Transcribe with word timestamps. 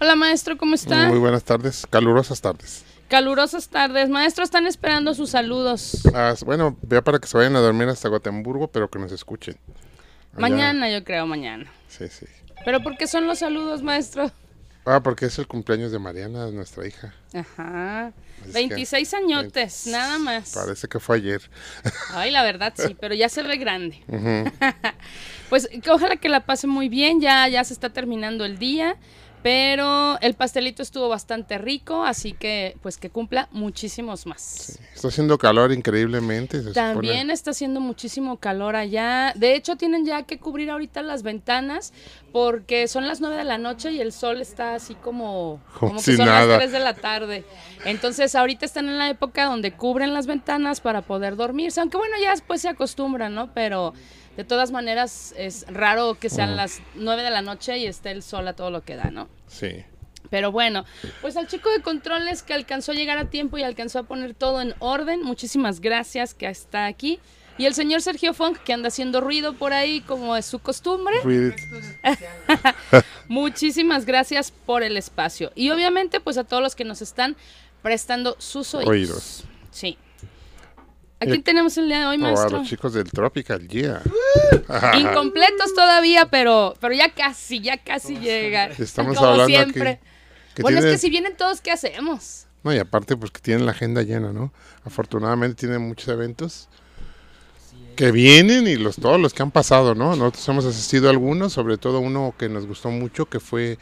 Hola 0.00 0.16
maestro, 0.16 0.56
¿cómo 0.56 0.74
está? 0.74 1.08
Muy 1.08 1.18
buenas 1.18 1.44
tardes, 1.44 1.86
calurosas 1.90 2.40
tardes. 2.40 2.84
Calurosas 3.08 3.68
tardes. 3.68 4.08
Maestro, 4.08 4.44
están 4.44 4.66
esperando 4.66 5.14
sus 5.14 5.30
saludos. 5.30 6.00
Ah, 6.14 6.34
bueno, 6.46 6.76
vea 6.82 7.02
para 7.02 7.18
que 7.18 7.26
se 7.26 7.36
vayan 7.36 7.56
a 7.56 7.60
dormir 7.60 7.88
hasta 7.88 8.08
Gotemburgo, 8.08 8.68
pero 8.68 8.88
que 8.88 8.98
nos 9.00 9.10
escuchen. 9.12 9.56
Allá- 10.36 10.40
Mañana, 10.40 10.88
yo 10.90 11.02
creo, 11.04 11.26
mañana. 11.26 11.70
Sí, 11.88 12.06
sí. 12.08 12.26
¿Pero 12.64 12.80
por 12.82 12.96
qué 12.96 13.06
son 13.08 13.26
los 13.26 13.40
saludos, 13.40 13.82
maestro? 13.82 14.30
Ah, 14.86 15.00
porque 15.02 15.26
es 15.26 15.38
el 15.38 15.46
cumpleaños 15.48 15.90
de 15.92 15.98
Mariana, 15.98 16.46
nuestra 16.52 16.86
hija. 16.86 17.12
Ajá. 17.34 18.12
Es 18.40 18.46
que- 18.46 18.52
26 18.52 19.12
añotes, 19.12 19.86
nada 19.88 20.18
más. 20.18 20.52
Parece 20.54 20.86
que 20.88 21.00
fue 21.00 21.16
ayer. 21.16 21.42
Ay, 22.14 22.30
la 22.30 22.42
verdad 22.44 22.72
sí, 22.76 22.96
pero 22.98 23.14
ya 23.14 23.28
se 23.28 23.42
ve 23.42 23.56
grande. 23.58 24.02
Pues 25.50 25.68
ojalá 25.90 26.14
que 26.14 26.28
la 26.28 26.46
pase 26.46 26.68
muy 26.68 26.88
bien, 26.88 27.20
ya, 27.20 27.48
ya 27.48 27.64
se 27.64 27.72
está 27.72 27.90
terminando 27.90 28.44
el 28.44 28.60
día, 28.60 28.94
pero 29.42 30.18
el 30.20 30.34
pastelito 30.34 30.82
estuvo 30.82 31.08
bastante 31.08 31.56
rico, 31.56 32.04
así 32.04 32.32
que 32.32 32.76
pues 32.82 32.98
que 32.98 33.08
cumpla 33.08 33.48
muchísimos 33.52 34.26
más. 34.26 34.78
Está 34.94 35.08
haciendo 35.08 35.38
calor 35.38 35.72
increíblemente. 35.72 36.62
se 36.62 36.72
También 36.72 37.14
supone. 37.20 37.32
está 37.32 37.50
haciendo 37.52 37.80
muchísimo 37.80 38.36
calor 38.36 38.76
allá. 38.76 39.32
De 39.36 39.54
hecho, 39.54 39.76
tienen 39.76 40.04
ya 40.04 40.24
que 40.24 40.38
cubrir 40.38 40.70
ahorita 40.70 41.00
las 41.02 41.22
ventanas 41.22 41.92
porque 42.32 42.86
son 42.86 43.08
las 43.08 43.20
9 43.20 43.36
de 43.36 43.44
la 43.44 43.56
noche 43.58 43.90
y 43.92 44.00
el 44.00 44.12
sol 44.12 44.40
está 44.40 44.74
así 44.74 44.94
como, 44.94 45.60
Como 45.78 45.94
que 46.02 46.16
son 46.16 46.26
nada. 46.26 46.46
las 46.46 46.58
3 46.58 46.72
de 46.72 46.80
la 46.80 46.94
tarde. 46.94 47.44
Entonces, 47.86 48.34
ahorita 48.34 48.66
están 48.66 48.88
en 48.88 48.98
la 48.98 49.08
época 49.08 49.46
donde 49.46 49.72
cubren 49.72 50.12
las 50.12 50.26
ventanas 50.26 50.80
para 50.80 51.00
poder 51.02 51.36
dormirse. 51.36 51.80
Aunque 51.80 51.96
bueno, 51.96 52.14
ya 52.22 52.30
después 52.32 52.60
se 52.60 52.68
acostumbran, 52.68 53.34
¿no? 53.34 53.52
Pero 53.54 53.94
de 54.40 54.44
todas 54.44 54.70
maneras 54.70 55.34
es 55.36 55.66
raro 55.68 56.16
que 56.18 56.30
sean 56.30 56.56
las 56.56 56.80
9 56.94 57.22
de 57.22 57.28
la 57.28 57.42
noche 57.42 57.76
y 57.76 57.84
esté 57.84 58.10
el 58.10 58.22
sol 58.22 58.48
a 58.48 58.54
todo 58.54 58.70
lo 58.70 58.80
que 58.80 58.96
da, 58.96 59.10
¿no? 59.10 59.28
Sí. 59.46 59.84
Pero 60.30 60.50
bueno, 60.50 60.86
pues 61.20 61.36
al 61.36 61.46
chico 61.46 61.68
de 61.68 61.82
controles 61.82 62.42
que 62.42 62.54
alcanzó 62.54 62.92
a 62.92 62.94
llegar 62.94 63.18
a 63.18 63.26
tiempo 63.26 63.58
y 63.58 63.64
alcanzó 63.64 63.98
a 63.98 64.02
poner 64.04 64.32
todo 64.32 64.62
en 64.62 64.74
orden, 64.78 65.22
muchísimas 65.22 65.82
gracias 65.82 66.32
que 66.32 66.46
está 66.46 66.86
aquí. 66.86 67.20
Y 67.58 67.66
el 67.66 67.74
señor 67.74 68.00
Sergio 68.00 68.32
Funk 68.32 68.56
que 68.60 68.72
anda 68.72 68.88
haciendo 68.88 69.20
ruido 69.20 69.52
por 69.52 69.74
ahí 69.74 70.00
como 70.00 70.34
es 70.34 70.46
su 70.46 70.60
costumbre, 70.60 71.16
muchísimas 73.28 74.06
gracias 74.06 74.54
por 74.64 74.82
el 74.82 74.96
espacio. 74.96 75.52
Y 75.54 75.68
obviamente 75.68 76.20
pues 76.20 76.38
a 76.38 76.44
todos 76.44 76.62
los 76.62 76.74
que 76.74 76.84
nos 76.84 77.02
están 77.02 77.36
prestando 77.82 78.36
sus 78.38 78.72
oídos. 78.72 78.88
Oídos. 78.88 79.44
Sí. 79.70 79.98
¿A 81.20 81.26
quién 81.26 81.42
tenemos 81.42 81.76
el 81.76 81.86
día 81.88 82.00
de 82.00 82.06
hoy, 82.06 82.16
Oh, 82.16 82.26
a 82.26 82.30
maestro? 82.32 82.58
los 82.58 82.68
chicos 82.68 82.94
del 82.94 83.10
Tropical, 83.10 83.68
yeah. 83.68 84.00
Incompletos 84.98 85.74
todavía, 85.74 86.26
pero, 86.30 86.74
pero 86.80 86.94
ya 86.94 87.12
casi, 87.12 87.60
ya 87.60 87.76
casi 87.76 88.16
llegan. 88.18 88.72
Estamos 88.78 89.16
como 89.16 89.28
hablando 89.30 89.44
aquí 89.58 89.70
siempre. 89.72 90.00
que 90.54 90.62
bueno, 90.62 90.78
es 90.78 90.84
que 90.86 90.98
si 90.98 91.10
vienen 91.10 91.36
todos, 91.36 91.60
¿qué 91.60 91.70
hacemos? 91.72 92.46
No, 92.62 92.74
y 92.74 92.78
aparte, 92.78 93.16
pues 93.16 93.30
que 93.30 93.40
tienen 93.40 93.64
la 93.66 93.72
agenda 93.72 94.02
llena, 94.02 94.32
¿no? 94.32 94.52
Afortunadamente 94.84 95.54
tienen 95.56 95.82
muchos 95.82 96.08
eventos 96.08 96.68
que 97.96 98.12
vienen 98.12 98.66
y 98.66 98.76
los 98.76 98.96
todos 98.96 99.20
los 99.20 99.34
que 99.34 99.42
han 99.42 99.50
pasado, 99.50 99.94
¿no? 99.94 100.16
Nosotros 100.16 100.48
hemos 100.48 100.64
asistido 100.64 101.08
a 101.08 101.10
algunos, 101.10 101.52
sobre 101.52 101.76
todo 101.78 102.00
uno 102.00 102.34
que 102.38 102.48
nos 102.48 102.66
gustó 102.66 102.90
mucho, 102.90 103.26
que 103.26 103.40
fue 103.40 103.78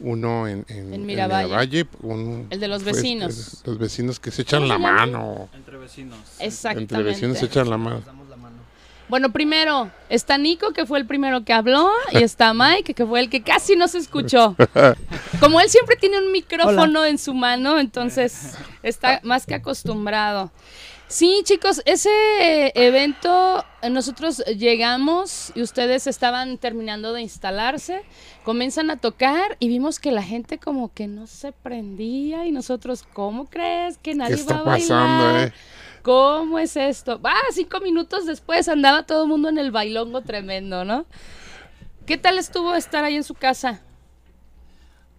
uno 0.00 0.48
en, 0.48 0.64
en, 0.68 0.92
En 0.94 1.06
Miravalle. 1.06 1.86
un- 2.02 2.46
El 2.50 2.60
de 2.60 2.68
los 2.68 2.82
fue 2.82 2.92
vecinos. 2.92 3.36
este, 3.54 3.70
los 3.70 3.78
vecinos 3.78 4.18
que 4.20 4.30
se 4.30 4.42
echan 4.42 4.66
la 4.68 4.78
mano. 4.78 5.48
Entre 5.54 5.76
vecinos. 5.78 6.18
Exactamente. 6.40 6.94
Entre 6.94 7.02
vecinos 7.12 7.38
se 7.38 7.46
echan 7.46 7.68
mano. 7.68 8.02
La 8.28 8.36
mano. 8.36 8.56
Bueno, 9.08 9.30
primero 9.30 9.90
está 10.08 10.38
Nico, 10.38 10.72
que 10.72 10.86
fue 10.86 10.98
el 10.98 11.06
primero 11.06 11.44
que 11.44 11.52
habló, 11.52 11.90
y 12.12 12.16
está 12.22 12.54
Mike, 12.54 12.94
que 12.94 13.04
fue 13.06 13.20
el 13.20 13.28
que 13.30 13.42
casi 13.42 13.76
no 13.76 13.86
se 13.88 13.98
escuchó. 13.98 14.56
Como 15.40 15.60
él 15.60 15.68
siempre 15.68 15.96
tiene 15.96 16.18
un 16.18 16.32
micrófono 16.32 17.04
en 17.04 17.18
su 17.18 17.34
mano, 17.34 17.78
entonces 17.78 18.54
está 18.82 19.20
más 19.22 19.44
que 19.46 19.54
acostumbrado. 19.54 20.50
Sí, 21.12 21.42
chicos, 21.44 21.82
ese 21.84 22.08
evento 22.74 23.66
nosotros 23.90 24.38
llegamos 24.46 25.52
y 25.54 25.60
ustedes 25.60 26.06
estaban 26.06 26.56
terminando 26.56 27.12
de 27.12 27.20
instalarse, 27.20 28.02
comienzan 28.44 28.88
a 28.88 28.96
tocar 28.98 29.58
y 29.58 29.68
vimos 29.68 29.98
que 30.00 30.10
la 30.10 30.22
gente 30.22 30.58
como 30.58 30.94
que 30.94 31.08
no 31.08 31.26
se 31.26 31.52
prendía 31.52 32.46
y 32.46 32.50
nosotros, 32.50 33.02
¿cómo 33.02 33.50
crees 33.50 33.98
que 33.98 34.14
¿Qué 34.24 34.34
nadie 34.34 34.44
va 34.44 34.56
está 34.56 34.60
a 34.60 34.64
pasando, 34.64 35.34
bailar? 35.34 35.48
eh? 35.48 35.52
¿Cómo 36.02 36.58
es 36.58 36.76
esto? 36.76 37.20
Ah, 37.24 37.42
cinco 37.52 37.80
minutos 37.80 38.24
después 38.24 38.66
andaba 38.68 39.04
todo 39.04 39.24
el 39.24 39.28
mundo 39.28 39.50
en 39.50 39.58
el 39.58 39.70
bailongo 39.70 40.22
tremendo, 40.22 40.86
¿no? 40.86 41.04
¿Qué 42.06 42.18
tal 42.18 42.38
estuvo 42.38 42.74
estar 42.74 43.04
ahí 43.04 43.16
en 43.16 43.24
su 43.24 43.34
casa? 43.34 43.82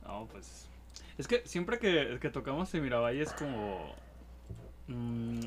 No, 0.05 0.27
pues. 0.31 0.69
Es 1.17 1.27
que 1.27 1.43
siempre 1.45 1.79
que, 1.79 2.17
que 2.21 2.29
tocamos 2.29 2.73
en 2.73 2.83
Miravalle 2.83 3.21
es 3.23 3.33
como. 3.33 3.95
mm, 4.87 5.45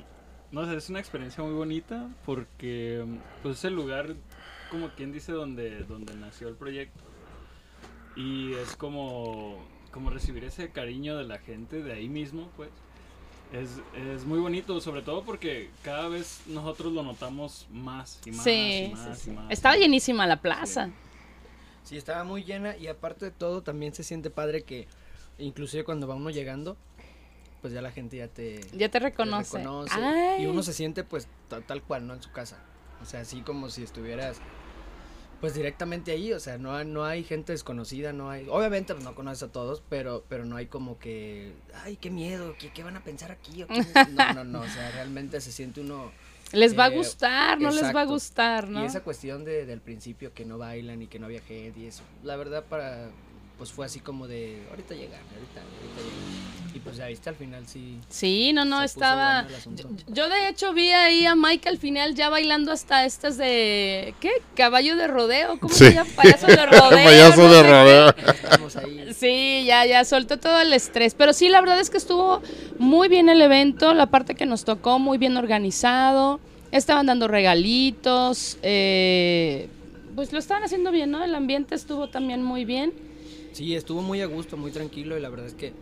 no 0.56 0.64
sé, 0.64 0.74
es 0.74 0.88
una 0.88 1.00
experiencia 1.00 1.44
muy 1.44 1.52
bonita 1.52 2.08
porque 2.24 3.04
pues 3.42 3.58
es 3.58 3.64
el 3.66 3.74
lugar, 3.74 4.14
como 4.70 4.88
quien 4.88 5.12
dice, 5.12 5.32
donde, 5.32 5.84
donde 5.84 6.14
nació 6.16 6.48
el 6.48 6.54
proyecto. 6.54 7.04
Y 8.16 8.54
es 8.54 8.74
como, 8.74 9.62
como 9.90 10.08
recibir 10.08 10.44
ese 10.44 10.70
cariño 10.70 11.18
de 11.18 11.24
la 11.24 11.38
gente 11.38 11.82
de 11.82 11.92
ahí 11.92 12.08
mismo, 12.08 12.48
pues. 12.56 12.70
Es, 13.52 13.68
es 14.14 14.24
muy 14.24 14.40
bonito, 14.40 14.80
sobre 14.80 15.02
todo 15.02 15.24
porque 15.24 15.68
cada 15.84 16.08
vez 16.08 16.40
nosotros 16.46 16.90
lo 16.92 17.02
notamos 17.02 17.66
más 17.70 18.18
y 18.24 18.30
más 18.30 18.46
y 18.46 18.50
sí, 18.50 18.86
sí, 18.86 18.94
más 18.94 19.18
sí. 19.18 19.30
y 19.30 19.32
más. 19.34 19.50
Estaba 19.50 19.76
llenísima 19.76 20.26
la 20.26 20.40
plaza. 20.40 20.90
Sí, 21.84 21.98
estaba 21.98 22.24
muy 22.24 22.44
llena 22.44 22.78
y 22.78 22.86
aparte 22.86 23.26
de 23.26 23.30
todo 23.30 23.62
también 23.62 23.94
se 23.94 24.02
siente 24.02 24.30
padre 24.30 24.64
que 24.64 24.88
inclusive 25.38 25.84
cuando 25.84 26.08
va 26.08 26.14
uno 26.14 26.30
llegando, 26.30 26.78
pues 27.66 27.74
ya 27.74 27.82
la 27.82 27.90
gente 27.90 28.16
ya 28.16 28.28
te, 28.28 28.60
Ya 28.72 28.88
te 28.88 28.90
te 28.90 28.98
reconoce. 29.00 29.60
y 30.38 30.46
uno 30.46 30.62
se 30.62 30.72
siente 30.72 31.02
pues 31.02 31.26
ta- 31.48 31.60
tal 31.62 31.82
cual, 31.82 32.06
¿no? 32.06 32.14
En 32.14 32.22
su 32.22 32.30
casa. 32.30 32.58
O 33.02 33.04
sea, 33.04 33.22
así 33.22 33.40
como 33.40 33.70
si 33.70 33.82
estuvieras 33.82 34.36
pues 35.40 35.52
directamente 35.54 36.12
ahí, 36.12 36.32
o 36.32 36.38
sea, 36.38 36.58
no, 36.58 36.76
hay- 36.76 36.86
no 36.86 37.04
hay 37.04 37.24
gente 37.24 37.50
desconocida, 37.52 38.12
no 38.12 38.30
hay, 38.30 38.46
obviamente 38.48 38.94
pues, 38.94 39.04
no 39.04 39.16
conoces 39.16 39.42
a 39.42 39.52
todos, 39.52 39.82
pero, 39.88 40.24
pero 40.28 40.44
no 40.44 40.54
hay 40.54 40.66
como 40.66 40.96
que, 41.00 41.52
ay, 41.82 41.96
qué 41.96 42.08
miedo, 42.08 42.54
¿qué, 42.56 42.72
qué 42.72 42.84
van 42.84 42.96
a 42.96 43.02
pensar 43.02 43.32
aquí? 43.32 43.64
¿O 43.64 43.66
qué? 43.66 43.74
No, 44.14 44.32
no, 44.32 44.44
no, 44.44 44.60
o 44.60 44.68
sea, 44.68 44.92
realmente 44.92 45.40
se 45.40 45.50
siente 45.50 45.80
uno... 45.80 46.12
Les 46.52 46.78
va 46.78 46.84
a 46.84 46.88
Eh, 46.88 46.96
gustar, 46.96 47.60
no 47.60 47.72
les 47.72 47.92
va 47.92 48.02
a 48.02 48.04
gustar, 48.04 48.68
¿no? 48.68 48.80
Y 48.82 48.86
esa 48.86 49.00
cuestión 49.02 49.44
de, 49.44 49.66
del 49.66 49.80
principio 49.80 50.32
que 50.32 50.44
no 50.44 50.56
bailan 50.58 51.02
y 51.02 51.08
que 51.08 51.18
no 51.18 51.26
había 51.26 51.40
gente 51.40 51.80
y 51.80 51.86
eso, 51.86 52.04
la 52.22 52.36
verdad 52.36 52.62
para, 52.64 53.10
pues 53.58 53.72
fue 53.72 53.86
así 53.86 54.00
como 54.00 54.26
de, 54.28 54.62
ahorita 54.70 54.94
llegan, 54.94 55.20
ahorita, 55.20 55.60
ahorita 55.60 56.00
llegan. 56.02 56.56
Y 56.74 56.78
pues 56.80 56.98
ya 56.98 57.06
viste, 57.06 57.30
al 57.30 57.36
final 57.36 57.66
sí. 57.66 57.98
Sí, 58.10 58.52
no, 58.52 58.66
no, 58.66 58.82
estaba... 58.82 59.46
Yo, 59.74 59.88
yo, 60.08 60.28
de 60.28 60.48
hecho 60.50 60.74
vi 60.74 60.90
ahí 60.90 61.24
a 61.24 61.34
Mike 61.34 61.66
al 61.70 61.78
final 61.78 62.14
ya 62.14 62.28
bailando 62.28 62.70
hasta 62.70 63.06
estas 63.06 63.38
de... 63.38 64.14
¿Qué? 64.20 64.30
Caballo 64.54 64.94
de 64.96 65.06
rodeo, 65.06 65.58
¿cómo 65.58 65.72
Sí. 65.72 65.86
se 65.86 65.94
llama? 65.94 66.10
Payaso 66.14 66.46
de 66.48 66.56
rodeo. 66.66 66.90
Payaso 66.90 67.42
no 67.42 67.52
de 67.54 67.62
rodeo. 67.62 68.14
Ahí. 68.84 69.14
Sí, 69.14 69.64
ya, 69.64 69.86
ya 69.86 70.04
soltó 70.04 70.38
todo 70.38 70.60
el 70.60 70.70
estrés. 70.74 71.14
Pero 71.14 71.32
sí, 71.32 71.48
la 71.48 71.62
verdad 71.62 71.80
es 71.80 71.88
que 71.88 71.96
estuvo 71.96 72.42
muy 72.78 73.08
bien 73.08 73.30
el 73.30 73.40
evento, 73.40 73.94
la 73.94 74.06
parte 74.06 74.34
que 74.34 74.44
nos 74.44 74.66
tocó, 74.66 74.98
muy 74.98 75.16
bien 75.16 75.38
organizado. 75.38 76.40
Estaban 76.72 77.06
dando 77.06 77.26
regalitos, 77.26 78.58
eh, 78.62 79.70
pues 80.14 80.30
lo 80.32 80.38
estaban 80.38 80.62
haciendo 80.62 80.90
bien, 80.90 81.10
¿no? 81.10 81.24
El 81.24 81.34
ambiente 81.34 81.74
estuvo 81.74 82.08
también 82.10 82.42
muy 82.42 82.66
bien. 82.66 82.92
Sí, 83.56 83.74
estuvo 83.74 84.02
muy 84.02 84.20
a 84.20 84.26
gusto, 84.26 84.58
muy 84.58 84.70
tranquilo 84.70 85.16
y 85.16 85.20
la 85.22 85.30
verdad 85.30 85.46
es 85.46 85.54
que 85.54 85.72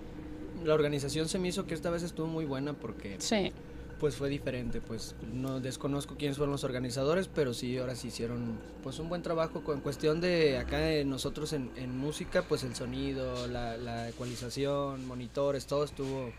la 0.64 0.74
organización 0.74 1.28
se 1.28 1.40
me 1.40 1.48
hizo 1.48 1.66
que 1.66 1.74
esta 1.74 1.90
vez 1.90 2.04
estuvo 2.04 2.28
muy 2.28 2.44
buena 2.44 2.72
porque 2.72 3.16
Sí. 3.18 3.50
pues 3.98 4.14
fue 4.14 4.28
diferente, 4.28 4.80
pues 4.80 5.16
no 5.32 5.58
desconozco 5.58 6.14
quiénes 6.16 6.36
fueron 6.36 6.52
los 6.52 6.62
organizadores, 6.62 7.26
pero 7.26 7.52
sí 7.52 7.76
ahora 7.76 7.96
sí 7.96 8.08
hicieron 8.08 8.60
pues 8.84 9.00
un 9.00 9.08
buen 9.08 9.22
trabajo 9.22 9.64
con 9.64 9.80
cuestión 9.80 10.20
de 10.20 10.56
acá 10.58 10.78
de 10.78 11.04
nosotros 11.04 11.52
en, 11.52 11.68
en 11.74 11.98
música, 11.98 12.42
pues 12.42 12.62
el 12.62 12.76
sonido, 12.76 13.48
la, 13.48 13.76
la 13.76 14.08
ecualización, 14.08 15.04
monitores, 15.08 15.66
todo 15.66 15.82
estuvo 15.82 16.30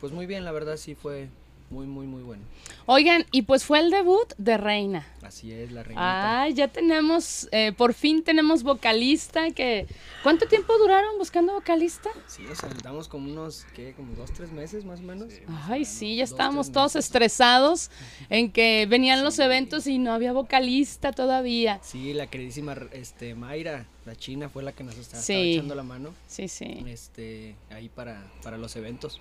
pues 0.00 0.14
muy 0.14 0.24
bien, 0.24 0.46
la 0.46 0.52
verdad 0.52 0.78
sí 0.78 0.94
fue 0.94 1.28
Muy, 1.70 1.86
muy, 1.86 2.04
muy 2.08 2.22
bueno. 2.24 2.42
Oigan, 2.86 3.24
y 3.30 3.42
pues 3.42 3.64
fue 3.64 3.78
el 3.78 3.90
debut 3.92 4.32
de 4.38 4.56
Reina. 4.56 5.06
Así 5.22 5.52
es, 5.52 5.70
la 5.70 5.84
reinita. 5.84 6.42
Ay, 6.42 6.54
ya 6.54 6.66
tenemos, 6.66 7.48
eh, 7.52 7.72
por 7.76 7.94
fin 7.94 8.24
tenemos 8.24 8.64
vocalista 8.64 9.48
que... 9.52 9.86
¿Cuánto 10.24 10.48
tiempo 10.48 10.76
duraron 10.78 11.16
buscando 11.16 11.52
vocalista? 11.52 12.10
Sí, 12.26 12.44
o 12.46 12.56
sea, 12.56 12.70
como 13.08 13.30
unos, 13.30 13.66
¿qué? 13.76 13.92
Como 13.94 14.16
dos, 14.16 14.32
tres 14.32 14.50
meses 14.50 14.84
más 14.84 14.98
o 14.98 15.04
menos. 15.04 15.32
Ay, 15.68 15.84
sí, 15.84 16.16
ya 16.16 16.24
Dos, 16.24 16.32
estábamos 16.32 16.72
todos 16.72 16.96
meses. 16.96 17.04
estresados 17.06 17.90
en 18.30 18.50
que 18.50 18.86
venían 18.90 19.22
los 19.22 19.38
eventos 19.38 19.86
y 19.86 19.98
no 19.98 20.12
había 20.12 20.32
vocalista 20.32 21.12
todavía. 21.12 21.78
Sí, 21.84 22.12
la 22.14 22.26
queridísima 22.26 22.76
este, 22.90 23.36
Mayra, 23.36 23.86
la 24.06 24.16
china, 24.16 24.48
fue 24.48 24.64
la 24.64 24.72
que 24.72 24.82
nos 24.82 24.96
está, 24.96 25.18
estaba 25.20 25.22
Sí. 25.40 25.52
echando 25.54 25.76
la 25.76 25.84
mano 25.84 26.12
Sí, 26.26 26.48
sí. 26.48 26.82
este, 26.88 27.54
ahí 27.70 27.88
para, 27.88 28.28
para 28.42 28.58
los 28.58 28.74
eventos. 28.74 29.20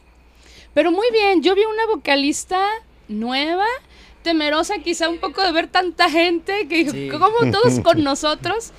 Pero 0.73 0.91
muy 0.91 1.07
bien, 1.11 1.41
yo 1.43 1.55
vi 1.55 1.61
una 1.65 1.85
vocalista 1.87 2.59
nueva, 3.07 3.65
temerosa 4.23 4.79
quizá 4.79 5.09
un 5.09 5.19
poco 5.19 5.41
de 5.43 5.51
ver 5.51 5.67
tanta 5.67 6.09
gente, 6.09 6.67
que 6.67 6.89
Sí. 6.89 7.09
como 7.09 7.51
todos 7.51 7.79
con 7.83 8.03
nosotros, 8.03 8.71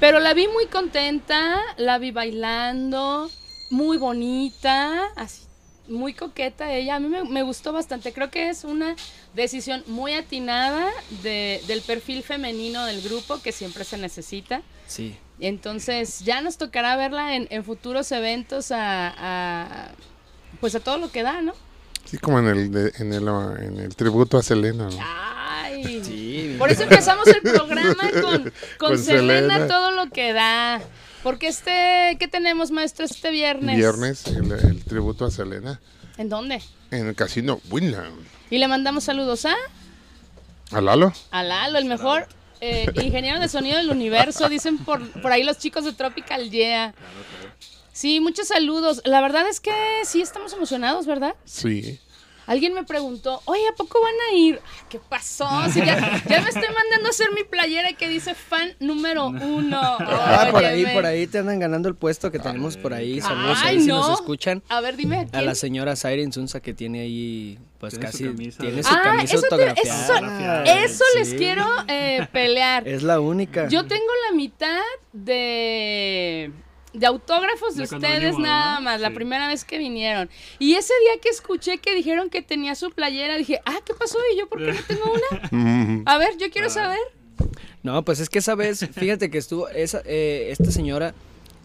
pero 0.00 0.18
la 0.20 0.34
vi 0.34 0.48
muy 0.48 0.66
contenta, 0.66 1.60
la 1.76 1.98
vi 1.98 2.10
bailando, 2.10 3.30
muy 3.70 3.96
bonita, 3.98 5.06
así, 5.16 5.42
muy 5.88 6.14
coqueta 6.14 6.72
ella, 6.74 6.96
a 6.96 7.00
mí 7.00 7.08
me, 7.08 7.22
me 7.24 7.42
gustó 7.42 7.72
bastante, 7.72 8.12
creo 8.12 8.30
que 8.30 8.48
es 8.48 8.64
una 8.64 8.96
decisión 9.34 9.84
muy 9.86 10.14
atinada 10.14 10.90
de- 11.22 11.62
del 11.68 11.80
perfil 11.82 12.22
femenino 12.24 12.84
del 12.86 13.00
grupo 13.02 13.40
que 13.40 13.52
siempre 13.52 13.84
se 13.84 13.96
necesita. 13.98 14.62
Sí. 14.88 15.16
Entonces 15.38 16.20
ya 16.24 16.40
nos 16.40 16.56
tocará 16.58 16.96
verla 16.96 17.36
en, 17.36 17.46
en 17.50 17.62
futuros 17.62 18.10
eventos 18.12 18.72
a, 18.72 19.12
a- 19.16 19.90
pues 20.60 20.74
a 20.74 20.80
todo 20.80 20.98
lo 20.98 21.10
que 21.10 21.22
da, 21.22 21.40
¿no? 21.42 21.54
Sí, 22.04 22.18
como 22.18 22.38
en 22.38 22.46
el, 22.46 22.70
de- 22.70 22.92
en 22.98 23.12
el, 23.12 23.26
en 23.28 23.78
el 23.80 23.96
tributo 23.96 24.38
a 24.38 24.42
Selena, 24.42 24.88
¿no? 24.90 24.98
Ay. 25.00 25.42
Sí. 26.04 26.56
Por 26.58 26.70
eso 26.70 26.84
empezamos 26.84 27.26
el 27.26 27.42
programa 27.42 28.10
con, 28.22 28.22
con, 28.42 28.52
Con 28.78 28.98
Selena, 28.98 29.54
Selena. 29.54 29.66
todo 29.66 29.90
lo 29.90 30.08
que 30.10 30.32
da. 30.32 30.80
Porque 31.22 31.48
este, 31.48 32.16
¿qué 32.18 32.28
tenemos, 32.28 32.70
maestro, 32.70 33.04
este 33.04 33.30
viernes? 33.30 33.76
Viernes, 33.76 34.26
el, 34.28 34.52
el 34.52 34.84
tributo 34.84 35.24
a 35.26 35.30
Selena. 35.30 35.80
¿En 36.16 36.28
dónde? 36.28 36.62
En 36.90 37.08
el 37.08 37.14
casino 37.14 37.60
Winland. 37.70 38.14
Y 38.50 38.58
le 38.58 38.68
mandamos 38.68 39.04
saludos 39.04 39.44
a, 39.44 39.54
¿A 40.72 40.80
Lalo? 40.80 41.12
a 41.30 41.42
Lalo, 41.42 41.78
el 41.78 41.84
mejor 41.86 42.26
eh, 42.60 42.86
ingeniero 43.02 43.38
de 43.40 43.48
sonido 43.48 43.76
del 43.76 43.90
universo, 43.90 44.48
dicen 44.48 44.78
por, 44.78 45.06
por 45.20 45.32
ahí 45.32 45.42
los 45.44 45.58
chicos 45.58 45.84
de 45.84 45.92
Tropical 45.92 46.50
Yeah. 46.50 46.94
Sí, 47.96 48.20
muchos 48.20 48.48
saludos. 48.48 49.00
La 49.06 49.22
verdad 49.22 49.48
es 49.48 49.58
que 49.58 49.72
sí 50.04 50.20
estamos 50.20 50.52
emocionados, 50.52 51.06
¿verdad? 51.06 51.34
Sí. 51.46 51.98
Alguien 52.46 52.74
me 52.74 52.84
preguntó, 52.84 53.40
oye, 53.46 53.66
¿a 53.68 53.74
poco 53.74 53.98
van 54.02 54.12
a 54.30 54.36
ir? 54.36 54.60
¿Qué 54.90 54.98
pasó? 55.00 55.48
Si 55.72 55.78
ya, 55.80 56.22
ya 56.28 56.42
me 56.42 56.48
estoy 56.50 56.62
mandando 56.74 57.06
a 57.06 57.08
hacer 57.08 57.28
mi 57.34 57.42
playera 57.42 57.94
que 57.94 58.06
dice 58.06 58.34
fan 58.34 58.74
número 58.80 59.28
uno. 59.28 59.80
Ah, 59.80 60.48
por 60.50 60.62
ahí, 60.62 60.84
por 60.92 61.06
ahí 61.06 61.26
te 61.26 61.38
andan 61.38 61.58
ganando 61.58 61.88
el 61.88 61.94
puesto 61.94 62.30
que 62.30 62.38
tenemos 62.38 62.76
por 62.76 62.92
ahí. 62.92 63.18
Saludos 63.22 63.58
Ay, 63.62 63.76
ahí 63.76 63.80
si 63.80 63.88
no. 63.88 63.96
nos 64.06 64.20
escuchan. 64.20 64.62
A 64.68 64.82
ver, 64.82 64.96
dime. 64.96 65.26
A 65.32 65.40
la 65.40 65.54
señora 65.54 65.96
Zaira 65.96 66.20
Insunza 66.22 66.60
que 66.60 66.74
tiene 66.74 67.00
ahí, 67.00 67.58
pues 67.80 67.94
Tiene 67.94 68.06
su 68.08 68.12
casi, 68.12 68.24
camisa 68.24 68.58
tiene 68.62 68.82
su 68.82 68.94
Ah, 68.94 69.00
camisa 69.02 69.34
eso 69.36 69.46
autografiada. 69.46 70.64
Eso 70.84 71.04
Sí. 71.14 71.18
les 71.20 71.34
quiero 71.34 71.64
eh, 71.88 72.28
pelear. 72.30 72.86
Es 72.86 73.02
la 73.02 73.20
única. 73.20 73.68
Yo 73.68 73.86
tengo 73.86 74.12
la 74.30 74.36
mitad 74.36 74.82
de, 75.14 76.52
de 76.96 77.06
autógrafos 77.06 77.76
de, 77.76 77.84
ustedes 77.84 78.20
vinimos, 78.20 78.40
nada 78.40 78.76
¿no? 78.76 78.80
más, 78.82 79.00
la 79.00 79.10
primera 79.10 79.48
vez 79.48 79.64
que 79.64 79.78
vinieron. 79.78 80.30
Y 80.58 80.74
ese 80.74 80.94
día 81.00 81.20
que 81.20 81.28
escuché 81.28 81.78
que 81.78 81.94
dijeron 81.94 82.30
que 82.30 82.42
tenía 82.42 82.74
su 82.74 82.90
playera, 82.90 83.36
dije, 83.36 83.60
ah, 83.66 83.78
¿qué 83.84 83.94
pasó? 83.94 84.18
¿Y 84.32 84.38
yo 84.38 84.48
por 84.48 84.58
qué 84.58 84.72
no 84.72 84.80
tengo 84.86 85.12
una? 85.12 86.02
A 86.06 86.18
ver, 86.18 86.36
yo 86.38 86.50
quiero 86.50 86.70
saber. 86.70 86.98
No, 87.82 88.04
pues 88.04 88.20
es 88.20 88.28
que 88.28 88.38
esa 88.38 88.54
vez, 88.54 88.88
fíjate 88.92 89.30
que 89.30 89.38
estuvo, 89.38 89.68
esa, 89.68 90.02
eh, 90.06 90.48
esta 90.50 90.70
señora 90.70 91.14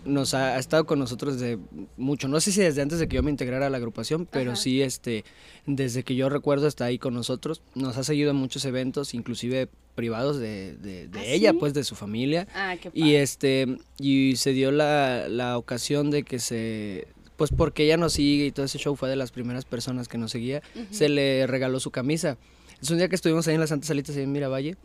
nos 0.06 0.34
ha, 0.34 0.56
ha 0.56 0.60
estado 0.60 0.86
con 0.86 0.98
nosotros 1.00 1.40
desde 1.40 1.60
mucho, 1.98 2.28
no 2.28 2.40
sé 2.40 2.52
si 2.52 2.62
desde 2.62 2.82
antes 2.82 3.00
de 3.00 3.08
que 3.08 3.16
yo 3.18 3.24
me 3.24 3.32
integrara 3.32 3.68
a 3.68 3.70
la 3.70 3.78
agrupación, 3.78 4.26
pero 4.26 4.52
Ajá. 4.54 4.60
sí, 4.62 4.82
este, 4.82 5.24
desde 5.66 6.04
que 6.04 6.16
yo 6.16 6.30
recuerdo 6.30 6.68
está 6.68 6.86
ahí 6.86 6.98
con 6.98 7.14
nosotros, 7.14 7.62
nos 7.76 7.98
ha 7.98 8.04
seguido 8.04 8.32
en 8.32 8.38
muchos 8.38 8.66
eventos, 8.66 9.14
inclusive 9.14 9.68
privados 9.96 10.40
de, 10.40 10.76
de- 10.78 11.08
de 11.08 11.20
¿Ah, 11.20 11.26
ella, 11.26 11.52
sí? 11.52 11.58
pues 11.60 11.74
de 11.74 11.84
su 11.84 11.96
familia, 11.96 12.48
Ah, 12.56 12.76
qué 12.82 12.90
y 12.94 13.02
padre. 13.02 13.22
este, 13.22 13.78
y 14.00 14.36
se 14.38 14.54
dio 14.54 14.72
la, 14.72 15.28
la 15.30 15.58
ocasión 15.58 16.10
de 16.12 16.24
que 16.24 16.40
se, 16.40 17.08
pues 17.38 17.52
porque 17.56 17.84
ella 17.84 17.98
nos 17.98 18.14
sigue 18.14 18.46
y 18.48 18.52
todo 18.52 18.66
ese 18.66 18.78
show 18.80 18.96
fue 18.96 19.10
de 19.10 19.16
las 19.16 19.32
primeras 19.32 19.66
personas 19.66 20.08
que 20.08 20.18
nos 20.18 20.32
seguía, 20.32 20.62
se 20.90 21.10
le 21.10 21.46
regaló 21.48 21.80
su 21.80 21.92
camisa. 21.92 22.38
Es 22.82 22.90
un 22.90 22.98
día 22.98 23.08
que 23.10 23.16
estuvimos 23.16 23.48
ahí 23.48 23.54
en 23.54 23.60
las 23.60 23.70
Santas 23.70 23.90
Salitas 23.90 24.16
ahí 24.16 24.24
en 24.24 24.32
Miravalle, 24.32 24.78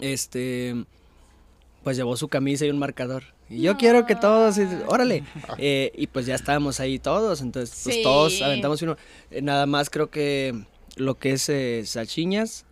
este 0.00 0.74
pues 1.84 1.96
llevó 1.96 2.16
su 2.16 2.28
camisa 2.28 2.66
y 2.66 2.70
un 2.70 2.78
marcador. 2.78 3.22
Y 3.48 3.60
yo 3.62 3.76
quiero 3.76 4.06
que 4.06 4.16
todos, 4.16 4.58
y- 4.58 4.66
órale. 4.86 5.22
Eh, 5.58 5.92
y 5.96 6.06
pues 6.08 6.26
ya 6.26 6.34
estábamos 6.34 6.80
ahí 6.80 6.98
todos, 6.98 7.40
entonces 7.40 7.78
pues 7.84 7.96
Sí. 7.96 8.02
todos 8.02 8.42
aventamos 8.42 8.82
uno. 8.82 8.96
Eh, 9.30 9.40
nada 9.42 9.66
más 9.66 9.88
creo 9.90 10.10
que 10.10 10.54
lo 10.96 11.16
que 11.18 11.32
es 11.32 11.48
eh, 11.48 11.82
Sachiñas 11.86 12.64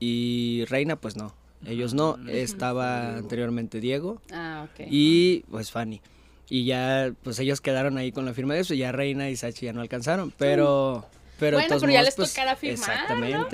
y 0.00 0.64
Reina, 0.68 0.96
pues 0.96 1.16
no. 1.16 1.34
Ellos 1.66 1.94
no. 1.94 2.18
Estaba 2.28 3.16
anteriormente 3.16 3.78
Diego 3.80 4.20
Ah, 4.32 4.66
y 4.90 5.40
pues 5.50 5.70
Fanny. 5.70 6.00
Y 6.48 6.64
ya, 6.64 7.12
pues 7.22 7.38
ellos 7.38 7.60
quedaron 7.60 7.96
ahí 7.96 8.12
con 8.12 8.26
la 8.26 8.34
firma 8.34 8.54
de 8.54 8.60
eso, 8.60 8.74
y 8.74 8.78
ya 8.78 8.92
Reina 8.92 9.30
y 9.30 9.36
Sachi 9.36 9.66
ya 9.66 9.72
no 9.72 9.80
alcanzaron. 9.80 10.32
Pero, 10.36 11.06
pero 11.38 11.56
Bueno, 11.56 11.68
ya 11.78 11.86
modos, 11.86 12.04
les 12.04 12.14
pues, 12.16 12.34
tocará 12.34 12.56
firmar, 12.56 13.18
¿no? 13.18 13.48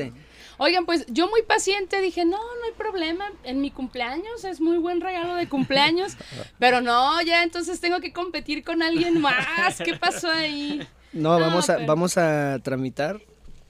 Oigan, 0.59 0.85
pues 0.87 1.07
yo 1.09 1.29
muy 1.31 1.43
paciente 1.43 2.01
dije, 2.01 2.25
no, 2.25 2.37
no 2.37 2.65
hay 2.67 2.73
problema, 2.77 3.31
en 3.45 3.61
mi 3.61 3.71
cumpleaños 3.71 4.45
es 4.45 4.61
muy 4.61 4.77
buen 4.79 5.01
regalo 5.01 5.35
de 5.37 5.49
cumpleaños, 5.49 6.17
pero 6.59 6.81
no, 6.81 7.23
ya 7.23 7.43
entonces 7.45 7.81
tengo 7.81 8.01
que 8.01 8.13
competir 8.13 8.65
con 8.65 8.83
alguien 8.83 9.21
más, 9.21 9.79
¿qué 9.85 9.97
pasó 9.97 10.29
ahí? 10.31 10.87
No, 11.13 11.39
No, 11.39 11.47
vamos 11.47 11.71
a, 11.71 11.77
pero- 11.77 11.87
vamos 11.87 12.19
a 12.19 12.59
tramitar 12.63 13.21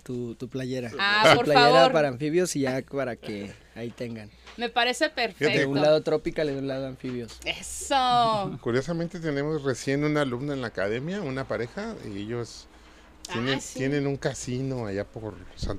tu, 0.02 0.34
tu 0.36 0.48
playera. 0.48 0.90
Ah, 0.98 1.28
tu 1.32 1.36
por 1.36 1.44
playera 1.44 1.70
favor. 1.72 1.92
para 1.92 2.08
anfibios 2.08 2.56
y 2.56 2.60
ya 2.60 2.82
para 2.90 3.16
que 3.16 3.52
ahí 3.74 3.90
tengan. 3.90 4.30
Me 4.56 4.70
parece 4.70 5.04
De 5.04 5.10
perfecto. 5.10 5.68
un 5.68 5.80
lado 5.82 6.02
tropical 6.02 6.48
y 6.48 6.52
de 6.54 6.58
un 6.58 6.66
lado 6.66 6.86
anfibios. 6.86 7.38
Eso. 7.44 8.58
Curiosamente 8.62 9.20
tenemos 9.20 9.62
recién 9.62 10.04
una 10.04 10.22
alumna 10.22 10.54
en 10.54 10.62
la 10.62 10.68
academia, 10.68 11.20
una 11.20 11.46
pareja, 11.46 11.94
y 12.10 12.18
ellos 12.22 12.66
tienen, 13.30 13.58
Ah, 13.58 13.60
sí. 13.60 13.78
tienen 13.78 14.06
un 14.06 14.16
casino 14.16 14.86
allá 14.86 15.04
por 15.04 15.34
San- 15.54 15.78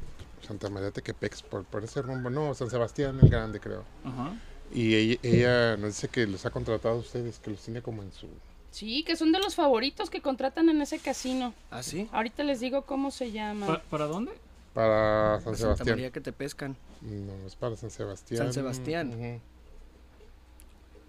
Santa 0.50 0.68
María 0.70 0.90
Tequepex, 0.92 1.44
por, 1.44 1.64
por 1.64 1.84
ese 1.84 2.02
rumbo, 2.02 2.30
no, 2.32 2.54
San 2.56 2.70
Sebastián 2.72 3.20
el 3.22 3.30
Grande 3.30 3.60
creo. 3.60 3.86
Ajá. 4.04 4.34
Y 4.74 4.96
ella, 4.96 5.20
ella 5.24 5.78
nos 5.78 5.90
dice 5.96 6.08
que 6.10 6.26
los 6.28 6.44
ha 6.46 6.50
contratado 6.50 6.96
a 6.96 6.98
ustedes, 6.98 7.38
que 7.40 7.52
los 7.52 7.62
tiene 7.62 7.82
como 7.84 8.02
en 8.04 8.12
su... 8.12 8.28
Sí, 8.72 9.04
que 9.04 9.16
son 9.16 9.32
de 9.32 9.40
los 9.40 9.56
favoritos 9.56 10.10
que 10.10 10.22
contratan 10.22 10.70
en 10.70 10.82
ese 10.82 10.98
casino. 11.00 11.54
¿Ah, 11.72 11.82
sí? 11.84 12.10
Ahorita 12.12 12.44
les 12.44 12.60
digo 12.60 12.82
cómo 12.84 13.10
se 13.12 13.32
llama. 13.32 13.68
¿Pa- 13.68 13.82
¿Para 13.90 14.06
dónde? 14.06 14.32
Para 14.74 15.36
San 15.36 15.56
Santa 15.56 15.58
Sebastián. 15.58 15.90
María 15.90 16.12
que 16.12 16.22
te 16.22 16.32
pescan. 16.32 16.76
No, 17.02 17.34
es 17.48 17.56
para 17.56 17.76
San 17.78 17.90
Sebastián. 17.92 18.38
San 18.40 18.54
Sebastián. 18.54 19.10
Ujú. 19.10 19.40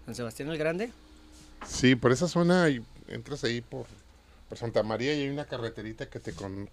San 0.05 0.15
Sebastián 0.15 0.49
el 0.49 0.57
Grande. 0.57 0.91
Sí, 1.67 1.95
por 1.95 2.11
esa 2.11 2.27
zona 2.27 2.69
y 2.69 2.83
entras 3.07 3.43
ahí 3.43 3.61
por, 3.61 3.85
por 4.49 4.57
Santa 4.57 4.81
María 4.81 5.13
y 5.13 5.21
hay 5.21 5.29
una 5.29 5.45
carreterita 5.45 6.09
que 6.09 6.19
te, 6.19 6.33
con, 6.33 6.67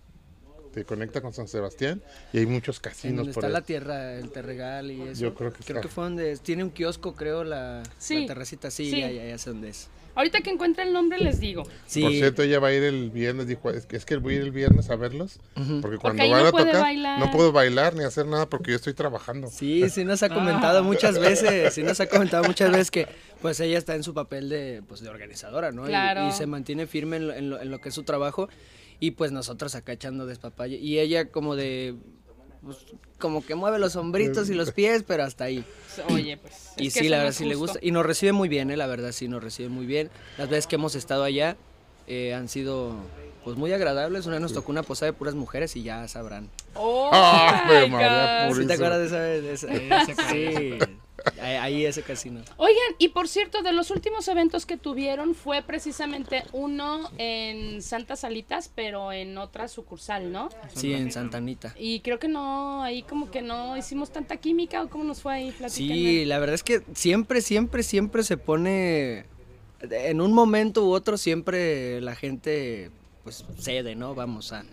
conecta 0.84 1.20
con 1.20 1.32
San 1.32 1.48
Sebastián 1.48 2.02
y 2.32 2.38
hay 2.38 2.46
muchos 2.46 2.80
casinos 2.80 3.18
donde 3.18 3.32
por 3.32 3.44
está 3.44 3.46
ahí. 3.48 3.52
la 3.52 3.62
tierra, 3.62 4.14
el 4.14 4.30
Terregal 4.30 4.90
y 4.90 5.02
eso. 5.02 5.20
Yo 5.22 5.34
creo 5.34 5.52
que 5.52 5.62
Creo 5.64 5.78
está. 5.78 5.88
que 5.88 5.94
fue 5.94 6.04
donde 6.04 6.36
tiene 6.38 6.64
un 6.64 6.70
kiosco, 6.70 7.14
creo, 7.14 7.44
la, 7.44 7.82
Sí. 7.98 8.20
la 8.22 8.26
terracita. 8.26 8.70
Sí, 8.70 8.90
Sí. 8.90 9.00
Ya, 9.00 9.10
ya, 9.10 9.24
ya 9.26 9.38
sé 9.38 9.50
dónde 9.50 9.68
es. 9.70 9.88
Ahorita 10.14 10.40
que 10.40 10.50
encuentre 10.50 10.82
el 10.82 10.92
nombre 10.92 11.20
les 11.20 11.38
digo. 11.38 11.62
Sí. 11.86 12.02
Por 12.02 12.10
cierto, 12.10 12.42
ella 12.42 12.58
va 12.58 12.68
a 12.68 12.72
ir 12.72 12.82
el 12.82 13.08
viernes, 13.10 13.46
dijo, 13.46 13.70
es 13.70 13.86
que, 13.86 13.96
es 13.96 14.04
que 14.04 14.16
voy 14.16 14.34
a 14.34 14.36
ir 14.38 14.42
el 14.42 14.50
viernes 14.50 14.90
a 14.90 14.96
verlos, 14.96 15.38
porque 15.80 15.96
cuando 15.96 16.20
ahí 16.24 16.30
van 16.32 16.42
no 16.42 16.48
a 16.48 16.50
tocar 16.50 16.80
bailar. 16.80 17.20
no 17.20 17.30
puedo 17.30 17.52
bailar 17.52 17.94
ni 17.94 18.02
hacer 18.02 18.26
nada 18.26 18.46
porque 18.48 18.72
yo 18.72 18.76
estoy 18.78 18.94
trabajando. 18.94 19.48
Sí, 19.48 19.88
sí 19.90 20.04
nos 20.04 20.24
ha 20.24 20.28
comentado 20.28 20.82
muchas 20.82 21.20
veces, 21.20 21.72
sí 21.72 21.84
nos 21.84 22.00
ha 22.00 22.08
comentado 22.08 22.42
muchas 22.42 22.72
veces 22.72 22.90
que 22.90 23.06
pues 23.40 23.60
ella 23.60 23.78
está 23.78 23.94
en 23.94 24.02
su 24.02 24.12
papel 24.12 24.48
de, 24.48 24.82
pues, 24.88 25.00
de 25.02 25.08
organizadora, 25.08 25.70
¿no? 25.70 25.84
Y- 25.84 25.90
Claro. 25.90 26.26
Y, 26.26 26.32
se 26.32 26.46
mantiene 26.48 26.88
firme 26.88 27.18
en 27.18 27.28
lo, 27.28 27.34
en 27.34 27.50
lo- 27.50 27.60
en 27.60 27.70
lo 27.70 27.80
que 27.80 27.90
es 27.90 27.94
su 27.94 28.02
trabajo 28.02 28.48
y 29.00 29.12
pues 29.12 29.32
nosotros 29.32 29.74
acá 29.74 29.92
echando 29.92 30.26
despapalle. 30.26 30.76
Y 30.76 30.98
ella 30.98 31.30
como 31.30 31.56
de, 31.56 31.94
pues, 32.62 32.78
como 33.18 33.44
que 33.44 33.54
mueve 33.54 33.78
los 33.78 33.96
hombritos 33.96 34.50
y 34.50 34.54
los 34.54 34.72
pies, 34.72 35.04
pero 35.06 35.24
hasta 35.24 35.44
ahí. 35.44 35.64
Oye, 36.10 36.36
pues. 36.36 36.54
es 36.76 36.82
Y 36.82 36.90
sí, 36.90 37.08
la 37.08 37.18
verdad 37.18 37.32
sí 37.32 37.44
le 37.44 37.54
gusta. 37.54 37.78
Y 37.82 37.90
nos 37.90 38.04
recibe 38.04 38.32
muy 38.32 38.48
bien, 38.48 38.70
¿eh? 38.70 38.76
La 38.76 38.86
verdad 38.86 39.12
sí 39.12 39.28
nos 39.28 39.42
recibe 39.42 39.68
muy 39.68 39.86
bien. 39.86 40.10
Las 40.36 40.48
veces 40.48 40.66
que 40.66 40.76
hemos 40.76 40.94
estado 40.94 41.24
allá 41.24 41.56
eh, 42.06 42.34
han 42.34 42.48
sido 42.48 42.94
pues 43.44 43.56
muy 43.56 43.72
agradables. 43.72 44.26
Una 44.26 44.36
vez 44.36 44.42
nos 44.42 44.52
tocó 44.52 44.72
una 44.72 44.82
posada 44.82 45.12
de 45.12 45.18
puras 45.18 45.34
mujeres 45.34 45.74
y 45.76 45.82
ya 45.82 46.06
sabrán. 46.08 46.48
Oh, 46.74 47.10
Ah, 47.12 47.64
my 47.66 47.90
María 47.90 48.52
¿Sí 48.54 48.66
te 48.66 48.74
acuerdas 48.74 49.00
de 49.00 49.06
esa 49.06 49.20
vez? 49.20 49.42
De 49.42 49.52
esa? 49.52 50.28
Sí. 50.30 50.78
Ahí, 51.42 51.56
ahí 51.56 51.84
ese 51.84 52.02
casino. 52.02 52.40
Oigan, 52.56 52.94
y 52.98 53.08
por 53.08 53.28
cierto, 53.28 53.62
de 53.62 53.72
los 53.72 53.90
últimos 53.90 54.28
eventos 54.28 54.66
que 54.66 54.76
tuvieron 54.76 55.34
fue 55.34 55.62
precisamente 55.62 56.44
uno 56.52 57.10
en 57.18 57.82
Santa 57.82 58.14
Salitas, 58.14 58.70
pero 58.72 59.12
en 59.12 59.36
otra 59.36 59.66
sucursal, 59.66 60.30
¿no? 60.30 60.48
Sí, 60.74 60.92
en 60.92 61.10
Santa 61.10 61.38
Anita. 61.38 61.74
Y 61.76 62.00
creo 62.00 62.18
que 62.18 62.28
no, 62.28 62.82
ahí 62.82 63.02
como 63.02 63.30
que 63.30 63.42
no 63.42 63.76
hicimos 63.76 64.10
tanta 64.10 64.36
química 64.36 64.82
o 64.82 64.88
cómo 64.88 65.04
nos 65.04 65.20
fue 65.20 65.34
ahí 65.34 65.50
platicando. 65.50 65.94
Sí, 65.94 66.24
la 66.24 66.38
verdad 66.38 66.54
es 66.54 66.62
que 66.62 66.82
siempre, 66.94 67.40
siempre, 67.40 67.82
siempre 67.82 68.22
se 68.22 68.36
pone. 68.36 69.26
En 69.80 70.20
un 70.20 70.32
momento 70.32 70.84
u 70.86 70.92
otro, 70.92 71.16
siempre 71.16 72.00
la 72.00 72.14
gente 72.14 72.90
pues 73.28 73.44
cede, 73.58 73.94
¿no? 73.94 74.14
Vamos 74.14 74.52
a. 74.52 74.64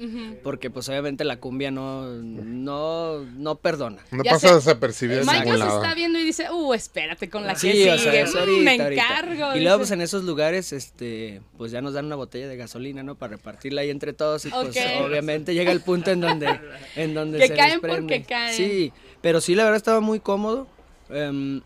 Porque 0.43 0.69
pues 0.69 0.87
obviamente 0.87 1.23
la 1.25 1.37
cumbia 1.41 1.71
no, 1.71 2.05
no, 2.05 3.19
no 3.19 3.55
perdona. 3.55 4.01
No 4.11 4.23
Ya 4.23 4.31
pasa 4.31 4.55
desapercibida 4.55 5.23
nos 5.23 5.59
lado. 5.59 5.81
está 5.83 5.93
viendo 5.93 6.17
y 6.19 6.23
dice, 6.23 6.49
uh, 6.51 6.73
espérate 6.73 7.29
con 7.29 7.45
la 7.45 7.53
que 7.53 7.59
Sí, 7.59 7.71
sigue. 7.71 7.91
o 7.93 7.97
sea, 7.97 8.13
es 8.21 8.33
Mm, 8.33 8.37
ahorita, 8.37 8.61
me 8.63 8.81
ahorita. 8.83 9.03
encargo. 9.03 9.55
Y 9.57 9.61
luego, 9.61 9.79
pues 9.79 9.91
en 9.91 10.01
esos 10.01 10.23
lugares, 10.23 10.71
este, 10.73 11.41
pues 11.57 11.71
ya 11.71 11.81
nos 11.81 11.93
dan 11.93 12.05
una 12.05 12.15
botella 12.15 12.47
de 12.47 12.55
gasolina, 12.55 13.03
¿no? 13.03 13.15
Para 13.15 13.31
repartirla 13.35 13.81
ahí 13.81 13.89
entre 13.89 14.13
todos 14.13 14.45
y 14.45 14.49
pues 14.49 14.75
obviamente 15.03 15.53
llega 15.53 15.71
el 15.71 15.81
punto 15.81 16.11
en 16.11 16.21
donde, 16.21 16.59
en 16.95 17.13
donde 17.13 17.39
Que 17.39 17.47
se 17.49 17.55
caen 17.55 17.71
desprende. 17.73 17.99
porque 18.01 18.23
caen. 18.23 18.53
Sí, 18.55 18.93
pero 19.21 19.41
sí, 19.41 19.53
la 19.55 19.63
verdad 19.65 19.77
estaba 19.77 19.99
muy 19.99 20.19
cómodo. 20.21 20.67
em, 21.09 21.61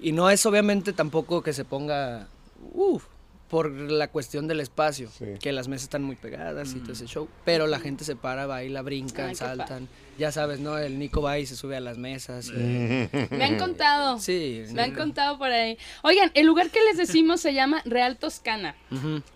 y 0.00 0.12
no 0.12 0.30
es 0.30 0.44
obviamente 0.46 0.92
tampoco 0.92 1.42
que 1.42 1.52
se 1.52 1.64
ponga, 1.64 2.28
uff, 2.72 3.04
por 3.48 3.70
la 3.72 4.08
cuestión 4.08 4.46
del 4.46 4.60
espacio, 4.60 5.10
Sí. 5.18 5.24
que 5.40 5.52
las 5.52 5.68
mesas 5.68 5.84
están 5.84 6.02
muy 6.02 6.16
pegadas 6.16 6.72
y 6.74 6.80
todo 6.80 6.92
ese 6.92 7.06
show, 7.06 7.28
pero 7.44 7.66
la 7.66 7.80
gente 7.80 8.04
se 8.04 8.14
para, 8.16 8.46
baila, 8.46 8.82
brincan, 8.82 9.30
Ay, 9.30 9.34
saltan. 9.34 9.88
Ya 10.18 10.32
sabes, 10.32 10.58
¿no? 10.58 10.76
El 10.78 10.98
Nico 10.98 11.22
va 11.22 11.38
y 11.38 11.46
se 11.46 11.54
sube 11.54 11.76
a 11.76 11.80
las 11.80 11.96
mesas. 11.96 12.48
y- 12.48 12.52
Me 13.30 13.44
han 13.44 13.56
contado. 13.58 14.18
Sí. 14.18 14.64
Me 14.72 14.82
han 14.82 14.94
contado 14.94 15.38
por 15.38 15.48
ahí. 15.50 15.78
Oigan, 16.02 16.30
el 16.34 16.44
lugar 16.46 16.70
que 16.70 16.80
les 16.82 16.96
decimos 16.96 17.40
se 17.40 17.54
llama 17.54 17.82
Real 17.84 18.16
Toscana. 18.18 18.74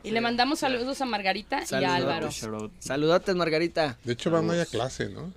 Y 0.02 0.10
le 0.10 0.20
mandamos 0.20 0.58
saludos 0.58 1.00
a 1.00 1.06
Margarita 1.06 1.60
y 1.60 1.62
a 1.62 1.66
Saludos. 1.66 1.92
Álvaro. 2.42 2.70
Saludotes, 2.80 3.34
Margarita. 3.36 3.96
De 4.04 4.12
hecho, 4.14 4.30
van 4.30 4.50
hoy 4.50 4.58
a 4.58 4.66
clase, 4.66 5.08
¿no? 5.08 5.32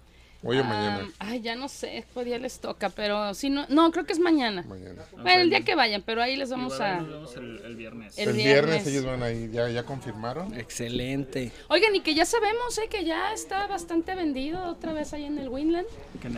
Hoy 0.47 0.59
o 0.59 0.63
mañana. 0.63 1.09
Ah, 1.19 1.25
ay, 1.31 1.41
ya 1.41 1.55
no 1.55 1.67
sé, 1.67 2.05
qué 2.13 2.23
día 2.23 2.37
les 2.37 2.59
toca, 2.59 2.89
pero 2.89 3.33
si 3.33 3.49
no, 3.49 3.65
no, 3.69 3.91
creo 3.91 4.05
que 4.05 4.13
es 4.13 4.19
mañana. 4.19 4.61
Mañana. 4.67 5.03
Bueno, 5.13 5.41
el 5.41 5.49
día 5.49 5.61
que 5.61 5.73
vayan, 5.75 6.03
pero 6.05 6.21
ahí 6.21 6.35
les 6.35 6.49
vamos 6.51 6.73
Igual 6.75 6.91
a... 6.91 6.95
Nos 7.01 7.09
vemos 7.09 7.35
el, 7.37 7.61
el 7.65 7.75
viernes. 7.75 8.17
El 8.17 8.29
El, 8.29 8.35
viernes. 8.35 8.65
viernes. 8.65 8.87
ellos 8.87 9.05
van 9.05 9.23
ahí, 9.23 9.49
ya, 9.51 9.67
ya 9.69 9.83
confirmaron. 9.83 10.53
Excelente. 10.57 11.51
Oigan, 11.69 11.95
y 11.95 12.01
que 12.01 12.13
ya 12.13 12.25
sabemos, 12.25 12.77
¿eh? 12.77 12.87
Que 12.89 13.03
ya 13.03 13.33
está 13.33 13.65
bastante 13.67 14.13
vendido 14.15 14.63
otra 14.69 14.93
vez 14.93 15.13
ahí 15.13 15.23
en 15.25 15.39
el 15.39 15.49
Winland. 15.49 15.87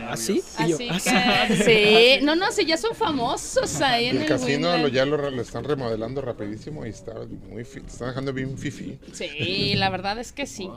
¿Ah, 0.00 0.16
sí? 0.16 0.42
Así 0.56 0.88
"Ah, 0.90 1.46
sí". 1.48 1.54
que, 1.58 2.18
sí. 2.18 2.24
No, 2.24 2.34
no, 2.34 2.50
sí, 2.50 2.64
ya 2.64 2.76
son 2.78 2.94
famosos 2.94 3.80
ahí 3.82 4.06
Y 4.06 4.08
en 4.08 4.16
el 4.16 4.22
el, 4.22 4.28
casino 4.28 4.68
Winland. 4.68 4.82
lo, 4.82 4.88
ya 4.88 5.04
lo, 5.04 5.30
lo 5.30 5.42
están 5.42 5.64
remodelando 5.64 6.20
rapidísimo 6.22 6.86
y 6.86 6.88
está 6.90 7.12
muy 7.50 7.64
fi- 7.64 7.82
están 7.86 8.08
dejando 8.08 8.32
bien 8.32 8.56
fifi. 8.56 8.98
Sí, 9.12 9.74
la 9.74 9.90
verdad 9.90 10.18
es 10.18 10.32
que 10.32 10.46
sí. 10.46 10.70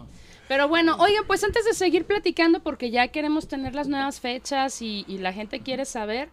Pero 0.51 0.67
bueno, 0.67 0.97
oigan, 0.99 1.23
pues 1.27 1.41
antes 1.45 1.63
de 1.63 1.73
seguir 1.73 2.03
platicando, 2.05 2.59
porque 2.59 2.91
ya 2.91 3.07
queremos 3.07 3.47
tener 3.47 3.73
las 3.73 3.87
nuevas 3.87 4.19
fechas 4.19 4.81
y, 4.81 5.05
y 5.07 5.19
la 5.19 5.31
gente 5.31 5.61
quiere 5.61 5.85
saber, 5.85 6.27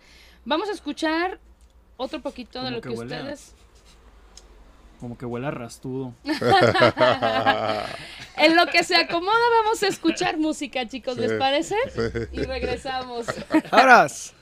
vamos 0.44 0.68
a 0.68 0.72
escuchar 0.72 1.38
otro 1.96 2.20
poquito 2.20 2.60
de 2.64 2.72
lo 2.72 2.80
que 2.80 2.88
que, 2.88 2.96
huele 2.96 3.14
a- 3.14 3.18
ustedes... 3.20 3.54
Como 4.98 5.16
que 5.16 5.24
huele 5.24 5.46
a 5.46 5.50
rastudo. 5.52 6.14
En 8.36 8.56
lo 8.56 8.66
que 8.66 8.82
se 8.82 8.96
acomoda 8.96 9.38
vamos 9.62 9.80
a 9.84 9.86
escuchar 9.86 10.36
música, 10.36 10.84
chicos, 10.88 11.16
¿les 11.16 11.30
Sí. 11.30 11.36
parece? 11.38 11.76
Y 12.32 12.42
regresamos. 12.42 13.24
¡Vámonos! 13.70 14.34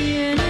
being 0.00 0.49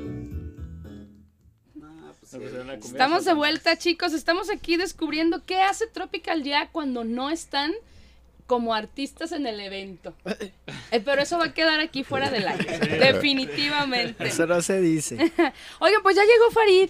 Estamos 2.91 3.23
de 3.23 3.33
vuelta, 3.33 3.77
chicos. 3.77 4.13
Estamos 4.13 4.49
aquí 4.49 4.75
descubriendo 4.75 5.45
qué 5.45 5.61
hace 5.61 5.87
Tropical 5.87 6.43
Ya 6.43 6.69
cuando 6.71 7.05
no 7.05 7.29
están 7.29 7.71
como 8.47 8.73
artistas 8.73 9.31
en 9.31 9.47
el 9.47 9.59
evento. 9.59 10.13
Eh, 10.93 10.99
pero 10.99 11.21
eso 11.21 11.37
va 11.37 11.45
a 11.45 11.53
quedar 11.53 11.79
aquí 11.79 12.03
fuera 12.03 12.29
del 12.29 12.45
aire. 12.45 12.77
Definitivamente. 13.13 14.27
Eso 14.27 14.45
no 14.45 14.61
se 14.61 14.81
dice. 14.81 15.15
Oigan, 15.79 16.03
pues 16.03 16.17
ya 16.17 16.23
llegó 16.23 16.51
Farid. 16.51 16.89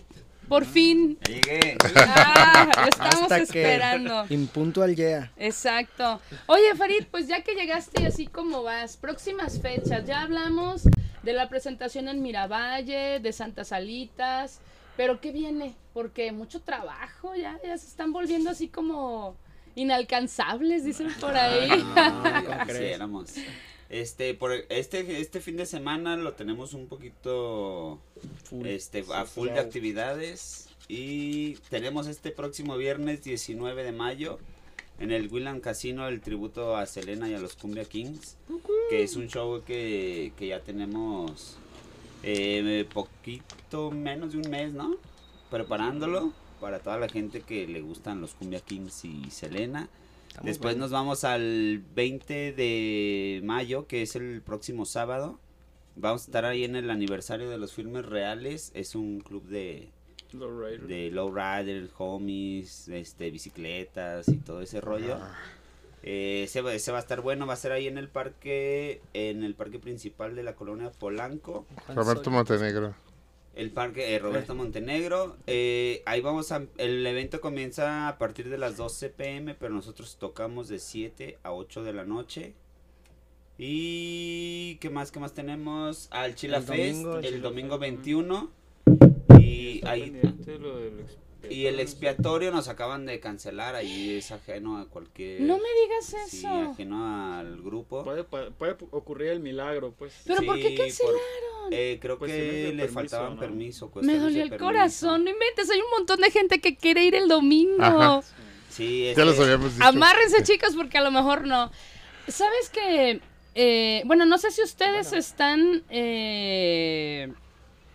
Por 0.49 0.65
fin. 0.65 1.19
Llegué. 1.27 1.77
Ah, 1.95 2.67
lo 2.75 2.87
estábamos 2.89 3.21
Hasta 3.31 3.37
esperando. 3.37 4.25
impuntual 4.29 4.95
yeah. 4.95 5.31
Exacto. 5.37 6.19
Oye, 6.47 6.73
Farid, 6.75 7.05
pues 7.11 7.27
ya 7.27 7.43
que 7.43 7.53
llegaste 7.53 8.01
y 8.01 8.05
así 8.07 8.25
como 8.25 8.63
vas, 8.63 8.97
próximas 8.97 9.61
fechas, 9.61 10.03
ya 10.07 10.23
hablamos 10.23 10.81
de 11.21 11.33
la 11.33 11.47
presentación 11.47 12.07
en 12.07 12.23
Miravalle, 12.23 13.19
de 13.19 13.33
Santa 13.33 13.63
Salitas, 13.65 14.61
pero 15.01 15.19
¿qué 15.19 15.31
viene? 15.31 15.73
Porque 15.95 16.31
mucho 16.31 16.61
trabajo, 16.61 17.35
ya, 17.35 17.59
ya 17.63 17.75
se 17.75 17.87
están 17.87 18.13
volviendo 18.13 18.51
así 18.51 18.67
como 18.67 19.35
inalcanzables, 19.73 20.85
dicen 20.85 21.07
por 21.19 21.35
ahí. 21.35 21.69
No, 21.69 22.67
quisiéramos. 22.67 23.33
Este, 23.89 24.35
por 24.35 24.53
este, 24.69 25.19
este 25.19 25.41
fin 25.41 25.57
de 25.57 25.65
semana 25.65 26.15
lo 26.15 26.31
tenemos 26.33 26.73
un 26.73 26.87
poquito 26.87 27.99
este, 28.63 29.03
a 29.11 29.25
full 29.25 29.49
de 29.49 29.59
actividades. 29.59 30.69
Y 30.87 31.55
tenemos 31.69 32.07
este 32.07 32.29
próximo 32.29 32.77
viernes 32.77 33.23
19 33.23 33.83
de 33.83 33.91
mayo 33.91 34.37
en 34.99 35.11
el 35.11 35.29
Willam 35.29 35.59
Casino 35.59 36.07
el 36.07 36.21
tributo 36.21 36.77
a 36.77 36.85
Selena 36.85 37.27
y 37.27 37.33
a 37.33 37.39
los 37.39 37.55
Cumbia 37.55 37.85
Kings. 37.85 38.37
Que 38.91 39.03
es 39.03 39.15
un 39.15 39.27
show 39.27 39.63
que, 39.65 40.31
que 40.37 40.47
ya 40.47 40.61
tenemos 40.61 41.57
eh, 42.23 42.88
poquito 42.93 43.91
menos 43.91 44.34
de 44.34 44.39
un 44.39 44.49
mes, 44.49 44.73
¿no? 44.73 44.95
Preparándolo 45.49 46.34
para 46.60 46.79
toda 46.79 46.97
la 46.97 47.10
gente 47.10 47.41
que 47.41 47.67
le 47.67 47.81
gustan 47.81 48.21
los 48.21 48.36
Cumbia 48.36 48.60
Kings 48.60 49.05
y 49.05 49.31
Selena. 49.31 49.89
Después 50.43 50.75
bueno. 50.75 50.86
nos 50.86 50.91
vamos 50.91 51.23
al 51.23 51.84
20 51.93 52.53
de 52.53 53.41
mayo, 53.43 53.88
que 53.88 54.03
es 54.03 54.15
el 54.15 54.41
próximo 54.41 54.86
sábado. 54.86 55.39
Vamos 55.95 56.21
a 56.21 56.25
estar 56.25 56.45
ahí 56.45 56.63
en 56.63 56.75
el 56.75 56.89
aniversario 56.89 57.49
de 57.49 57.57
los 57.57 57.73
filmes 57.73 58.05
reales. 58.05 58.71
Es 58.73 58.95
un 58.95 59.19
club 59.19 59.43
de, 59.47 59.89
Lowrider. 60.31 60.88
de 60.88 61.12
lowrider, 61.12 61.89
homies, 61.97 62.88
este, 62.88 63.29
bicicletas 63.29 64.29
y 64.29 64.38
todo 64.38 64.62
ese 64.62 64.79
rollo. 64.79 65.17
Eh, 66.03 66.43
ese, 66.45 66.61
va- 66.61 66.71
a 66.71 66.99
estar 66.99 67.21
bueno, 67.21 67.45
va 67.45 67.53
a 67.53 67.57
ser 67.57 67.71
ahí 67.71 67.87
en 67.87 67.97
el 67.97 68.09
parque, 68.09 69.01
en 69.13 69.43
el 69.43 69.53
parque 69.53 69.77
principal 69.79 70.35
de 70.35 70.43
la 70.43 70.55
colonia 70.55 70.91
Polanco. 70.91 71.65
Roberto 71.93 72.31
Montenegro. 72.31 72.95
El 73.53 73.69
parque 73.71 74.15
eh, 74.15 74.19
Roberto 74.19 74.55
Montenegro. 74.55 75.35
Eh, 75.45 76.01
ahí 76.05 76.21
vamos 76.21 76.51
a. 76.51 76.63
El 76.77 77.05
evento 77.05 77.41
comienza 77.41 78.07
a 78.07 78.17
partir 78.17 78.49
de 78.49 78.57
las 78.57 78.77
12 78.77 79.09
pm, 79.09 79.53
pero 79.55 79.73
nosotros 79.73 80.15
tocamos 80.17 80.69
de 80.69 80.79
7 80.79 81.37
a 81.43 81.51
8 81.51 81.83
de 81.83 81.93
la 81.93 82.05
noche. 82.05 82.53
Y. 83.57 84.77
¿Qué 84.81 84.89
más? 84.89 85.11
¿Qué 85.11 85.19
más 85.19 85.33
tenemos? 85.33 86.07
Al 86.11 86.33
Chila 86.35 86.57
El 86.57 86.63
Fest, 86.63 86.79
domingo, 86.79 87.17
el 87.17 87.25
Chila 87.25 87.37
domingo 87.41 87.77
Fest, 87.79 87.81
21. 88.05 88.51
Y 89.39 89.85
ahí. 89.85 90.19
lo 90.59 90.77
del. 90.79 91.05
Y 91.49 91.65
el 91.65 91.80
expiatorio 91.80 92.51
nos 92.51 92.67
acaban 92.67 93.06
de 93.06 93.19
cancelar. 93.19 93.75
Ahí 93.75 94.17
es 94.17 94.32
ajeno 94.32 94.77
a 94.77 94.86
cualquier. 94.88 95.41
No 95.41 95.58
me 95.58 95.63
digas 95.84 96.15
Sí, 96.30 96.38
eso. 96.39 96.71
ajeno 96.71 97.34
al 97.38 97.62
grupo. 97.62 98.04
Puede, 98.04 98.23
puede, 98.23 98.51
puede 98.51 98.75
ocurrir 98.91 99.30
el 99.30 99.39
milagro, 99.39 99.93
pues. 99.97 100.13
Pero 100.25 100.43
¿por 100.43 100.56
qué 100.58 100.69
Sí, 100.69 100.75
cancelaron? 100.77 101.19
eh, 101.71 101.97
creo 102.01 102.19
Cuestiones 102.19 102.51
que 102.51 102.62
le 102.63 102.69
permiso, 102.71 102.93
faltaban 102.93 103.34
¿no? 103.36 103.39
permiso. 103.39 103.91
Me 104.01 104.17
dolió 104.17 104.43
el 104.43 104.49
permiso. 104.49 104.65
corazón, 104.65 105.23
no 105.23 105.30
inventes, 105.32 105.69
hay 105.69 105.80
un 105.80 105.89
montón 105.97 106.21
de 106.21 106.32
gente 106.32 106.60
que 106.62 106.75
quiere 106.77 107.04
ir 107.06 107.15
el 107.15 107.27
domingo. 107.27 107.84
Ajá. 107.84 108.21
Sí, 108.69 109.12
Ya 109.15 109.25
los 109.25 109.38
habíamos 109.39 109.73
dicho. 109.73 109.86
Amárrense 109.86 110.43
chicos 110.43 110.75
porque 110.75 110.97
a 110.97 111.01
lo 111.01 111.12
mejor 111.12 111.45
no. 111.45 111.71
¿Sabes 112.27 112.69
que 112.69 113.19
eh, 113.56 114.01
bueno, 114.06 114.25
no 114.25 114.38
sé 114.38 114.49
si 114.51 114.62
ustedes 114.63 115.12
están... 115.12 115.84
eh, 115.89 117.34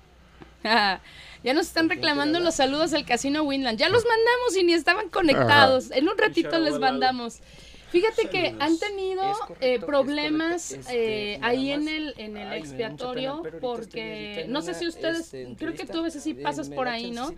ah, 0.65 1.01
ya 1.44 1.55
nos 1.55 1.66
están 1.66 1.88
reclamando 1.88 2.40
los 2.40 2.55
saludos 2.55 2.90
del 2.90 3.05
Casino 3.05 3.42
Winland. 3.42 3.79
Ya 3.79 3.88
los 3.88 4.05
mandamos 4.05 4.57
y 4.59 4.64
ni 4.64 4.72
estaban 4.72 5.09
conectados. 5.09 5.90
En 5.90 6.09
un 6.09 6.18
ratito 6.18 6.59
les 6.59 6.79
mandamos. 6.79 7.40
Fíjate 7.88 8.29
que 8.29 8.55
han 8.59 8.79
tenido 8.79 9.22
correcto, 9.22 9.57
eh, 9.61 9.79
problemas. 9.79 10.72
Este, 10.72 11.35
eh, 11.35 11.38
ahí 11.40 11.70
en 11.70 11.87
el, 11.87 12.14
en 12.18 12.37
el 12.37 12.49
Ay, 12.49 12.59
expiatorio 12.59 13.42
pena, 13.42 13.59
porque 13.61 14.44
no 14.49 14.61
sé 14.61 14.75
si 14.75 14.88
ustedes, 14.88 15.33
este, 15.33 15.55
creo 15.57 15.72
que 15.72 15.87
tú 15.87 16.01
a 16.01 16.03
veces 16.03 16.22
sí 16.25 16.33
Eh, 16.33 16.42
pasas 16.42 16.68
por 16.68 16.88
ahí, 16.88 17.12
¿no? 17.12 17.31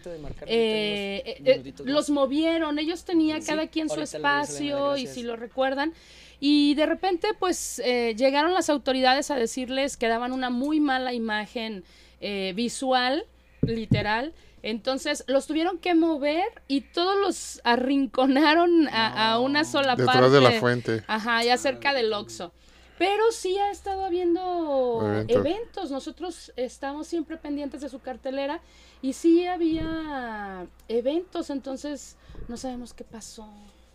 Eh, 0.46 1.22
eh, 1.26 1.42
minutitos 1.44 1.86
los 1.86 2.08
movieron, 2.08 2.78
ellos 2.78 3.04
tenían 3.04 3.42
Sí, 3.42 3.48
cada 3.48 3.66
quien 3.66 3.90
su 3.90 4.00
espacio 4.00 4.96
y 4.96 5.06
si 5.06 5.22
lo 5.22 5.36
recuerdan. 5.36 5.92
Y 6.40 6.74
de 6.76 6.86
repente 6.86 7.28
pues 7.38 7.80
eh, 7.84 8.14
llegaron 8.16 8.54
las 8.54 8.70
autoridades 8.70 9.30
a 9.30 9.36
decirles 9.36 9.96
que 9.96 10.08
daban 10.08 10.32
una 10.32 10.50
muy 10.50 10.80
mala 10.80 11.12
imagen 11.12 11.84
eh, 12.20 12.52
visual, 12.56 13.26
literal. 13.62 14.34
Entonces 14.62 15.24
los 15.28 15.46
tuvieron 15.46 15.78
que 15.78 15.94
mover 15.94 16.44
y 16.66 16.80
todos 16.80 17.16
los 17.20 17.60
arrinconaron 17.64 18.88
a, 18.88 19.32
a 19.32 19.38
una 19.40 19.64
sola 19.64 19.96
parte. 19.96 20.02
Detrás 20.12 20.32
de 20.32 20.40
la 20.40 20.52
fuente. 20.52 21.04
Ajá, 21.06 21.44
ya 21.44 21.56
cerca 21.56 21.94
del 21.94 22.12
Oxxo. 22.12 22.52
Pero 22.98 23.30
sí 23.30 23.56
ha 23.58 23.70
estado 23.70 24.04
habiendo 24.04 25.00
Eventos. 25.04 25.36
eventos. 25.36 25.90
Nosotros 25.92 26.52
estamos 26.56 27.06
siempre 27.06 27.36
pendientes 27.36 27.80
de 27.80 27.88
su 27.88 28.00
cartelera 28.00 28.60
y 29.00 29.12
sí 29.12 29.46
había 29.46 30.66
eventos, 30.88 31.50
entonces 31.50 32.16
no 32.48 32.56
sabemos 32.56 32.94
qué 32.94 33.04
pasó. 33.04 33.48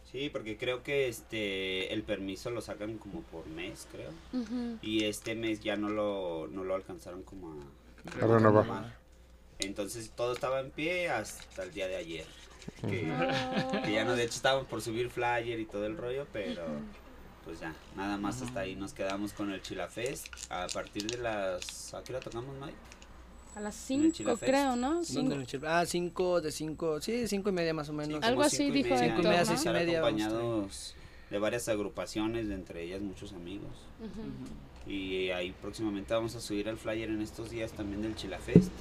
Sí, 0.09 0.29
porque 0.29 0.57
creo 0.57 0.83
que 0.83 1.09
este 1.09 1.91
el 1.93 2.03
permiso 2.03 2.49
lo 2.51 2.61
sacan 2.61 2.97
como 2.97 3.21
por 3.23 3.45
mes, 3.47 3.87
creo. 3.91 4.11
Y 4.81 5.03
este 5.03 5.35
mes 5.35 5.59
ya 5.59 5.75
no 5.75 5.89
lo, 5.89 6.47
no 6.47 6.63
lo 6.63 6.75
alcanzaron 6.75 7.23
como 7.23 7.51
a, 7.51 8.23
A 8.23 8.27
renovar. 8.27 8.95
Entonces 9.65 10.11
todo 10.15 10.33
estaba 10.33 10.59
en 10.59 10.71
pie 10.71 11.09
hasta 11.09 11.63
el 11.63 11.71
día 11.73 11.87
de 11.87 11.95
ayer. 11.97 12.25
Que, 12.81 13.11
que 13.83 13.91
ya 13.91 14.05
no, 14.05 14.15
de 14.15 14.23
hecho 14.23 14.35
estábamos 14.35 14.67
por 14.67 14.81
subir 14.81 15.09
flyer 15.09 15.59
y 15.59 15.65
todo 15.65 15.85
el 15.85 15.97
rollo, 15.97 16.25
pero 16.31 16.63
pues 17.43 17.59
ya, 17.59 17.75
nada 17.97 18.17
más 18.17 18.41
hasta 18.41 18.61
ahí 18.61 18.75
nos 18.75 18.93
quedamos 18.93 19.33
con 19.33 19.51
el 19.51 19.61
Chilafest. 19.61 20.27
A 20.49 20.67
partir 20.67 21.05
de 21.07 21.17
las... 21.17 21.93
¿A 21.93 22.01
qué 22.03 22.13
hora 22.13 22.21
tocamos, 22.21 22.55
Mike? 22.61 22.73
A 23.55 23.59
las 23.59 23.91
En 23.91 23.97
el 23.97 24.13
5 24.13 24.15
Chilafest. 24.17 24.43
creo, 24.49 24.75
¿no? 24.77 25.01
¿Dónde 25.03 25.45
Cinco. 25.45 25.65
Ah, 25.67 25.85
5 25.85 26.41
de 26.41 26.51
5, 26.51 27.01
sí, 27.01 27.27
5 27.27 27.49
y 27.49 27.51
media 27.51 27.73
más 27.73 27.89
o 27.89 27.93
menos. 27.93 28.15
como 28.15 28.25
Algo 28.25 28.41
así 28.43 28.57
cinco 28.57 28.73
y 28.77 28.83
dijo 28.83 28.95
media, 28.95 29.07
Héctor, 29.07 29.25
y 29.25 29.27
vamos 29.27 29.47
a 29.49 29.51
¿no? 29.51 29.57
estar 29.57 29.73
Media 29.73 30.01
vamos 30.01 30.21
a 30.21 30.23
estar. 30.23 30.37
acompañados 30.39 30.95
de 31.29 31.39
varias 31.39 31.67
agrupaciones, 31.67 32.47
de 32.47 32.53
entre 32.55 32.83
ellas 32.83 33.01
muchos 33.01 33.33
amigos. 33.33 33.71
Ujú. 33.99 34.89
Y 34.91 35.29
ahí 35.31 35.53
próximamente 35.61 36.13
vamos 36.13 36.35
a 36.35 36.41
subir 36.41 36.67
el 36.67 36.77
flyer 36.77 37.09
en 37.09 37.21
estos 37.21 37.49
días 37.49 37.71
también 37.73 38.01
del 38.01 38.15
Chilafest. 38.15 38.71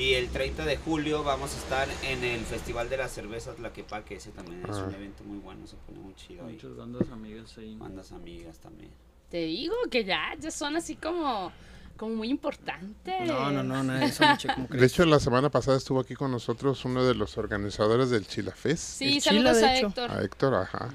Y 0.00 0.14
el 0.14 0.30
30 0.30 0.64
de 0.64 0.78
julio 0.78 1.22
vamos 1.22 1.54
a 1.54 1.58
estar 1.58 1.86
en 2.04 2.24
el 2.24 2.40
Festival 2.40 2.88
de 2.88 2.96
las 2.96 3.12
Cervezas 3.12 3.56
Tlaquepaque. 3.56 4.14
Ese 4.14 4.30
también 4.30 4.62
es 4.64 4.74
Ah. 4.76 4.84
un 4.88 4.94
evento 4.94 5.22
muy 5.24 5.36
bueno, 5.40 5.66
se 5.66 5.76
pone 5.76 5.98
muy 5.98 6.14
chido 6.14 6.46
ahí. 6.46 6.54
Muchas 6.54 6.74
bandas 6.74 7.10
amigas 7.10 7.58
ahí. 7.58 7.76
Bandas 7.76 8.10
amigas 8.12 8.58
también. 8.60 8.90
Te 9.30 9.44
digo 9.44 9.74
que 9.90 10.04
ya, 10.06 10.34
ya 10.40 10.50
son 10.50 10.76
así 10.76 10.96
como, 10.96 11.52
como 11.98 12.14
muy 12.14 12.30
importantes. 12.30 13.28
No, 13.28 13.50
no, 13.50 13.62
no, 13.62 13.82
nada 13.82 14.02
eso, 14.06 14.24
¿cómo 14.54 14.68
De 14.68 14.86
hecho, 14.86 15.04
la 15.04 15.20
semana 15.20 15.50
pasada 15.50 15.76
estuvo 15.76 16.00
aquí 16.00 16.14
con 16.14 16.30
nosotros 16.30 16.82
uno 16.86 17.04
de 17.04 17.14
los 17.14 17.36
organizadores 17.36 18.08
del 18.08 18.26
Chilafest. 18.26 18.82
Sí, 18.82 19.16
El 19.16 19.20
saludos 19.20 19.56
Chila, 19.56 19.60
de 19.60 19.66
a 19.66 19.76
hecho. 19.76 19.86
Héctor. 19.88 20.10
A 20.12 20.22
Héctor, 20.22 20.54
ajá. 20.54 20.88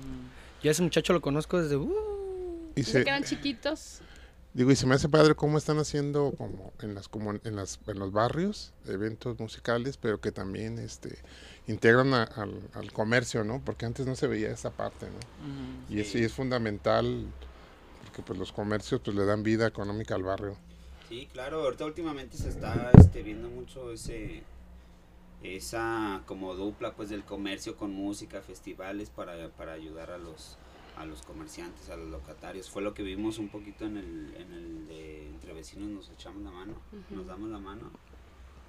Yo 0.64 0.70
a 0.70 0.72
ese 0.72 0.82
muchacho 0.82 1.14
lo 1.14 1.22
conozco 1.22 1.62
desde... 1.62 1.76
Uh, 1.76 2.72
Y 2.76 2.82
se, 2.82 3.04
que 3.04 3.10
eran 3.12 3.24
chiquitos. 3.24 4.02
Digo, 4.56 4.72
y 4.72 4.76
se 4.76 4.88
me 4.88 4.96
hace 4.96 5.10
padre 5.10 5.36
cómo 5.36 5.58
están 5.60 5.78
haciendo 5.78 6.34
como 6.38 6.74
en 6.82 6.96
las 6.96 7.12
comun- 7.12 7.42
en 7.44 7.56
las 7.56 7.78
en 7.88 8.00
los 8.00 8.12
barrios 8.12 8.72
eventos 8.88 9.38
musicales, 9.40 9.98
pero 9.98 10.20
que 10.20 10.32
también 10.32 10.80
este 10.80 11.20
integran 11.68 12.14
a- 12.14 12.24
al, 12.24 12.60
al 12.74 12.92
comercio, 12.92 13.44
¿no? 13.44 13.62
Porque 13.64 13.86
antes 13.86 14.08
no 14.08 14.16
se 14.16 14.28
veía 14.28 14.50
esa 14.50 14.72
parte, 14.72 15.06
¿no? 15.06 15.94
Y, 15.94 16.00
es, 16.00 16.08
Sí. 16.10 16.20
y 16.20 16.24
es 16.24 16.34
fundamental 16.34 17.26
porque 18.04 18.22
pues 18.24 18.40
los 18.40 18.52
comercios 18.52 19.02
pues 19.04 19.16
le 19.16 19.26
dan 19.26 19.44
vida 19.44 19.68
económica 19.68 20.16
al 20.16 20.24
barrio. 20.24 20.56
Sí, 21.10 21.28
claro, 21.32 21.62
ahorita 21.64 21.86
últimamente 21.86 22.38
se 22.38 22.50
está 22.50 22.92
este, 22.98 23.22
viendo 23.22 23.50
mucho 23.50 23.92
ese 23.92 24.42
esa 25.44 26.22
como 26.26 26.56
dupla 26.56 26.94
pues 26.94 27.10
del 27.10 27.24
comercio 27.24 27.76
con 27.76 27.92
música, 27.92 28.42
festivales 28.42 29.10
para, 29.10 29.50
para 29.50 29.74
ayudar 29.74 30.10
a 30.10 30.18
los 30.18 30.58
a 30.98 31.06
los 31.06 31.22
comerciantes, 31.24 31.90
a 31.90 31.98
los 31.98 32.10
locatarios. 32.10 32.70
Fue 32.70 32.82
lo 32.82 32.94
que 32.94 33.04
vimos 33.04 33.38
un 33.38 33.50
poquito 33.50 33.86
en 33.86 33.98
el, 33.98 34.36
en 34.38 34.54
el 34.54 34.88
de 34.88 35.28
entre 35.30 35.54
vecinos 35.54 35.90
nos 35.90 36.10
echamos 36.10 36.42
la 36.44 36.52
mano, 36.52 36.74
nos 37.10 37.28
damos 37.28 37.50
la 37.50 37.60
mano. 37.60 37.92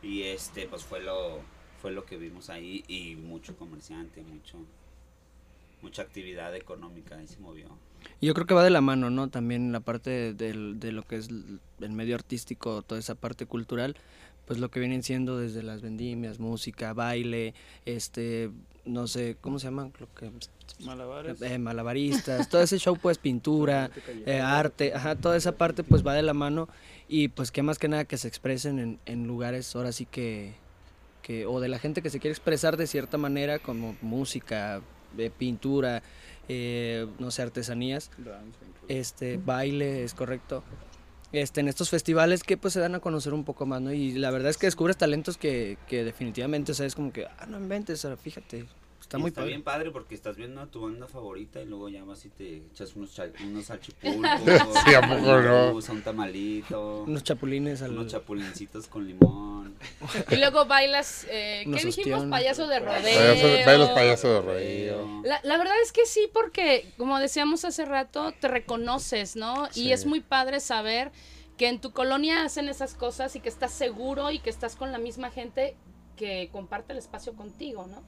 Y 0.02 0.22
este 0.22 0.66
pues 0.66 0.84
fue 0.84 1.00
lo 1.02 1.40
fue 1.80 1.92
lo 1.92 2.04
que 2.04 2.16
vimos 2.16 2.48
ahí 2.50 2.84
y 2.88 3.16
mucho 3.16 3.56
comerciante, 3.56 4.22
mucho 4.22 4.58
mucha 5.82 6.02
actividad 6.02 6.54
económica 6.56 7.16
ahí 7.16 7.26
se 7.26 7.38
movió. 7.38 7.68
Yo 8.20 8.34
creo 8.34 8.46
que 8.46 8.54
va 8.54 8.64
de 8.64 8.70
la 8.70 8.80
mano, 8.80 9.10
¿no? 9.10 9.28
También 9.28 9.72
la 9.72 9.80
parte 9.80 10.32
del- 10.32 10.80
de 10.80 10.92
lo 10.92 11.02
que 11.02 11.16
es 11.16 11.28
el 11.28 11.90
medio 11.92 12.14
artístico, 12.14 12.82
toda 12.82 12.98
esa 12.98 13.14
parte 13.14 13.46
cultural, 13.46 13.94
pues 14.46 14.58
lo 14.58 14.70
que 14.70 14.80
vienen 14.80 15.02
siendo 15.02 15.38
desde 15.38 15.62
las 15.62 15.82
vendimias, 15.82 16.38
música, 16.38 16.92
baile, 16.92 17.54
este, 17.84 18.50
no 18.84 19.06
sé, 19.08 19.36
¿cómo 19.40 19.58
se 19.58 19.66
llama? 19.66 19.90
Lo 19.98 20.14
que, 20.14 20.30
Malabares. 20.84 21.42
eh, 21.42 21.58
malabaristas, 21.58 22.48
todo 22.48 22.62
ese 22.62 22.78
show, 22.78 22.96
pues 22.96 23.18
pintura, 23.18 23.90
eh, 24.26 24.40
arte, 24.40 24.94
ajá, 24.94 25.16
toda 25.16 25.36
esa 25.36 25.52
parte 25.52 25.82
pues 25.82 26.06
va 26.06 26.14
de 26.14 26.22
la 26.22 26.34
mano 26.34 26.68
y 27.08 27.28
pues 27.28 27.50
que 27.50 27.62
más 27.62 27.78
que 27.78 27.88
nada 27.88 28.04
que 28.04 28.16
se 28.18 28.28
expresen 28.28 28.78
en, 28.78 28.98
en 29.06 29.26
lugares 29.26 29.74
ahora 29.74 29.92
sí 29.92 30.06
que, 30.06 30.54
que, 31.22 31.46
o 31.46 31.60
de 31.60 31.68
la 31.68 31.78
gente 31.78 32.02
que 32.02 32.10
se 32.10 32.20
quiere 32.20 32.32
expresar 32.32 32.76
de 32.76 32.86
cierta 32.86 33.18
manera, 33.18 33.58
como 33.58 33.96
música, 34.00 34.80
eh, 35.18 35.30
pintura, 35.36 36.02
eh, 36.48 37.06
no 37.18 37.30
sé, 37.32 37.42
artesanías, 37.42 38.10
este, 38.88 39.38
baile, 39.38 40.04
es 40.04 40.14
correcto. 40.14 40.62
Este, 41.32 41.60
en 41.60 41.68
estos 41.68 41.90
festivales 41.90 42.42
que 42.44 42.56
pues 42.56 42.72
se 42.74 42.80
dan 42.80 42.94
a 42.94 43.00
conocer 43.00 43.34
un 43.34 43.44
poco 43.44 43.66
más, 43.66 43.80
¿no? 43.82 43.92
Y 43.92 44.12
la 44.12 44.30
verdad 44.30 44.50
es 44.50 44.56
que 44.58 44.66
descubres 44.66 44.96
talentos 44.96 45.36
que, 45.36 45.76
que 45.88 46.04
definitivamente, 46.04 46.72
o 46.72 46.74
sea, 46.74 46.86
es 46.86 46.94
como 46.94 47.12
que, 47.12 47.26
ah, 47.26 47.46
no 47.48 47.58
inventes, 47.58 48.06
fíjate, 48.22 48.64
está 49.00 49.18
Y 49.18 49.20
muy 49.20 49.28
está 49.30 49.40
padre. 49.40 49.50
bien 49.50 49.62
padre 49.62 49.90
porque 49.90 50.14
estás 50.14 50.36
viendo 50.36 50.60
a 50.60 50.66
tu 50.66 50.82
banda 50.82 51.06
favorita 51.08 51.60
y 51.60 51.66
luego 51.66 51.88
ya 51.88 52.04
vas 52.04 52.24
y 52.24 52.28
te 52.30 52.56
echas 52.58 52.94
unos, 52.96 53.18
unos 53.44 53.64
salchipulpos, 53.66 54.40
Sí, 54.86 54.94
¿a 54.94 55.00
poco 55.02 55.40
no? 55.42 55.72
un 55.74 56.02
tamalito, 56.02 57.02
Unos 57.02 57.22
chapulines 57.24 57.82
al... 57.82 57.90
unos 57.90 58.06
chapulincitos 58.06 58.86
con 58.86 59.06
limón. 59.06 59.65
Y 60.30 60.36
luego 60.36 60.66
bailas, 60.66 61.26
eh, 61.30 61.64
¿qué 61.72 61.84
dijimos? 61.84 62.24
Payaso 62.26 62.66
de 62.66 62.78
rodeo. 62.80 63.20
Payaso- 63.34 63.66
bailos 63.66 63.90
payaso 63.90 64.28
de 64.34 64.40
rodeo. 64.40 65.22
La, 65.24 65.40
la 65.42 65.56
verdad 65.58 65.74
es 65.82 65.92
que 65.92 66.06
sí, 66.06 66.28
porque 66.32 66.90
como 66.96 67.18
decíamos 67.18 67.64
hace 67.64 67.84
rato, 67.84 68.32
te 68.40 68.48
reconoces, 68.48 69.36
¿no? 69.36 69.66
Sí. 69.72 69.84
Y 69.84 69.92
es 69.92 70.06
muy 70.06 70.20
padre 70.20 70.60
saber 70.60 71.12
que 71.56 71.68
en 71.68 71.80
tu 71.80 71.92
colonia 71.92 72.44
hacen 72.44 72.68
esas 72.68 72.94
cosas 72.94 73.34
y 73.36 73.40
que 73.40 73.48
estás 73.48 73.72
seguro 73.72 74.30
y 74.30 74.38
que 74.40 74.50
estás 74.50 74.76
con 74.76 74.92
la 74.92 74.98
misma 74.98 75.30
gente 75.30 75.74
que 76.16 76.48
comparte 76.52 76.92
el 76.92 76.98
espacio 76.98 77.34
contigo, 77.34 77.86
¿no? 77.86 78.02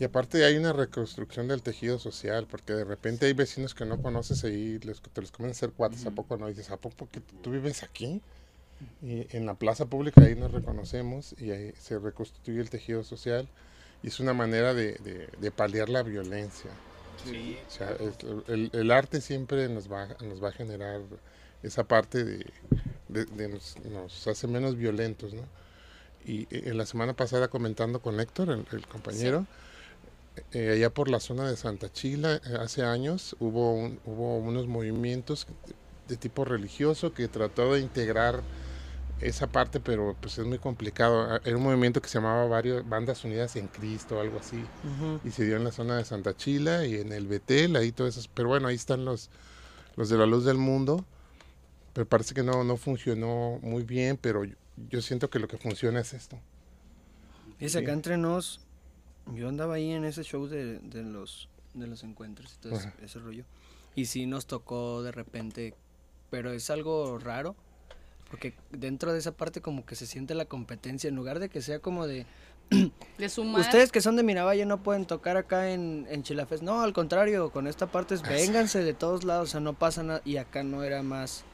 Y 0.00 0.04
aparte 0.04 0.44
hay 0.44 0.56
una 0.56 0.72
reconstrucción 0.72 1.48
del 1.48 1.60
tejido 1.62 1.98
social, 1.98 2.46
porque 2.48 2.72
de 2.72 2.84
repente 2.84 3.26
hay 3.26 3.32
vecinos 3.32 3.74
que 3.74 3.84
no 3.84 4.00
conoces 4.00 4.44
ahí, 4.44 4.78
les- 4.78 5.02
te 5.02 5.20
los 5.20 5.32
comienzan 5.32 5.48
a 5.48 5.58
hacer 5.70 5.76
cuates, 5.76 6.06
¿a 6.06 6.12
poco 6.12 6.36
no? 6.36 6.48
Y 6.48 6.52
dices, 6.52 6.70
¿a 6.70 6.76
poco 6.76 7.08
que 7.10 7.18
tú 7.20 7.50
vives 7.50 7.82
aquí? 7.82 8.22
Y 9.02 9.26
en 9.36 9.46
la 9.46 9.54
plaza 9.54 9.86
pública 9.86 10.22
ahí 10.22 10.34
nos 10.34 10.52
reconocemos 10.52 11.34
y 11.38 11.50
ahí 11.50 11.72
se 11.78 11.98
reconstruye 11.98 12.60
el 12.60 12.70
tejido 12.70 13.02
social 13.04 13.48
y 14.02 14.08
es 14.08 14.20
una 14.20 14.34
manera 14.34 14.74
de, 14.74 14.92
de- 15.04 15.28
de 15.40 15.50
paliar 15.50 15.88
la 15.88 16.02
violencia. 16.02 16.70
Sí. 17.24 17.58
O 17.66 17.70
sea, 17.70 17.90
es- 17.92 18.16
el, 18.48 18.70
el 18.72 18.90
arte 18.90 19.20
siempre 19.20 19.68
nos 19.68 19.90
va, 19.90 20.08
nos 20.24 20.42
va 20.42 20.48
a 20.48 20.52
generar 20.52 21.00
esa 21.62 21.84
parte 21.84 22.24
de, 22.24 22.46
de- 23.08 23.24
de 23.24 23.48
nos, 23.48 23.76
nos 23.90 24.26
hace 24.28 24.46
menos 24.46 24.76
violentos, 24.76 25.34
¿no? 25.34 25.42
Y 26.24 26.42
eh, 26.54 26.64
en 26.66 26.78
la 26.78 26.86
semana 26.86 27.14
pasada 27.14 27.48
comentando 27.48 28.00
con 28.00 28.20
Héctor, 28.20 28.50
el, 28.50 28.64
el 28.72 28.86
compañero, 28.86 29.46
eh, 30.52 30.70
allá 30.70 30.90
por 30.90 31.08
la 31.08 31.18
zona 31.20 31.48
de 31.50 31.56
Santa 31.56 31.92
Chila, 31.92 32.36
eh, 32.36 32.40
hace 32.60 32.82
años 32.84 33.34
hubo, 33.40 33.74
un- 33.74 33.98
hubo 34.04 34.38
unos 34.38 34.66
movimientos 34.68 35.46
de 36.06 36.16
tipo 36.16 36.44
religioso 36.44 37.12
que 37.12 37.26
trató 37.28 37.74
de 37.74 37.80
integrar 37.80 38.42
esa 39.20 39.46
parte, 39.48 39.80
pero 39.80 40.16
pues 40.20 40.38
es 40.38 40.46
muy 40.46 40.58
complicado. 40.58 41.22
Ah, 41.22 41.40
Era 41.44 41.56
un 41.56 41.62
movimiento 41.62 42.00
que 42.00 42.08
se 42.08 42.18
llamaba 42.18 42.46
varios 42.46 42.88
Bandas 42.88 43.24
Unidas 43.24 43.56
en 43.56 43.66
Cristo, 43.68 44.20
algo 44.20 44.38
así 44.38 44.64
y 45.24 45.30
se 45.30 45.44
dio 45.44 45.56
en 45.56 45.64
la 45.64 45.72
zona 45.72 45.96
de 45.96 46.04
Santa 46.04 46.36
Chila 46.36 46.86
y 46.86 46.96
en 46.96 47.12
el 47.12 47.26
Betel, 47.26 47.76
ahí 47.76 47.90
todas 47.92 48.14
esas, 48.16 48.28
pero 48.28 48.48
bueno, 48.48 48.68
ahí 48.68 48.76
están 48.76 49.04
los, 49.04 49.28
los 49.96 50.08
de 50.08 50.16
la 50.18 50.26
luz 50.26 50.44
del 50.44 50.58
mundo, 50.58 51.04
pero 51.94 52.06
parece 52.08 52.34
que 52.34 52.42
no, 52.42 52.62
no 52.64 52.76
funcionó 52.76 53.58
muy 53.62 53.82
bien, 53.82 54.16
pero 54.20 54.44
yo, 54.44 54.54
yo 54.90 55.02
siento 55.02 55.30
que 55.30 55.38
lo 55.40 55.48
que 55.48 55.58
funciona 55.58 56.00
es 56.00 56.12
esto. 56.14 56.38
Dice 57.58 57.78
Sí. 57.78 57.84
acá 57.84 57.92
entre 57.92 58.16
nos, 58.18 58.60
yo 59.34 59.48
andaba 59.48 59.74
ahí 59.74 59.90
en 59.90 60.04
ese 60.04 60.22
show 60.22 60.46
de, 60.46 60.78
de 60.78 61.02
los 61.02 61.48
de 61.74 61.86
los 61.86 62.02
encuentros 62.02 62.54
y 62.54 62.56
todo 62.60 62.78
ese 63.02 63.18
rollo. 63.20 63.44
Y 63.94 64.06
sí 64.06 64.26
nos 64.26 64.46
tocó 64.46 65.02
de 65.02 65.12
repente, 65.12 65.74
pero 66.30 66.50
es 66.52 66.70
algo 66.70 67.18
raro, 67.18 67.54
porque 68.30 68.54
dentro 68.70 69.12
de 69.12 69.18
esa 69.18 69.32
parte 69.32 69.60
como 69.60 69.84
que 69.86 69.94
se 69.94 70.06
siente 70.06 70.34
la 70.34 70.44
competencia, 70.44 71.08
en 71.08 71.16
lugar 71.16 71.38
de 71.38 71.48
que 71.48 71.62
sea 71.62 71.78
como 71.78 72.06
de, 72.06 72.26
De 73.18 73.28
sumar. 73.30 73.60
ustedes 73.62 73.90
que 73.90 74.00
son 74.02 74.16
de 74.16 74.22
Miravalle 74.22 74.66
no 74.66 74.82
pueden 74.82 75.06
tocar 75.06 75.36
acá 75.38 75.70
en, 75.70 76.06
en 76.10 76.22
Chilafest. 76.22 76.62
No, 76.62 76.82
al 76.82 76.92
contrario, 76.92 77.50
con 77.50 77.66
esta 77.66 77.86
parte 77.86 78.14
es 78.14 78.22
vénganse 78.22 78.82
de 78.82 78.92
todos 78.94 79.24
lados, 79.24 79.48
o 79.48 79.52
sea, 79.52 79.60
no 79.60 79.72
pasa 79.72 80.02
nada. 80.02 80.20
Y 80.24 80.36
acá 80.36 80.62
no 80.62 80.82
era 80.82 81.02
más, 81.02 81.44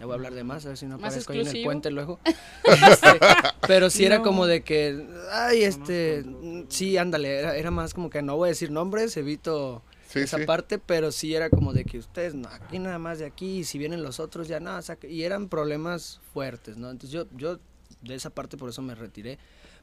ya 0.00 0.06
voy 0.06 0.14
a 0.14 0.16
hablar 0.16 0.32
de 0.34 0.44
más, 0.44 0.64
a 0.64 0.68
ver 0.68 0.78
si 0.78 0.86
no 0.86 0.94
aparezco 0.94 1.32
ahí 1.34 1.40
en 1.40 1.48
el 1.48 1.62
puente 1.64 1.90
luego. 1.90 2.18
Este, 2.64 3.18
pero 3.66 3.90
sí 3.90 4.06
era 4.06 4.18
No. 4.18 4.22
como 4.24 4.46
de 4.46 4.62
que, 4.62 5.06
ay, 5.32 5.64
este, 5.64 6.24
sí, 6.68 6.96
ándale, 6.96 7.38
era, 7.40 7.56
era 7.56 7.70
más 7.70 7.92
como 7.92 8.08
que 8.08 8.22
no 8.22 8.36
voy 8.36 8.46
a 8.46 8.50
decir 8.52 8.70
nombres, 8.70 9.14
evito 9.18 9.82
Sí, 10.14 10.20
esa 10.20 10.38
sí. 10.38 10.44
parte, 10.46 10.78
pero 10.78 11.12
sí 11.12 11.34
era 11.34 11.50
como 11.50 11.72
de 11.72 11.84
que 11.84 11.98
ustedes, 11.98 12.34
no, 12.34 12.48
aquí 12.48 12.78
nada 12.78 12.98
más 12.98 13.18
de 13.18 13.26
aquí, 13.26 13.58
y 13.58 13.64
si 13.64 13.78
vienen 13.78 14.02
los 14.02 14.20
otros 14.20 14.48
ya 14.48 14.60
no, 14.60 14.80
saque- 14.80 15.10
y 15.10 15.24
eran 15.24 15.48
problemas 15.48 16.20
fuertes, 16.32 16.76
¿no? 16.76 16.90
Entonces 16.90 17.10
yo, 17.10 17.26
yo 17.36 17.58
de 18.00 18.14
esa 18.14 18.30
parte 18.30 18.56
por 18.56 18.70
eso 18.70 18.80
me 18.82 18.94
retiré, 18.94 19.38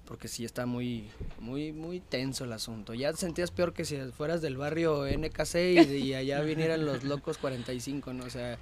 porque 0.06 0.28
sí 0.28 0.44
está 0.46 0.66
muy, 0.66 1.10
muy, 1.40 1.72
muy 1.74 2.00
tenso 2.00 2.44
el 2.46 2.54
asunto. 2.54 2.94
Ya 2.94 3.12
te 3.12 3.18
sentías 3.18 3.52
peor 3.52 3.74
que 3.74 3.86
si 3.86 3.98
fueras 4.12 4.42
del 4.42 4.58
barrio 4.58 5.06
NKC 5.06 5.56
y, 5.74 5.80
y 5.98 6.14
allá 6.16 6.42
vinieran 6.42 6.86
los 6.86 7.04
locos 7.04 7.38
45, 7.38 8.14
¿no? 8.14 8.26
O 8.26 8.30
sea, 8.30 8.58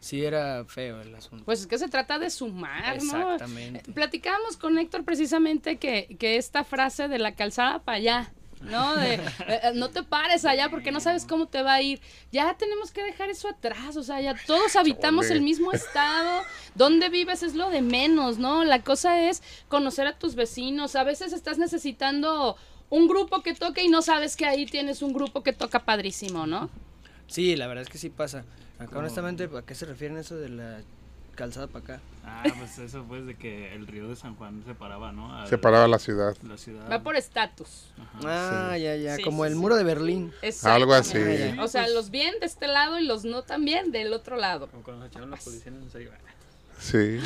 sí 0.00 0.24
era 0.24 0.64
feo 0.64 1.00
el 1.02 1.14
asunto. 1.14 1.44
Pues 1.44 1.60
es 1.60 1.66
que 1.66 1.78
se 1.78 1.88
trata 1.88 2.18
de 2.18 2.30
sumar, 2.30 2.96
¿no? 3.02 3.34
Exactamente. 3.34 3.92
Platicábamos 3.92 4.56
con 4.56 4.78
Héctor 4.78 5.04
precisamente 5.04 5.76
que, 5.78 6.16
que 6.18 6.36
esta 6.36 6.64
frase 6.64 7.08
de 7.08 7.18
la 7.18 7.34
calzada 7.34 7.80
para 7.82 7.98
allá, 7.98 8.32
¿no? 8.60 8.96
De 8.96 9.14
eh, 9.14 9.20
eh, 9.48 9.72
no 9.74 9.90
te 9.90 10.02
pares 10.02 10.44
allá 10.44 10.68
porque 10.70 10.92
no 10.92 11.00
sabes 11.00 11.24
cómo 11.24 11.46
te 11.46 11.62
va 11.62 11.74
a 11.74 11.82
ir. 11.82 12.00
Ya 12.30 12.54
tenemos 12.56 12.90
que 12.92 13.02
dejar 13.02 13.30
eso 13.30 13.48
atrás, 13.48 13.96
o 13.96 14.02
sea, 14.02 14.20
ya 14.20 14.34
todos 14.46 14.76
habitamos 14.76 15.26
Chole. 15.26 15.38
el 15.38 15.42
mismo 15.42 15.72
estado. 15.72 16.42
Donde 16.74 17.08
vives 17.08 17.42
es 17.42 17.54
lo 17.54 17.70
de 17.70 17.82
menos, 17.82 18.38
¿no? 18.38 18.64
La 18.64 18.82
cosa 18.82 19.28
es 19.28 19.42
conocer 19.68 20.06
a 20.06 20.18
tus 20.18 20.34
vecinos. 20.34 20.96
A 20.96 21.04
veces 21.04 21.32
estás 21.32 21.58
necesitando 21.58 22.56
un 22.90 23.08
grupo 23.08 23.42
que 23.42 23.54
toque 23.54 23.82
y 23.82 23.88
no 23.88 24.02
sabes 24.02 24.36
que 24.36 24.46
ahí 24.46 24.66
tienes 24.66 25.02
un 25.02 25.12
grupo 25.12 25.42
que 25.42 25.52
toca 25.52 25.84
padrísimo, 25.84 26.46
¿no? 26.46 26.70
Sí, 27.26 27.56
la 27.56 27.66
verdad 27.66 27.82
es 27.82 27.88
que 27.88 27.98
sí 27.98 28.10
pasa. 28.10 28.44
Acá 28.78 28.98
honestamente, 28.98 29.48
¿a 29.56 29.62
qué 29.62 29.74
se 29.74 29.86
refieren 29.86 30.18
eso 30.18 30.36
de 30.36 30.48
la 30.48 30.80
calzada 31.34 31.66
para 31.66 31.84
acá? 31.84 32.00
Ah, 32.24 32.42
pues 32.58 32.78
eso 32.78 33.04
pues 33.08 33.26
de 33.26 33.34
que 33.34 33.74
el 33.74 33.86
río 33.86 34.08
de 34.08 34.14
San 34.16 34.34
Juan 34.36 34.62
separaba, 34.66 35.10
¿no? 35.12 35.34
Al- 35.34 35.48
Separaba 35.48 35.88
la 35.88 35.98
ciudad. 35.98 36.36
La 36.46 36.56
ciudad. 36.58 36.90
Va 36.90 37.02
por 37.02 37.16
estatus. 37.16 37.92
Ajá. 37.98 38.72
Ah, 38.72 38.78
ya, 38.78 38.94
ya, 38.96 39.16
Sí, 39.16 39.22
como 39.22 39.44
sí, 39.44 39.48
el 39.48 39.54
sí. 39.54 39.60
muro 39.60 39.76
de 39.76 39.84
Berlín. 39.84 40.32
Algo 40.64 40.94
así. 40.94 41.16
Exactamente. 41.18 41.60
O 41.62 41.68
sea, 41.68 41.88
los 41.88 42.10
bien 42.10 42.34
de 42.40 42.46
este 42.46 42.68
lado 42.68 42.98
y 42.98 43.04
los 43.06 43.24
no 43.24 43.42
tan 43.42 43.64
bien 43.64 43.90
del 43.90 44.12
otro 44.12 44.36
lado. 44.36 44.68
Como 44.68 44.82
cuando 44.82 45.02
se 45.04 45.08
echaron 45.08 45.30
la 45.30 45.36
policía 45.38 45.72
en 45.72 45.90
serio. 45.90 46.10
Sí. 46.78 47.18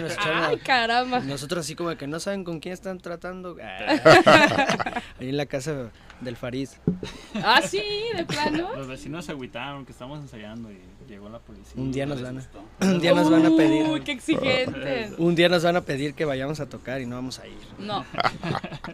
Nos 0.00 0.12
echaron 0.12 0.38
a- 0.44 0.48
Ay, 0.48 0.56
caramba. 0.58 1.20
Nosotros 1.20 1.64
así 1.64 1.74
como 1.74 1.94
que 1.96 2.06
no 2.06 2.20
saben 2.20 2.44
con 2.44 2.60
quién 2.60 2.72
están 2.74 2.98
tratando. 3.00 3.56
Ah. 3.62 5.02
Ahí 5.20 5.28
en 5.30 5.36
la 5.36 5.46
casa 5.46 5.90
del 6.20 6.36
Farid. 6.36 6.68
Ah, 7.34 7.60
sí, 7.62 7.82
de 8.16 8.24
plano. 8.24 8.74
Los 8.76 8.86
vecinos 8.88 9.24
se 9.26 9.32
agüitaron 9.32 9.84
que 9.84 9.92
estábamos 9.92 10.20
ensayando 10.20 10.70
y 10.70 10.78
llegó 11.08 11.28
la 11.28 11.38
policía. 11.40 11.72
Un 11.80 11.90
día 11.90 12.06
nos 12.06 12.22
van 12.22 12.38
a, 12.38 12.42
un 12.84 13.00
día 13.00 13.12
nos 13.14 13.30
van 13.30 13.44
a 13.46 13.50
Uy, 13.50 13.56
pedir. 13.56 14.02
qué 14.04 14.12
exigente. 14.12 15.10
Un 15.18 15.34
día 15.34 15.48
nos 15.48 15.64
van 15.64 15.76
a 15.76 15.80
pedir 15.80 16.14
que 16.14 16.24
vayamos 16.24 16.60
a 16.60 16.68
tocar 16.68 17.00
y 17.00 17.06
no 17.06 17.16
vamos 17.16 17.38
a 17.38 17.46
ir. 17.46 17.58
No. 17.78 18.04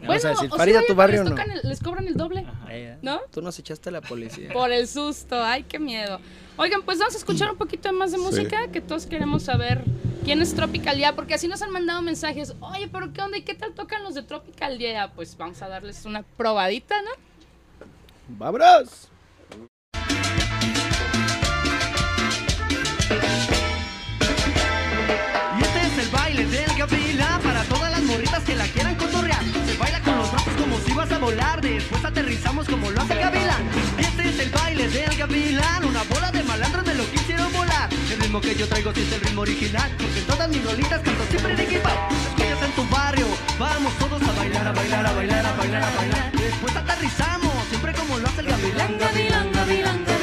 Vamos 0.06 0.24
a 0.24 0.28
decir, 0.30 0.50
o 0.52 0.56
Farid, 0.56 0.72
sí 0.72 0.78
a 0.78 0.86
tu 0.86 0.94
barrio 0.94 1.24
les, 1.24 1.32
no. 1.32 1.42
el- 1.42 1.60
les 1.64 1.80
cobran 1.80 2.06
el 2.06 2.14
doble. 2.16 2.44
Eh, 2.68 2.98
¿No? 3.02 3.20
Tú 3.32 3.40
nos 3.42 3.58
echaste 3.58 3.88
a 3.88 3.92
la 3.92 4.00
policía. 4.00 4.52
Por 4.52 4.70
el 4.72 4.86
susto. 4.88 5.42
Ay, 5.42 5.62
qué 5.64 5.78
miedo. 5.78 6.20
Oigan, 6.56 6.82
pues 6.82 6.98
vamos 6.98 7.14
a 7.14 7.18
escuchar 7.18 7.50
un 7.50 7.56
poquito 7.56 7.92
más 7.92 8.12
de 8.12 8.18
Sí. 8.18 8.24
música, 8.24 8.68
que 8.68 8.80
todos 8.80 9.06
queremos 9.06 9.44
saber 9.44 9.82
quién 10.24 10.40
es 10.42 10.54
Tropical 10.54 10.98
Ya, 10.98 11.14
porque 11.14 11.34
así 11.34 11.48
nos 11.48 11.62
han 11.62 11.70
mandado 11.70 12.02
mensajes. 12.02 12.54
Oye, 12.60 12.88
pero 12.88 13.12
¿qué 13.12 13.22
onda? 13.22 13.38
¿Y 13.38 13.42
qué 13.42 13.54
tal 13.54 13.72
tocan 13.74 14.02
los 14.04 14.14
de 14.14 14.22
Tropical 14.22 14.78
Ya? 14.78 15.10
Pues 15.14 15.36
vamos 15.36 15.60
a 15.62 15.68
darles 15.68 16.04
una 16.04 16.22
probadita, 16.22 16.94
¿no? 17.02 17.10
¡Vámonos! 18.28 19.08
Morritas 28.14 28.44
que 28.44 28.54
la 28.54 28.66
quieran 28.68 28.94
cotorrear. 28.94 29.42
Se 29.66 29.76
baila 29.76 30.00
vas 30.94 31.10
a 31.10 31.18
volar, 31.18 31.60
después 31.60 32.04
aterrizamos 32.04 32.68
como 32.68 32.90
lo 32.90 33.00
hace 33.00 33.14
el 33.14 33.18
gavilán. 33.18 33.68
Este 33.98 34.28
es 34.28 34.38
el 34.38 34.50
baile 34.50 34.88
del 34.88 35.16
gavilán, 35.16 35.84
una 35.84 36.02
bola 36.04 36.30
de 36.30 36.42
malandros 36.44 36.86
me 36.86 36.94
lo 36.94 37.04
quisieron 37.10 37.52
volar. 37.52 37.88
El 38.12 38.20
ritmo 38.20 38.40
que 38.40 38.54
yo 38.54 38.68
traigo 38.68 38.94
sí 38.94 39.00
es 39.00 39.12
el 39.12 39.20
ritmo 39.20 39.42
original, 39.42 39.90
porque 39.98 40.20
todas 40.20 40.48
mis 40.48 40.64
rolitas 40.64 41.00
canto 41.00 41.24
siempre 41.28 41.56
Nicky 41.56 41.78
Pop. 41.78 41.92
Escuchas 42.28 42.62
en 42.62 42.72
tu 42.72 42.88
barrio, 42.88 43.26
vamos 43.58 43.92
todos 43.98 44.22
a 44.22 44.32
bailar, 44.32 44.68
a 44.68 44.72
bailar, 44.72 45.06
a 45.06 45.12
bailar, 45.12 45.46
a 45.46 45.52
bailar, 45.52 45.82
a 45.82 45.96
bailar. 45.96 46.32
Después 46.32 46.76
aterrizamos, 46.76 47.52
siempre 47.68 47.92
como 47.94 48.18
lo 48.18 48.28
hace 48.28 48.40
el 48.42 48.46
gavilán. 48.46 48.98
Gavilán, 48.98 49.52
gavilán, 49.52 49.52
gavilán. 49.52 50.13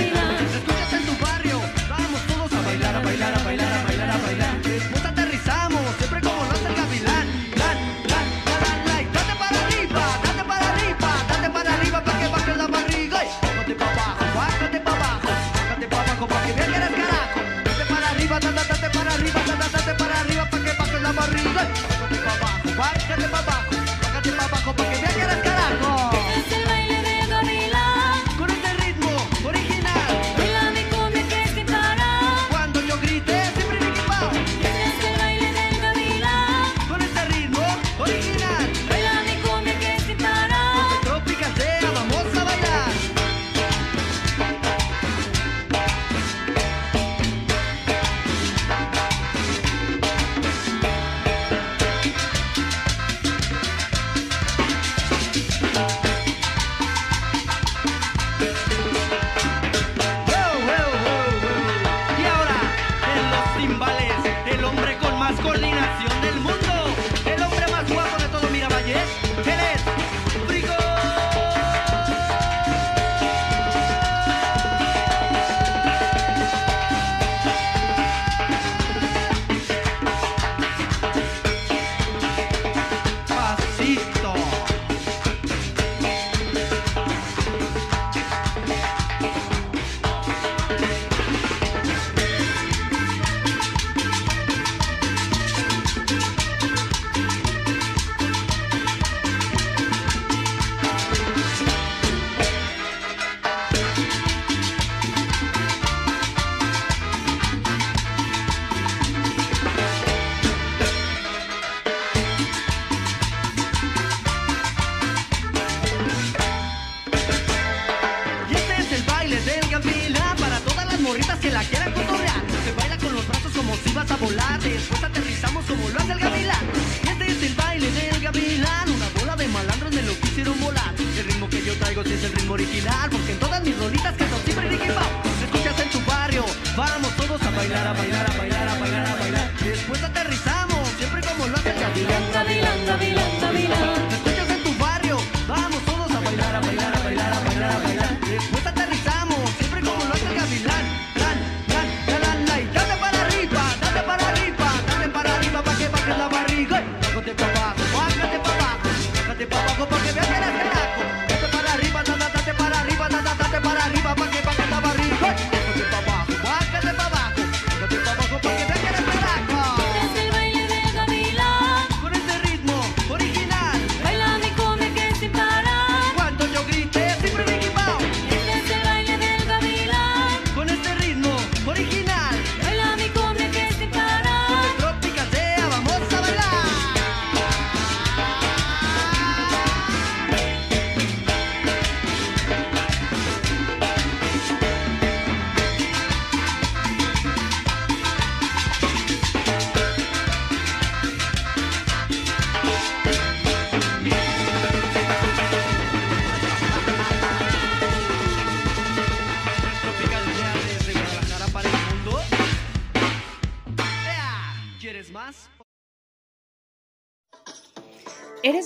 Morritas 121.72 122.11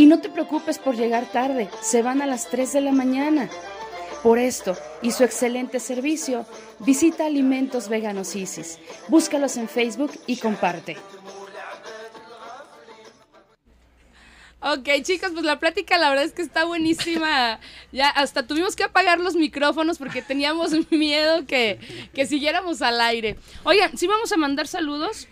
Y 0.00 0.06
no 0.06 0.18
te 0.18 0.30
preocupes 0.30 0.78
por 0.78 0.96
llegar 0.96 1.26
tarde, 1.26 1.68
se 1.82 2.00
van 2.00 2.22
a 2.22 2.26
las 2.26 2.48
3 2.48 2.72
de 2.72 2.80
la 2.80 2.90
mañana. 2.90 3.50
Por 4.22 4.38
esto 4.38 4.74
y 5.02 5.10
su 5.10 5.24
excelente 5.24 5.78
servicio, 5.78 6.46
visita 6.78 7.26
Alimentos 7.26 7.90
Veganos 7.90 8.34
Isis. 8.34 8.78
Búscalos 9.08 9.58
en 9.58 9.68
Facebook 9.68 10.12
y 10.26 10.38
comparte. 10.38 10.96
Ok, 14.60 14.88
chicos, 15.02 15.32
pues 15.34 15.44
la 15.44 15.58
plática 15.58 15.98
la 15.98 16.08
verdad 16.08 16.24
es 16.24 16.32
que 16.32 16.40
está 16.40 16.64
buenísima. 16.64 17.60
Ya 17.92 18.08
hasta 18.08 18.46
tuvimos 18.46 18.76
que 18.76 18.84
apagar 18.84 19.20
los 19.20 19.34
micrófonos 19.34 19.98
porque 19.98 20.22
teníamos 20.22 20.72
miedo 20.90 21.44
que, 21.44 21.78
que 22.14 22.24
siguiéramos 22.24 22.80
al 22.80 23.02
aire. 23.02 23.36
Oigan, 23.64 23.98
sí 23.98 24.06
vamos 24.06 24.32
a 24.32 24.38
mandar 24.38 24.66
saludos. 24.66 25.28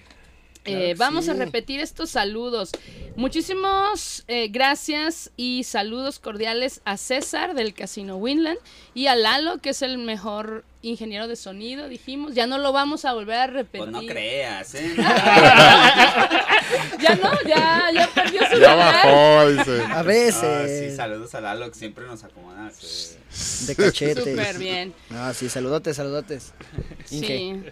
Eh, 0.64 0.94
vamos 0.98 1.28
a 1.28 1.32
repetir 1.34 1.80
estos 1.80 2.10
saludos. 2.10 2.72
Muchísimos 3.16 4.24
eh, 4.28 4.48
gracias 4.48 5.30
y 5.36 5.64
saludos 5.64 6.18
cordiales 6.18 6.80
a 6.84 6.96
César 6.98 7.54
del 7.54 7.72
Casino 7.74 8.16
Winland 8.16 8.58
y 8.94 9.06
a 9.06 9.14
Lalo, 9.16 9.58
que 9.58 9.70
es 9.70 9.80
el 9.82 9.96
mejor 9.98 10.64
ingeniero 10.82 11.26
de 11.26 11.36
sonido, 11.36 11.88
dijimos. 11.88 12.34
Ya 12.34 12.46
no 12.46 12.58
lo 12.58 12.72
vamos 12.72 13.04
a 13.06 13.14
volver 13.14 13.36
a 13.38 13.46
repetir. 13.46 13.90
Pues 13.90 13.90
no 13.90 14.00
creas, 14.06 14.74
¿eh? 14.74 14.94
ya 17.00 17.14
no, 17.16 17.30
ya, 17.46 17.90
ya 17.94 18.08
perdió 18.14 18.40
su 18.50 18.58
Ya 18.58 18.72
lugar. 18.74 19.06
bajó, 19.06 19.50
dice. 19.50 19.82
A 19.82 19.98
Ah, 19.98 20.02
veces. 20.02 20.90
sí, 20.90 20.96
saludos 20.96 21.34
a 21.34 21.40
Lalo, 21.40 21.68
que 21.70 21.78
siempre 21.78 22.06
nos 22.06 22.22
acomoda. 22.24 22.70
sí. 22.78 23.14
De 23.66 23.76
cachetes. 23.76 24.24
Súper 24.24 24.58
bien. 24.58 24.94
Ah, 25.10 25.32
sí, 25.34 25.48
saludotes, 25.48 25.96
saludotes. 25.96 26.52
Inge. 27.10 27.26
Sí. 27.26 27.62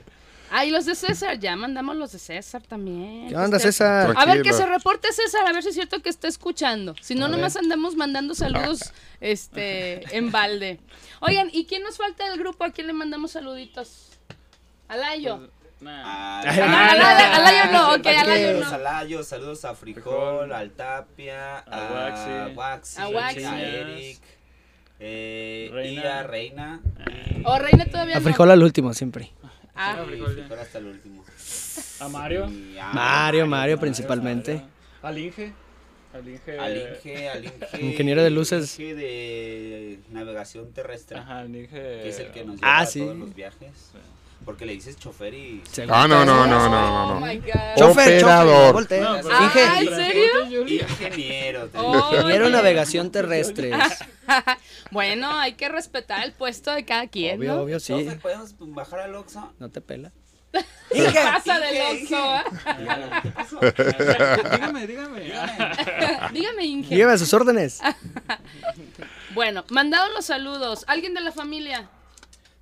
Ah, 0.51 0.65
y 0.65 0.71
los 0.71 0.87
de 0.87 0.95
César, 0.95 1.39
ya 1.39 1.57
mandamos 1.57 1.97
los 1.97 2.13
de 2.13 2.19
César 2.19 2.63
también. 2.63 3.29
¿Qué 3.29 3.37
onda, 3.37 3.57
Este- 3.57 3.69
César? 3.73 4.15
A 4.17 4.25
ver, 4.27 4.43
que 4.43 4.53
se 4.53 4.65
reporte 4.67 5.13
César, 5.13 5.47
a 5.47 5.53
ver 5.53 5.63
si 5.63 5.71
es 5.71 5.75
cierto 5.75 6.01
que 6.03 6.09
está 6.09 6.29
escuchando. 6.29 6.95
Si 7.01 7.15
no, 7.15 7.29
nomás 7.29 7.57
andamos 7.57 7.97
mandando 7.97 8.35
saludos 8.35 8.93
este, 9.21 10.17
en 10.17 10.31
balde. 10.31 10.79
Oigan, 11.21 11.49
¿y 11.53 11.67
quién 11.67 11.83
nos 11.83 11.97
falta 11.97 12.29
del 12.31 12.39
grupo? 12.39 12.65
¿A 12.65 12.71
quién 12.71 12.87
le 12.87 12.93
mandamos 12.93 13.33
saluditos? 13.33 14.11
Alayo. 14.89 15.49
Nah. 15.81 16.03
Ah, 16.05 16.41
Ay, 16.47 16.61
Ah, 16.63 17.37
Alayo, 17.37 17.73
no, 17.73 17.95
ok. 17.97 18.07
Alayo 18.07 18.47
Saludos 18.49 18.73
a 18.73 18.79
no. 18.79 18.85
Layo, 18.85 19.23
saludos 19.25 19.65
a 19.65 19.75
Frijol, 19.75 20.53
al 20.53 20.71
Tapia, 20.71 21.59
A 21.59 21.93
Waxi. 22.55 23.01
A 23.01 23.09
Waxi. 23.09 23.45
a 23.45 23.61
Eric, 23.61 24.19
eh, 25.01 25.67
y 25.71 25.75
Reina. 25.75 26.21
a 26.21 26.23
Reina. 26.23 26.81
O 27.45 27.51
Oh, 27.53 27.59
Reina 27.59 27.85
todavía 27.87 28.17
A 28.17 28.21
no. 28.21 28.25
frijol 28.25 28.51
al 28.51 28.63
último, 28.63 28.95
siempre. 28.95 29.31
Ah, 29.77 30.03
Frijol 30.07 30.47
hasta 30.61 30.79
el 30.79 30.87
último. 30.87 31.25
A 32.01 32.09
Mario. 32.09 32.51
Y 32.51 32.79
a- 32.79 32.93
Mario, 32.93 33.47
Mario 33.47 33.79
principalmente. 33.79 34.63
Al 35.03 35.19
Inge. 35.19 35.53
Al 36.15 36.27
Inge. 36.29 36.59
Al 36.59 36.77
Inge, 36.77 37.29
al 37.29 37.45
Inge. 37.45 37.81
Ingeniero 37.83 38.23
de 38.23 38.31
luces. 38.31 38.79
Inge 38.81 38.95
de 38.95 39.99
navegación 40.11 40.73
terrestre. 40.73 41.19
Ajá, 41.19 41.41
al 41.41 41.55
Inge. 41.55 41.69
Que 41.71 42.09
es 42.09 42.19
el 42.19 42.31
que 42.31 42.45
nos 42.45 42.57
Ah, 42.63 42.79
lleva 42.79 42.79
a 42.81 42.87
sí. 42.87 43.01
todos 43.01 43.17
los 43.17 43.35
viajes. 43.35 43.71
Porque 44.45 44.65
le 44.67 44.73
dices 44.75 44.97
chofer 44.97 45.35
y... 45.35 45.63
Ah, 45.89 46.07
no, 46.07 46.25
no, 46.25 46.47
no, 46.47 46.69
no, 46.69 47.17
Oh 47.17 47.21
no. 47.21 47.27
my 47.27 47.37
God. 47.39 47.53
Chofer, 47.77 48.23
Operador. 48.23 48.75
chofer, 48.85 49.03
no. 49.03 49.23
No, 49.23 49.29
Ah, 49.33 49.79
¿en 49.81 49.89
serio? 49.89 50.67
Ingeniero. 50.69 51.67
te 51.69 51.79
Oh, 51.79 51.93
digo. 51.95 52.11
ingeniero 52.13 52.49
navegación 52.51 53.11
terrestre. 53.11 53.73
Bueno, 54.91 55.31
hay 55.39 55.55
que 55.55 55.69
respetar 55.69 56.25
el 56.25 56.33
puesto 56.33 56.73
de 56.73 56.85
cada 56.85 57.07
quien, 57.09 57.39
Obvio, 57.39 57.55
¿no? 57.55 57.63
obvio, 57.63 57.81
sí. 57.81 57.93
Chofer, 57.93 58.19
¿Podemos 58.21 58.55
bajar 58.59 59.01
al 59.01 59.15
Oxxo? 59.15 59.53
No 59.59 59.71
te 59.71 59.81
pela. 59.81 60.13
¿Qué 60.93 61.13
pasa 61.13 61.59
del 61.61 61.83
Oxxo, 61.83 62.17
ah? 62.17 62.45
dígame, 64.53 64.87
dígame. 64.87 65.21
Dígame, 66.33 66.65
Inge. 66.65 66.95
Dígame 66.95 67.13
a 67.13 67.19
sus 67.19 67.33
órdenes. 67.35 67.81
Bueno, 69.35 69.65
mandados 69.69 70.11
los 70.15 70.25
saludos. 70.25 70.85
¿Alguien 70.87 71.13
de 71.15 71.21
la 71.21 71.33
familia? 71.33 71.83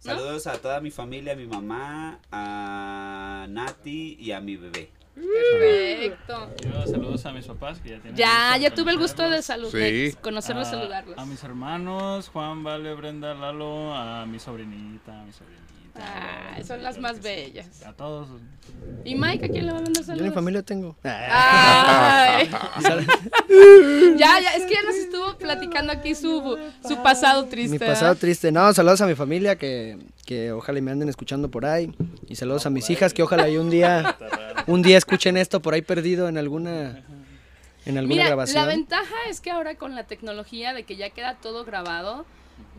¿No? 0.04 0.16
Saludos 0.16 0.46
a 0.46 0.58
toda 0.58 0.80
mi 0.80 0.90
familia, 0.90 1.34
a 1.34 1.36
mi 1.36 1.46
mamá, 1.46 2.18
a 2.32 3.46
Nati 3.48 4.16
y 4.18 4.32
a 4.32 4.40
mi 4.40 4.56
bebé. 4.56 4.90
Perfecto. 5.14 6.50
Yo 6.62 6.86
saludos 6.86 7.24
a 7.26 7.32
mis 7.32 7.46
papás 7.46 7.78
que 7.80 7.90
ya 7.90 7.98
tienen. 8.00 8.16
Ya, 8.16 8.56
ya 8.56 8.74
tuve 8.74 8.90
el 8.92 8.98
gusto 8.98 9.22
de 9.22 9.28
conocerlos. 9.30 9.70
salud, 9.70 9.86
Sí. 10.10 10.16
conocerlos, 10.20 10.68
A- 10.68 10.70
saludarlos. 10.70 11.18
A 11.18 11.24
mis 11.24 11.42
hermanos, 11.44 12.28
Juan, 12.28 12.62
Vale, 12.64 12.94
Brenda, 12.94 13.34
Lalo, 13.34 13.94
a 13.94 14.26
mi 14.26 14.38
sobrinita, 14.38 15.20
a 15.20 15.24
mi 15.24 15.32
sobrinita. 15.32 15.64
Ah, 15.96 16.56
son 16.66 16.82
las 16.82 16.98
más 16.98 17.22
bellas. 17.22 17.82
A 17.84 17.92
todos. 17.92 18.28
¿Y 19.04 19.14
Mike 19.14 19.46
a 19.46 19.48
quién 19.48 19.66
le 19.66 19.72
va 19.72 19.78
a 19.78 19.82
mandar 19.82 20.02
Yo 20.02 20.06
saludos? 20.06 20.28
ni 20.28 20.34
familia 20.34 20.62
tengo. 20.62 20.96
Ay. 21.04 22.50
ya, 24.16 24.40
ya, 24.40 24.54
es 24.56 24.64
que 24.64 24.74
ya 24.74 24.82
nos 24.82 24.96
estuvo 24.96 25.36
platicando 25.38 25.92
aquí 25.92 26.14
su, 26.14 26.58
su 26.86 27.02
pasado 27.02 27.44
triste. 27.46 27.70
Mi 27.70 27.78
pasado 27.78 28.14
triste. 28.16 28.50
No, 28.50 28.72
saludos 28.74 29.00
a 29.02 29.06
mi 29.06 29.14
familia 29.14 29.56
que, 29.56 29.98
que 30.26 30.52
ojalá 30.52 30.78
y 30.78 30.82
me 30.82 30.90
anden 30.90 31.08
escuchando 31.08 31.50
por 31.50 31.64
ahí. 31.64 31.94
Y 32.28 32.34
saludos 32.36 32.66
a 32.66 32.70
mis 32.70 32.90
hijas 32.90 33.12
que 33.14 33.22
ojalá 33.22 33.48
y 33.48 33.56
un 33.56 33.70
día, 33.70 34.16
un 34.66 34.82
día 34.82 34.98
escuchen 34.98 35.36
esto 35.36 35.60
por 35.60 35.74
ahí 35.74 35.82
perdido 35.82 36.28
en 36.28 36.38
alguna, 36.38 37.04
en 37.86 37.98
alguna 37.98 38.14
Mira, 38.16 38.26
grabación. 38.26 38.62
la 38.62 38.66
ventaja 38.66 39.14
es 39.28 39.40
que 39.40 39.50
ahora 39.50 39.76
con 39.76 39.94
la 39.94 40.04
tecnología 40.04 40.72
de 40.72 40.82
que 40.84 40.96
ya 40.96 41.10
queda 41.10 41.36
todo 41.36 41.64
grabado, 41.64 42.26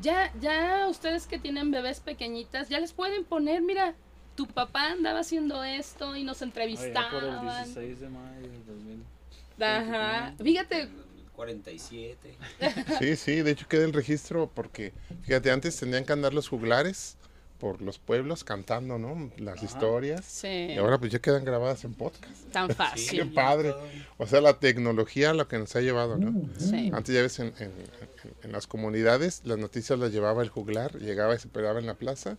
ya, 0.02 0.32
ya 0.40 0.88
ustedes 0.90 1.28
que 1.28 1.40
tienen 1.40 1.72
bebés 1.72 2.00
pequeñitas, 2.00 2.70
ya 2.70 2.80
les 2.80 2.94
pueden 2.94 3.24
poner, 3.26 3.62
mira, 3.62 3.96
tu 4.36 4.48
papá 4.48 4.92
andaba 4.92 5.20
haciendo 5.20 5.64
esto 5.64 6.16
y 6.16 6.24
nos 6.24 6.42
Allá 6.42 6.52
por 6.52 6.62
el 6.62 6.74
entrevistaban. 6.74 7.64
16 7.66 8.00
de 8.00 8.10
mayo 8.10 8.42
del 8.42 8.66
2000. 8.66 9.04
Ajá. 9.62 10.34
Fíjate, 10.42 10.90
47. 11.36 12.38
Sí, 13.00 13.16
sí, 13.16 13.42
de 13.42 13.52
hecho 13.52 13.68
queda 13.68 13.86
el 13.86 13.94
registro 13.94 14.50
porque, 14.54 14.94
fíjate, 15.24 15.52
antes 15.52 15.78
tenían 15.78 16.06
que 16.06 16.14
andar 16.14 16.34
los 16.34 16.48
juglares 16.48 17.18
por 17.60 17.82
los 17.82 17.98
pueblos 18.00 18.44
cantando, 18.44 18.98
¿no? 18.98 19.32
Las 19.38 19.64
historias. 19.64 20.24
sí, 20.26 20.48
Y 20.72 20.78
ahora 20.78 20.98
pues 20.98 21.12
ya 21.12 21.20
quedan 21.20 21.46
grabadas 21.46 21.84
en 21.86 21.94
podcast. 21.94 22.34
tan 22.52 22.68
Qué 22.68 22.74
fácil. 22.74 23.34
padre. 23.34 23.74
O 24.18 24.28
sea, 24.28 24.42
la 24.42 24.60
tecnología 24.60 25.34
lo 25.34 25.48
que 25.48 25.58
nos 25.58 25.76
ha 25.76 25.82
llevado, 25.82 26.18
¿no? 26.18 26.34
Sí. 26.60 26.92
Antes 26.94 27.16
ya 27.16 27.22
ves 27.22 27.40
en, 27.40 27.54
en- 27.60 27.72
en- 28.44 28.52
las 28.52 28.68
comunidades, 28.68 29.42
las 29.46 29.58
noticias 29.58 29.98
las 30.00 30.12
llevaba 30.12 30.42
el 30.44 30.50
juglar, 30.50 30.96
llegaba 31.00 31.36
y 31.36 31.40
se 31.40 31.48
paraba 31.48 31.80
en 31.80 31.86
la 31.86 31.94
plaza 31.94 32.38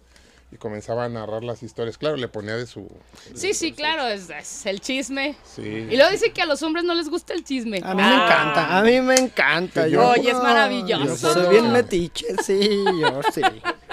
y 0.52 0.56
comenzaba 0.56 1.04
a 1.04 1.08
narrar 1.08 1.42
las 1.44 1.62
historias. 1.64 1.98
Claro, 1.98 2.16
le 2.16 2.28
ponía 2.28 2.56
de 2.56 2.66
su... 2.66 2.88
Sí, 3.34 3.52
sí, 3.54 3.72
claro, 3.72 4.06
es, 4.06 4.30
es 4.30 4.66
el 4.66 4.80
chisme. 4.80 5.34
Sí. 5.44 5.62
Y 5.62 5.96
luego 5.96 6.10
dice 6.12 6.30
que 6.32 6.42
a 6.42 6.46
los 6.46 6.62
hombres 6.62 6.84
no 6.84 6.94
les 6.94 7.08
gusta 7.08 7.34
el 7.34 7.42
chisme. 7.44 7.80
A 7.82 7.94
mí 7.94 8.02
me 8.02 8.14
encanta, 8.14 8.78
a 8.78 8.82
mí 8.82 9.00
me 9.00 9.14
encanta. 9.16 9.84
Sí, 9.86 9.90
Yo, 9.92 10.02
yo- 10.14 10.20
Oye, 10.20 10.30
es 10.30 10.36
maravilloso. 10.38 11.04
Yo 11.06 11.16
soy 11.16 11.48
bien 11.50 11.72
metiche, 11.72 12.26
sí, 12.44 12.84
yo 13.00 13.20
sí. 13.34 13.40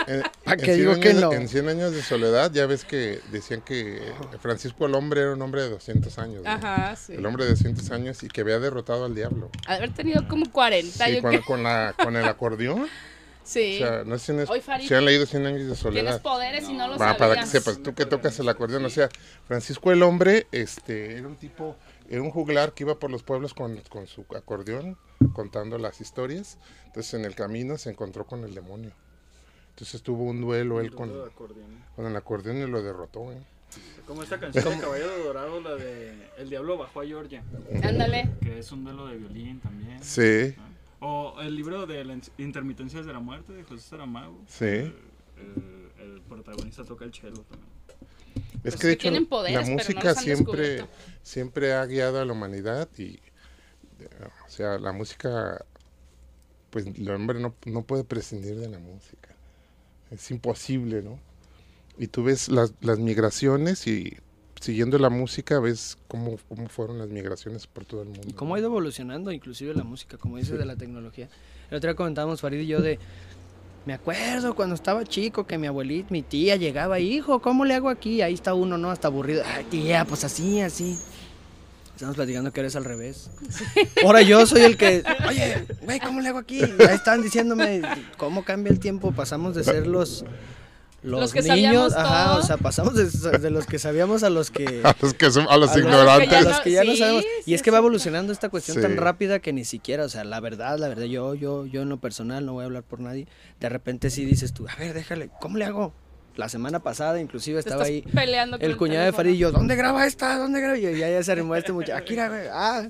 En, 0.08 0.22
¿Pa' 0.44 0.54
en 0.54 0.60
qué 0.60 0.66
100 0.66 0.78
digo 0.78 1.00
que 1.00 1.10
años- 1.10 1.22
no? 1.22 1.34
En 1.34 1.48
100 1.48 1.70
años 1.70 1.92
de 1.94 2.02
soledad 2.02 2.52
ya 2.52 2.66
ves 2.66 2.84
que 2.86 3.20
decían 3.32 3.62
que 3.62 4.02
Francisco 4.42 4.86
el 4.86 4.96
hombre 4.96 5.22
era 5.22 5.34
un 5.34 5.42
hombre 5.42 5.62
de 5.64 5.70
200 5.70 6.18
años. 6.20 6.44
¿no? 6.44 6.50
Ajá, 6.50 6.96
sí. 6.96 7.14
El 7.14 7.26
hombre 7.26 7.46
de 7.46 7.52
200 7.52 7.90
años 7.92 8.22
y 8.24 8.28
que 8.28 8.42
había 8.42 8.60
derrotado 8.60 9.06
al 9.06 9.16
diablo. 9.16 9.50
Haber 9.68 9.94
tenido 9.94 10.28
como 10.28 10.52
40, 10.52 11.06
Sí, 11.06 11.16
yo 11.22 11.42
con, 11.46 11.64
la, 11.64 11.94
con 12.02 12.16
el 12.16 12.26
acordeón. 12.26 12.88
Sí. 13.46 13.76
O 13.76 13.86
sea, 13.86 14.04
no 14.06 14.18
sé 14.18 14.26
si 14.34 14.40
han, 14.40 14.46
Hoy, 14.50 14.62
Farid, 14.62 14.88
si 14.88 14.94
han 14.94 15.04
leído 15.04 15.26
100 15.26 15.46
años 15.46 15.58
de 15.60 15.64
Tienes 15.66 15.80
soledad. 15.80 16.22
poderes 16.22 16.64
y 16.70 16.72
no 16.72 16.88
lo 16.88 16.94
Va, 16.94 16.98
sabías. 17.10 17.18
para 17.18 17.42
que 17.42 17.46
sepas, 17.46 17.84
tú 17.84 17.94
que 17.94 18.06
tocas 18.06 18.40
el 18.40 18.48
acordeón, 18.48 18.86
o 18.86 18.90
sea, 18.90 19.10
Francisco 19.50 19.92
el 19.92 20.02
hombre, 20.02 20.48
este, 20.54 21.18
era 21.18 21.28
un 21.28 21.36
tipo, 21.36 21.76
era 22.10 22.22
un 22.22 22.32
juglar 22.32 22.72
que 22.72 22.86
iba 22.86 22.98
por 23.00 23.12
los 23.12 23.22
pueblos 23.24 23.54
con, 23.54 23.76
con 23.90 24.08
su 24.08 24.26
acordeón, 24.34 24.98
contando 25.34 25.78
las 25.78 26.00
historias. 26.00 26.58
Entonces 26.86 27.16
en 27.16 27.26
el 27.26 27.36
camino 27.36 27.78
se 27.78 27.90
encontró 27.90 28.26
con 28.26 28.46
el 28.46 28.56
demonio. 28.56 28.94
Entonces 29.74 30.02
tuvo 30.04 30.24
un 30.24 30.40
duelo 30.42 30.80
él 30.80 30.94
con, 30.94 31.12
con 31.96 32.06
el 32.06 32.16
acordeón 32.16 32.58
y 32.58 32.68
lo 32.68 32.82
derrotó. 32.84 33.32
¿eh? 33.32 33.42
Como 34.06 34.22
esta 34.22 34.40
canción 34.40 34.66
de 34.76 34.80
Caballero 34.82 35.24
Dorado, 35.24 35.62
la 35.62 35.76
de 35.76 36.14
El 36.38 36.50
Diablo 36.50 36.78
bajó 36.78 37.02
a 37.02 37.06
Georgia, 37.06 37.44
Ándale. 37.84 38.30
que 38.42 38.60
es 38.60 38.72
un 38.72 38.84
duelo 38.84 39.08
de 39.08 39.18
violín 39.18 39.60
también. 39.62 40.04
Sí, 40.04 40.54
¿no? 40.58 40.74
O 41.06 41.42
el 41.42 41.56
libro 41.56 41.86
de 41.88 42.06
las 42.06 42.32
intermitencias 42.38 43.06
de 43.06 43.14
la 43.14 43.20
muerte 43.20 43.52
de 43.54 43.64
José 43.64 43.82
Saramago. 43.82 44.40
Sí. 44.48 44.66
El, 44.66 44.94
el- 45.38 45.84
el 46.04 46.22
protagonista 46.22 46.84
toca 46.84 47.06
el 47.06 47.14
cello 47.14 47.44
también. 47.50 47.70
es 48.56 48.62
Pues 48.62 48.76
que 48.76 48.88
de 48.88 48.94
hecho 48.94 49.28
poderes, 49.30 49.62
la 49.62 49.68
no 49.68 49.74
música 49.74 50.14
siempre, 50.16 50.86
siempre 51.24 51.74
ha 51.74 51.86
guiado 51.86 52.20
a 52.22 52.26
la 52.26 52.34
humanidad 52.34 52.88
y, 52.98 53.20
o 54.46 54.50
sea, 54.50 54.78
la 54.78 54.92
música, 54.92 55.66
pues 56.70 56.86
el 56.88 57.10
hombre 57.10 57.40
no, 57.40 57.56
no 57.66 57.82
puede 57.84 58.04
prescindir 58.04 58.56
de 58.60 58.70
la 58.70 58.80
música. 58.80 59.33
Es 60.14 60.30
imposible, 60.32 61.02
¿no? 61.02 61.20
Y 61.98 62.08
tú 62.08 62.24
ves 62.24 62.50
las, 62.50 62.74
las 62.82 63.00
migraciones 63.00 63.88
y 63.88 64.18
siguiendo 64.64 64.98
la 64.98 65.10
música 65.10 65.60
ves 65.60 65.98
cómo, 66.08 66.38
cómo 66.48 66.68
fueron 66.70 66.98
las 66.98 67.10
migraciones 67.10 67.68
por 67.68 67.86
todo 67.86 68.04
el 68.04 68.10
mundo. 68.10 68.28
Y 68.28 68.34
cómo 68.34 68.56
ha 68.56 68.60
ido 68.60 68.68
evolucionando 68.68 69.32
inclusive 69.32 69.74
la 69.74 69.84
música, 69.84 70.18
como 70.18 70.38
dices, 70.38 70.58
de 70.58 70.66
la 70.66 70.76
tecnología. 70.76 71.28
El 71.70 71.78
otro 71.78 71.90
día 71.90 71.96
comentábamos 71.96 72.42
Farid 72.42 72.62
y 72.62 72.68
yo 72.68 72.82
de... 72.82 73.00
Me 73.86 73.94
acuerdo 73.94 74.56
cuando 74.56 74.76
estaba 74.76 75.04
chico 75.04 75.46
que 75.46 75.58
mi 75.58 75.68
abuelita, 75.68 76.08
mi 76.10 76.22
tía 76.22 76.56
llegaba, 76.56 77.02
hijo, 77.02 77.42
¿cómo 77.42 77.66
le 77.66 77.74
hago 77.74 77.90
aquí? 77.90 78.22
Ahí 78.22 78.34
está 78.34 78.54
uno, 78.54 78.78
¿no? 78.78 78.90
Hasta 78.90 79.10
aburrido. 79.10 79.44
Ay, 79.46 79.66
tía, 79.66 80.06
pues 80.06 80.24
así, 80.24 80.62
así. 80.62 80.98
Estamos 82.04 82.18
platicando 82.18 82.52
que 82.52 82.60
eres 82.60 82.76
al 82.76 82.84
revés. 82.84 83.30
Ahora 84.04 84.22
yo 84.22 84.46
soy 84.46 84.64
el 84.64 84.76
que, 84.76 85.04
oye, 85.30 85.66
güey, 85.84 86.02
¿cómo 86.02 86.20
le 86.20 86.28
hago 86.28 86.40
aquí? 86.40 86.60
Ya 86.78 86.94
están 86.94 87.22
diciéndome 87.22 87.82
cómo 88.18 88.44
cambia 88.44 88.72
el 88.74 88.80
tiempo. 88.82 89.14
Pasamos 89.14 89.56
de 89.56 89.64
ser 89.64 89.88
los, 89.88 90.26
los, 91.02 91.22
Los 91.22 91.32
que 91.32 91.42
niños, 91.44 91.94
ajá, 91.96 92.32
todo. 92.34 92.40
o 92.40 92.44
sea, 92.44 92.58
pasamos 92.58 92.94
de, 92.96 93.40
de 93.40 93.50
los 93.52 93.66
que 93.68 93.80
sabíamos 93.80 94.24
a 94.24 94.30
los 94.30 94.52
que 94.52 94.82
A 94.84 94.94
los 95.00 95.14
que 95.14 95.32
son, 95.32 95.48
a 95.50 95.56
los 95.56 95.70
a 95.72 95.78
los- 95.78 95.86
ignorantes. 95.86 96.34
a 96.34 96.42
los 96.42 96.60
que 96.60 96.72
ya 96.72 96.84
no 96.84 96.92
sí, 96.92 96.98
sabemos. 96.98 97.24
Y 97.24 97.44
sí, 97.46 97.54
es 97.54 97.62
que 97.62 97.70
sí. 97.70 97.72
va 97.72 97.78
evolucionando 97.78 98.34
esta 98.34 98.50
cuestión 98.50 98.76
Sí. 98.76 98.82
tan 98.84 98.98
rápida 98.98 99.40
que 99.40 99.54
ni 99.54 99.64
siquiera, 99.64 100.04
o 100.04 100.10
sea, 100.10 100.26
la 100.26 100.42
verdad, 100.42 100.78
la 100.78 100.90
verdad, 100.90 101.06
yo, 101.06 101.36
yo, 101.36 101.66
yo 101.68 101.84
en 101.84 101.88
lo 101.90 102.02
personal, 102.02 102.46
no 102.46 102.52
voy 102.52 102.64
a 102.64 102.66
hablar 102.66 102.84
por 102.84 103.00
nadie, 103.00 103.28
de 103.62 103.70
repente 103.70 104.10
sí 104.10 104.26
dices 104.26 104.52
tú, 104.54 104.68
a 104.68 104.76
ver, 104.76 104.94
déjale, 104.94 105.30
¿cómo 105.40 105.58
le 105.58 105.64
hago? 105.64 105.94
La 106.36 106.50
semana 106.50 106.80
pasada, 106.80 107.20
inclusive 107.22 107.60
estaba 107.60 107.84
ahí 107.84 108.02
peleando 108.14 108.58
el 108.60 108.78
cuñado 108.78 109.06
de. 109.06 109.14
Farid 109.14 109.34
y 109.34 109.38
yo, 109.38 109.52
¿dónde 109.52 109.76
graba 109.76 110.06
esta? 110.06 110.38
¿Dónde 110.38 110.60
graba? 110.62 110.78
Y 110.78 110.82
ya, 110.82 111.10
ya 111.10 111.24
se 111.24 111.32
arrimó 111.32 111.56
este 111.56 111.72
muchacho. 111.74 111.96
Aquí 111.98 112.16
graba. 112.16 112.38
Ah. 112.52 112.88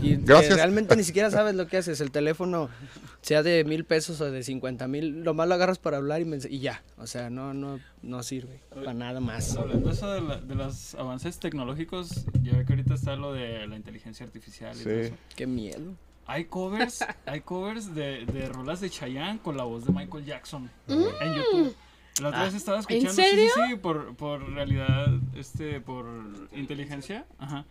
Y 0.00 0.16
que 0.16 0.22
Gracias. 0.24 0.54
realmente 0.56 0.96
ni 0.96 1.04
siquiera 1.04 1.30
sabes 1.30 1.54
lo 1.54 1.68
que 1.68 1.76
haces. 1.76 2.00
El 2.00 2.10
teléfono, 2.10 2.68
sea 3.20 3.42
de 3.44 3.62
mil 3.64 3.84
pesos 3.84 4.20
o 4.20 4.30
de 4.30 4.42
cincuenta 4.42 4.88
mil, 4.88 5.22
lo 5.22 5.32
más 5.32 5.46
lo 5.46 5.54
agarras 5.54 5.78
para 5.78 5.98
hablar 5.98 6.20
y, 6.20 6.24
mens- 6.24 6.48
y 6.50 6.58
ya. 6.58 6.82
O 6.98 7.06
sea, 7.06 7.30
no, 7.30 7.54
no, 7.54 7.78
no 8.02 8.22
sirve 8.24 8.60
para 8.74 8.94
nada 8.94 9.20
más. 9.20 9.56
Hablando 9.56 9.88
de 9.88 9.94
eso 9.94 10.10
de, 10.12 10.20
la- 10.22 10.38
de 10.40 10.54
los 10.56 10.94
avances 10.96 11.38
tecnológicos, 11.38 12.24
ya 12.42 12.56
ve 12.56 12.64
que 12.64 12.72
ahorita 12.72 12.94
está 12.94 13.14
lo 13.14 13.32
de 13.32 13.64
la 13.68 13.76
inteligencia 13.76 14.26
artificial 14.26 14.74
y 14.74 14.78
Sí. 14.78 14.84
todo 14.84 14.92
eso. 14.94 15.14
Qué 15.36 15.46
miedo. 15.46 15.94
Hay 16.26 16.46
covers, 16.46 17.04
hay 17.26 17.40
covers 17.42 17.94
de, 17.94 18.24
de 18.26 18.48
rolas 18.48 18.80
de 18.80 18.90
Chayanne 18.90 19.38
con 19.40 19.56
la 19.56 19.64
voz 19.64 19.84
de 19.84 19.92
Michael 19.92 20.24
Jackson 20.24 20.68
Mm. 20.88 21.04
en 21.20 21.34
YouTube. 21.34 21.74
La 22.20 22.28
otra 22.28 22.44
vez 22.44 22.54
estaba 22.54 22.80
escuchando, 22.80 23.10
sí, 23.10 23.22
serio? 23.22 23.50
sí, 23.54 23.60
sí, 23.70 23.76
por, 23.76 24.14
por 24.16 24.48
realidad, 24.52 25.08
este, 25.34 25.80
por 25.80 26.06
inteligencia, 26.52 27.26
ajá. 27.38 27.64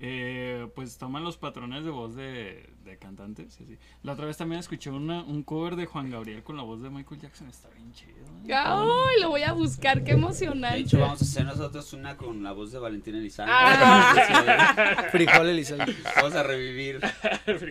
Eh, 0.00 0.68
pues 0.74 0.98
toman 0.98 1.24
los 1.24 1.36
patrones 1.36 1.84
de 1.84 1.90
voz 1.90 2.14
de, 2.14 2.68
de 2.86 2.96
cantantes 2.98 3.54
así. 3.54 3.78
La 4.02 4.12
otra 4.12 4.24
vez 4.26 4.36
también 4.36 4.60
escuché 4.60 4.88
una, 4.90 5.22
un 5.24 5.42
cover 5.42 5.76
de 5.76 5.86
Juan 5.86 6.10
Gabriel 6.10 6.42
con 6.42 6.56
la 6.56 6.62
voz 6.62 6.80
de 6.82 6.88
Michael 6.88 7.20
Jackson, 7.20 7.48
está 7.48 7.68
bien 7.70 7.92
chido. 7.92 8.12
¿eh? 8.46 8.54
Ay, 8.54 9.20
lo 9.20 9.28
voy 9.30 9.42
a 9.42 9.52
buscar, 9.52 9.98
qué 10.04 10.12
De 10.12 10.18
emocionante. 10.18 10.78
hecho, 10.78 10.98
vamos 11.00 11.20
a 11.20 11.24
hacer 11.24 11.44
nosotros 11.44 11.92
una 11.92 12.16
con 12.16 12.42
la 12.42 12.52
voz 12.52 12.72
de 12.72 12.78
Valentina 12.78 13.18
Elizalde. 13.18 13.52
Ah. 13.54 15.06
Frijol 15.12 15.48
Elizalde. 15.48 15.94
Vamos 16.16 16.34
a 16.34 16.42
revivir. 16.42 17.00
Vamos 17.46 17.62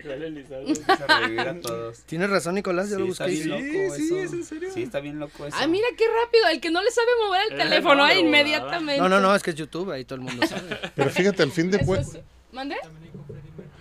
a 1.08 1.18
revivir 1.20 1.40
a 1.40 1.60
todos. 1.60 2.02
Tienes 2.04 2.30
razón, 2.30 2.54
Nicolás, 2.54 2.90
yo 2.90 2.96
Sí, 2.96 3.02
lo 3.02 3.08
está 3.12 3.24
busqué. 3.26 3.38
y 3.40 3.42
bien 3.44 3.60
sí, 3.60 3.72
loco 3.82 3.94
sí, 3.96 4.04
eso. 4.06 4.18
es 4.18 4.32
en 4.32 4.44
serio. 4.44 4.68
Sí, 4.72 4.82
está 4.82 5.00
bien 5.00 5.18
loco 5.18 5.46
eso. 5.46 5.56
Ah, 5.60 5.66
mira 5.66 5.86
qué 5.96 6.04
rápido, 6.24 6.48
el 6.52 6.60
que 6.60 6.70
no 6.70 6.82
le 6.82 6.90
sabe 6.90 7.08
mover 7.24 7.40
el 7.50 7.52
Eh, 7.60 7.62
teléfono, 7.64 7.94
no, 7.96 8.04
ah, 8.04 8.08
de 8.10 8.20
inmediatamente. 8.20 9.00
No, 9.00 9.08
no, 9.08 9.20
no, 9.20 9.34
es 9.34 9.42
que 9.42 9.50
es 9.50 9.56
YouTube, 9.56 9.90
ahí 9.90 10.04
todo 10.04 10.16
el 10.16 10.22
mundo 10.22 10.46
sabe. 10.46 10.78
Pero 10.94 11.10
fíjate, 11.10 11.42
al 11.42 11.50
fin 11.50 11.70
de 11.70 11.84
cuentas, 11.84 12.14
es- 12.16 12.22
¿Mande? 12.52 12.76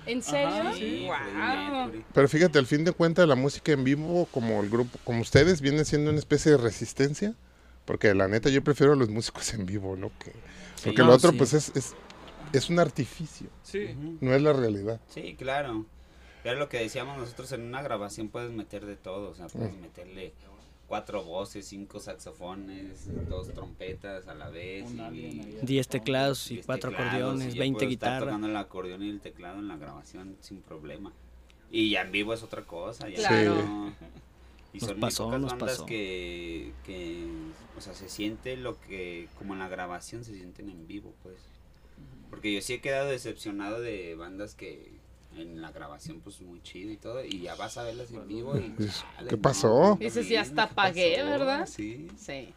¿En 0.05 0.21
serio? 0.21 0.47
Ajá, 0.47 0.73
Sí, 0.73 1.07
Mercury. 1.09 2.05
pero 2.13 2.27
fíjate, 2.27 2.59
al 2.59 2.65
fin 2.65 2.83
de 2.83 2.91
cuentas 2.91 3.27
la 3.27 3.35
música 3.35 3.71
en 3.71 3.83
vivo, 3.83 4.27
como 4.31 4.61
el 4.61 4.69
grupo, 4.69 4.97
como 5.03 5.21
ustedes, 5.21 5.61
viene 5.61 5.85
siendo 5.85 6.09
una 6.11 6.19
especie 6.19 6.51
de 6.51 6.57
resistencia, 6.57 7.33
porque 7.85 8.13
la 8.13 8.27
neta 8.27 8.49
yo 8.49 8.63
prefiero 8.63 8.93
a 8.93 8.95
los 8.95 9.09
músicos 9.09 9.53
en 9.53 9.65
vivo, 9.65 9.95
¿no? 9.95 10.09
Que, 10.19 10.31
porque 10.83 10.99
no, 11.01 11.07
lo 11.07 11.13
otro 11.13 11.31
sí. 11.31 11.37
pues 11.37 11.53
es, 11.53 11.71
es, 11.75 11.93
es 12.53 12.69
un 12.69 12.79
artificio, 12.79 13.47
Sí. 13.63 13.95
No 14.21 14.33
es 14.33 14.41
la 14.41 14.53
realidad. 14.53 14.99
Sí, 15.09 15.35
claro. 15.37 15.85
Era 16.43 16.53
lo 16.55 16.69
que 16.69 16.77
decíamos 16.77 17.17
nosotros 17.17 17.51
en 17.53 17.61
una 17.61 17.81
grabación 17.81 18.29
puedes 18.29 18.51
meter 18.51 18.85
de 18.85 18.95
todo, 18.95 19.31
o 19.31 19.35
sea, 19.35 19.47
puedes 19.47 19.75
meterle 19.77 20.33
cuatro 20.88 21.23
voces, 21.23 21.67
cinco 21.67 21.99
saxofones, 21.99 23.07
dos 23.27 23.53
trompetas 23.53 24.27
a 24.27 24.36
la 24.36 24.49
vez. 24.49 24.86
Y-. 25.13 25.57
10 25.61 25.88
teclados 25.88 26.49
y 26.51 26.55
diez 26.55 26.65
4 26.65 26.89
teclados, 26.91 27.13
acordeones, 27.13 27.53
y 27.53 27.57
yo 27.57 27.59
20 27.61 27.77
puedo 27.79 27.91
estar 27.91 28.09
guitarras. 28.11 28.29
tocando 28.29 28.47
el 28.47 28.57
acordeón 28.57 29.03
y 29.03 29.09
el 29.09 29.19
teclado 29.21 29.59
en 29.59 29.67
la 29.67 29.77
grabación 29.77 30.36
sin 30.41 30.61
problema. 30.61 31.11
Y 31.71 31.89
ya 31.89 32.01
en 32.01 32.11
vivo 32.11 32.33
es 32.33 32.43
otra 32.43 32.63
cosa. 32.63 33.09
Ya 33.09 33.15
Claro. 33.17 33.55
no- 33.55 33.93
Y 34.73 34.79
Nos 34.79 34.89
son 34.89 34.99
pasó, 34.99 35.23
muy 35.23 35.29
pocas 35.29 35.41
nos 35.41 35.51
bandas 35.51 35.69
pasó. 35.77 35.86
Que, 35.86 36.73
que, 36.86 37.25
o 37.77 37.81
sea, 37.81 37.93
se 37.93 38.09
siente 38.09 38.57
lo 38.57 38.77
que, 38.81 39.29
como 39.38 39.53
en 39.53 39.59
la 39.59 39.69
grabación 39.69 40.25
se 40.25 40.36
sienten 40.36 40.69
en 40.69 40.86
vivo, 40.86 41.13
pues. 41.23 41.38
Porque 42.29 42.53
yo 42.53 42.59
sí 42.61 42.73
he 42.73 42.81
quedado 42.81 43.07
decepcionado 43.09 43.79
de 43.79 44.15
bandas 44.15 44.53
que 44.53 44.91
en 45.38 45.61
la 45.61 45.71
grabación, 45.71 46.19
pues 46.21 46.41
muy 46.41 46.61
chido 46.61 46.91
y 46.91 46.97
todo, 46.97 47.23
y 47.23 47.41
ya 47.41 47.55
vas 47.55 47.77
a 47.77 47.83
verlas 47.83 48.11
en 48.11 48.27
vivo 48.27 48.57
y... 48.57 48.73
Chale, 48.77 49.29
¿qué 49.29 49.36
no, 49.36 49.41
pasó? 49.41 49.97
Dices, 49.99 50.27
ya 50.29 50.41
hasta 50.41 50.67
¿qué 50.69 50.75
pagué, 50.75 51.15
pasó? 51.17 51.29
¿verdad? 51.29 51.65
Sí. 51.67 52.07
Sí. 52.17 52.53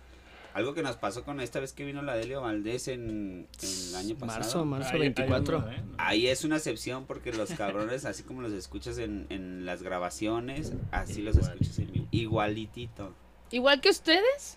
Algo 0.55 0.75
que 0.75 0.83
nos 0.83 0.97
pasó 0.97 1.25
con 1.25 1.41
esta 1.41 1.61
vez 1.61 1.73
que 1.73 1.85
vino 1.85 2.03
la 2.03 2.17
Delio 2.17 2.41
Valdés 2.41 2.89
en, 2.89 3.47
en 3.63 3.89
el 3.91 3.95
año 3.95 4.17
pasado. 4.17 4.41
Marzo, 4.41 4.65
marzo 4.65 4.89
Ahí- 4.89 4.95
ahí 4.95 4.99
24. 5.01 5.59
anda, 5.59 5.75
¿eh? 5.77 5.83
Ahí 5.99 6.27
es 6.27 6.43
una 6.45 6.57
excepción 6.57 7.05
porque 7.07 7.33
los 7.33 7.51
cabrones, 7.53 8.05
así 8.07 8.23
como 8.25 8.41
los 8.43 8.53
escuchas 8.53 8.99
en, 8.99 9.27
en 9.29 9.67
las 9.67 9.83
grabaciones, 9.83 10.73
así 10.91 11.23
los 11.23 11.37
escuchas 11.37 11.79
en 11.79 11.93
vivo. 11.93 12.07
Igualitito. 12.11 13.15
¿Igual 13.53 13.81
que 13.81 13.91
ustedes? 13.91 14.57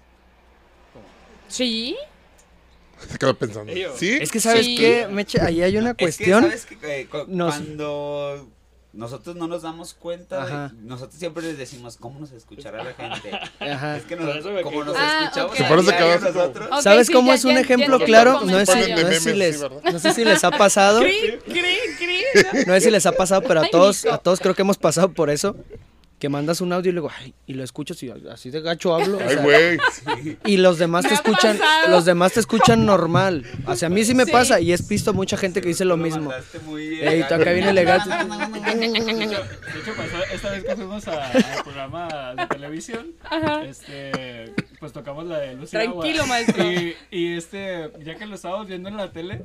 Sí. 1.48 1.96
Se 3.12 3.18
quedó 3.18 3.34
pensando. 3.36 3.72
Es 3.72 4.32
que, 4.32 4.40
¿sabes 4.40 4.66
Sí. 4.66 4.76
qué, 4.78 5.08
Meche? 5.10 5.42
Ahí 5.42 5.62
hay 5.62 5.78
una 5.78 5.94
cuestión. 5.94 6.46
Es 6.46 6.66
que, 6.66 6.76
¿sabes 6.76 6.80
qué? 6.82 7.02
Eh, 7.02 7.08
cu- 7.08 7.26
Nos- 7.28 7.56
Cuando 7.56 8.48
nosotros 8.94 9.38
no 9.38 9.48
nos 9.48 9.62
damos 9.62 9.94
cuenta, 9.94 10.44
Ajá. 10.44 10.74
nosotros 10.82 11.18
siempre 11.18 11.44
les 11.44 11.58
decimos, 11.58 11.96
¿cómo 11.98 12.20
nos 12.20 12.32
escuchará 12.34 12.84
la 12.84 12.94
gente? 12.94 13.32
Ajá. 13.60 13.98
Es 13.98 14.04
que 14.04 14.18
como 14.18 14.84
nos 14.84 14.96
Ah, 14.98 15.24
escuchamos 15.26 15.52
ok. 15.54 15.62
a 15.62 15.68
Por 15.70 15.80
eso 15.80 15.88
diario 15.92 16.08
quedó 16.08 16.14
así 16.16 16.26
como- 16.26 16.40
nosotros, 16.40 16.70
Ok, 16.74 16.82
¿Sabes 16.82 17.08
sí, 17.08 17.14
cómo 17.14 17.28
ya- 17.30 17.36
es 17.36 17.46
un 17.46 17.54
ya 17.54 17.60
ejemplo 17.62 17.96
entiendo 17.96 18.06
claro? 18.06 18.42
No 18.42 18.60
sé, 18.60 18.66
si, 18.66 18.72
comentario. 18.74 19.04
no 19.06 19.12
sé 19.14 19.20
si 19.22 19.34
les, 19.34 19.62
no 19.62 20.00
sé 20.00 20.14
si 20.14 20.26
les 20.26 20.44
ha 20.44 20.52
pasado. 20.52 21.00
Cri, 21.02 21.40
cri, 21.46 21.76
cri. 21.98 22.64
No 22.68 22.74
sé 22.74 22.82
si 22.82 22.92
les 22.92 23.06
ha 23.06 23.14
pasado, 23.14 23.42
pero 23.48 23.62
a 23.62 23.70
todos, 23.70 24.06
a 24.06 24.18
todos 24.18 24.40
creo 24.42 24.56
que 24.56 24.62
hemos 24.62 24.78
pasado 24.78 25.14
por 25.14 25.30
eso. 25.30 25.56
Que 26.22 26.30
mandas 26.30 26.62
un 26.62 26.72
audio 26.72 26.92
y 26.92 26.94
luego, 26.94 27.10
ay, 27.20 27.34
y 27.48 27.56
lo 27.56 27.64
escuchas 27.64 28.02
y 28.04 28.14
así 28.32 28.52
de 28.52 28.62
gacho 28.62 28.94
hablo. 28.94 29.18
o 29.18 29.22
Ay, 29.28 29.36
güey. 29.38 30.38
y 30.46 30.58
los 30.58 30.78
demás 30.78 31.04
Me 31.04 31.10
te 31.10 31.16
ha 31.16 31.18
escuchan, 31.18 31.58
pasado. 31.58 31.90
los 31.90 32.06
demás 32.06 32.34
te 32.34 32.40
escuchan 32.42 32.86
normal. 32.86 33.44
O 33.66 33.76
sea, 33.76 33.88
a 33.88 33.90
mí 33.90 34.06
sí 34.06 34.14
me 34.14 34.26
Sí. 34.26 34.32
pasa 34.32 34.60
y 34.60 34.72
he 34.72 34.78
visto 34.88 35.14
mucha 35.16 35.36
gente 35.36 35.62
que 35.62 35.70
dice 35.70 35.84
lo 35.84 35.96
Tú 35.96 36.04
mismo. 36.04 36.32
muy 36.68 37.00
Ey, 37.02 37.24
tú 37.28 37.34
acá 37.34 37.52
bien 37.54 37.68
elegante. 37.68 38.08
De 38.62 39.24
hecho, 39.26 39.40
de 39.40 39.80
hecho, 39.80 39.94
pasó 39.98 40.24
esta 40.32 40.52
vez 40.52 40.64
que 40.64 40.76
fuimos 40.76 41.08
a- 41.08 41.32
al 41.32 41.64
programa 41.64 42.36
de 42.38 42.48
televisión, 42.48 43.08
Ajá. 43.24 43.64
este, 43.66 44.54
pues 44.80 44.94
tocamos 44.94 45.26
la 45.26 45.40
de 45.40 45.56
Luz 45.56 45.70
y 45.70 45.72
Tranquilo, 45.72 46.22
Agua. 46.24 46.28
maestro. 46.28 46.72
Y, 46.72 46.96
y 47.10 47.34
este, 47.36 47.92
ya 48.06 48.16
que 48.16 48.28
lo 48.28 48.36
estábamos 48.36 48.68
viendo 48.68 48.90
en 48.90 48.98
la 48.98 49.12
tele, 49.12 49.42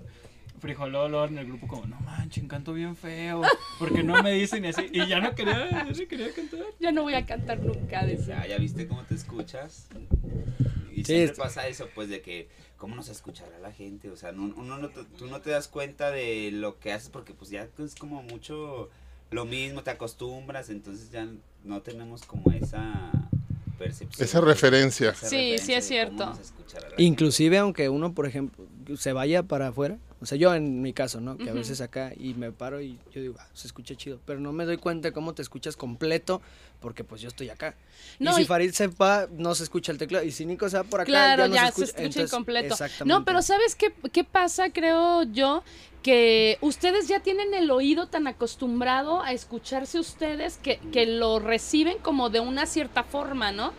frijoló 0.61 1.09
luego 1.09 1.27
en 1.27 1.39
el 1.39 1.47
grupo 1.47 1.67
como, 1.69 1.87
no 1.87 1.99
manchen, 2.01 2.49
canto 2.49 2.73
bien 2.73 2.97
feo, 2.97 3.43
porque 3.79 4.03
no 4.03 4.23
me 4.23 4.33
dicen 4.33 4.65
y 4.65 4.69
así, 4.69 4.87
y 4.93 5.07
ya 5.07 5.21
no 5.21 5.35
quería, 5.35 5.71
ya 5.71 5.85
no 5.85 6.09
quería 6.09 6.33
cantar. 6.33 6.61
Ya 6.81 6.93
no 6.93 7.03
voy 7.03 7.15
a 7.15 7.25
cantar 7.27 7.61
nunca, 7.61 8.05
decía. 8.05 8.43
Ya, 8.43 8.47
ya 8.49 8.59
viste 8.59 8.87
cómo 8.87 9.03
te 9.05 9.15
escuchas. 9.15 9.89
Y 10.93 11.05
Sí, 11.05 11.05
siempre 11.05 11.25
es- 11.33 11.39
pasa 11.39 11.69
eso, 11.69 11.89
pues, 11.95 12.09
de 12.09 12.23
que, 12.23 12.49
¿cómo 12.79 12.97
nos 12.97 13.09
escuchará 13.09 13.59
la 13.59 13.71
gente? 13.73 14.11
O 14.11 14.17
sea, 14.17 14.33
no, 14.33 14.45
uno 14.57 14.79
no 14.79 14.89
tú 14.89 15.27
no 15.27 15.41
te 15.41 15.51
das 15.51 15.69
cuenta 15.69 16.11
de 16.11 16.51
lo 16.53 16.79
que 16.79 16.93
haces 16.93 17.11
porque, 17.11 17.35
pues, 17.35 17.51
ya 17.51 17.69
es 17.79 17.95
como 17.95 18.23
mucho 18.23 18.89
lo 19.31 19.45
mismo, 19.45 19.83
te 19.83 19.91
acostumbras, 19.91 20.71
entonces 20.71 21.11
ya 21.11 21.27
no 21.65 21.83
tenemos 21.83 22.23
como 22.25 22.51
esa 22.53 23.11
percepción. 23.77 24.25
Esa 24.27 24.41
referencia. 24.41 25.11
esa 25.11 25.29
Sí, 25.29 25.37
referencia 25.37 25.67
sí 25.67 25.73
es 25.75 25.85
cierto. 25.87 26.33
Inclusive 26.97 27.59
aunque 27.59 27.89
uno, 27.89 28.15
por 28.15 28.27
ejemplo, 28.27 28.65
se 28.97 29.13
vaya 29.13 29.43
para 29.43 29.69
afuera, 29.69 29.99
o 30.21 30.25
sea, 30.27 30.39
yo 30.39 30.55
en 30.55 30.81
mi 30.81 30.93
caso, 30.95 31.21
¿no? 31.21 31.37
Que 31.37 31.51
a 31.51 31.53
veces 31.53 31.81
acá 31.81 32.13
y 32.17 32.33
me 32.35 32.51
paro 32.53 32.81
y 32.81 32.99
yo 33.13 33.21
digo, 33.21 33.35
ah, 33.39 33.47
se 33.53 33.67
escucha 33.67 33.95
chido, 33.95 34.19
pero 34.25 34.41
no 34.41 34.53
me 34.53 34.65
doy 34.65 34.79
cuenta 34.79 35.09
de 35.09 35.13
cómo 35.13 35.35
te 35.35 35.43
escuchas 35.43 35.77
completo 35.77 36.41
porque 36.81 37.05
pues 37.05 37.21
yo 37.21 37.29
estoy 37.29 37.51
acá. 37.51 37.75
No, 38.19 38.31
y 38.33 38.35
si 38.35 38.43
y- 38.43 38.45
Farid 38.47 38.71
se 38.73 38.87
va, 38.87 39.29
no 39.31 39.55
se 39.55 39.65
escucha 39.65 39.93
el 39.93 39.99
teclado 39.99 40.25
y 40.25 40.31
si 40.33 40.47
Nico 40.47 40.69
se 40.71 40.79
va 40.79 40.85
por 40.85 41.01
acá, 41.01 41.07
Claro, 41.07 41.43
ya 41.43 41.49
no 41.49 41.55
ya 41.55 41.61
se 41.61 41.67
se 41.67 41.69
escucha, 41.69 41.85
escucha 41.85 42.05
Entonces, 42.07 42.33
incompleto. 42.33 42.75
Exactamente. 42.75 43.19
No, 43.19 43.25
pero 43.25 43.43
¿sabes 43.43 43.75
qué, 43.75 43.93
qué 44.13 44.25
pasa, 44.25 44.71
creo 44.71 45.23
yo? 45.25 45.63
Que 46.03 46.57
ustedes 46.61 47.09
ya 47.09 47.21
tienen 47.21 47.53
el 47.53 47.71
oído 47.71 48.07
tan 48.07 48.27
acostumbrado 48.27 49.23
a 49.23 49.33
escucharse 49.33 49.99
ustedes 49.99 50.57
que, 50.57 50.79
que 50.93 51.05
lo 51.05 51.41
reciben 51.41 51.99
como 51.99 52.31
de 52.31 52.41
una 52.41 52.65
cierta 52.67 53.03
forma, 53.03 53.51
¿no? 53.53 53.73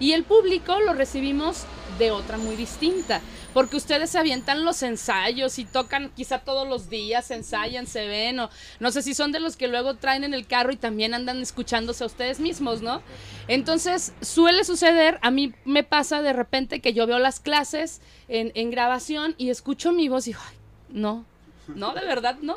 Y 0.00 0.12
el 0.12 0.24
público 0.24 0.80
lo 0.80 0.92
recibimos 0.94 1.64
de 1.98 2.10
otra 2.10 2.36
muy 2.38 2.56
distinta. 2.56 3.20
Porque 3.52 3.76
ustedes 3.76 4.10
se 4.10 4.18
avientan 4.18 4.64
los 4.64 4.82
ensayos 4.82 5.60
y 5.60 5.64
tocan 5.64 6.10
quizá 6.16 6.40
todos 6.40 6.66
los 6.66 6.90
días, 6.90 7.30
ensayan, 7.30 7.86
se 7.86 8.08
ven, 8.08 8.40
o 8.40 8.50
no 8.80 8.90
sé 8.90 9.00
si 9.00 9.14
son 9.14 9.30
de 9.30 9.38
los 9.38 9.56
que 9.56 9.68
luego 9.68 9.94
traen 9.94 10.24
en 10.24 10.34
el 10.34 10.48
carro 10.48 10.72
y 10.72 10.76
también 10.76 11.14
andan 11.14 11.40
escuchándose 11.40 12.02
a 12.02 12.08
ustedes 12.08 12.40
mismos, 12.40 12.82
¿no? 12.82 13.00
Entonces 13.46 14.12
suele 14.20 14.64
suceder, 14.64 15.20
a 15.22 15.30
mí 15.30 15.54
me 15.64 15.84
pasa 15.84 16.20
de 16.20 16.32
repente 16.32 16.80
que 16.80 16.94
yo 16.94 17.06
veo 17.06 17.20
las 17.20 17.38
clases 17.38 18.00
en, 18.26 18.70
grabación 18.72 19.36
y 19.38 19.50
escucho 19.50 19.92
mi 19.92 20.08
voz 20.08 20.26
y 20.26 20.30
digo, 20.30 20.40
"Ay, 20.50 20.56
no, 20.88 21.24
no, 21.68 21.94
de 21.94 22.04
verdad 22.04 22.38
no. 22.42 22.54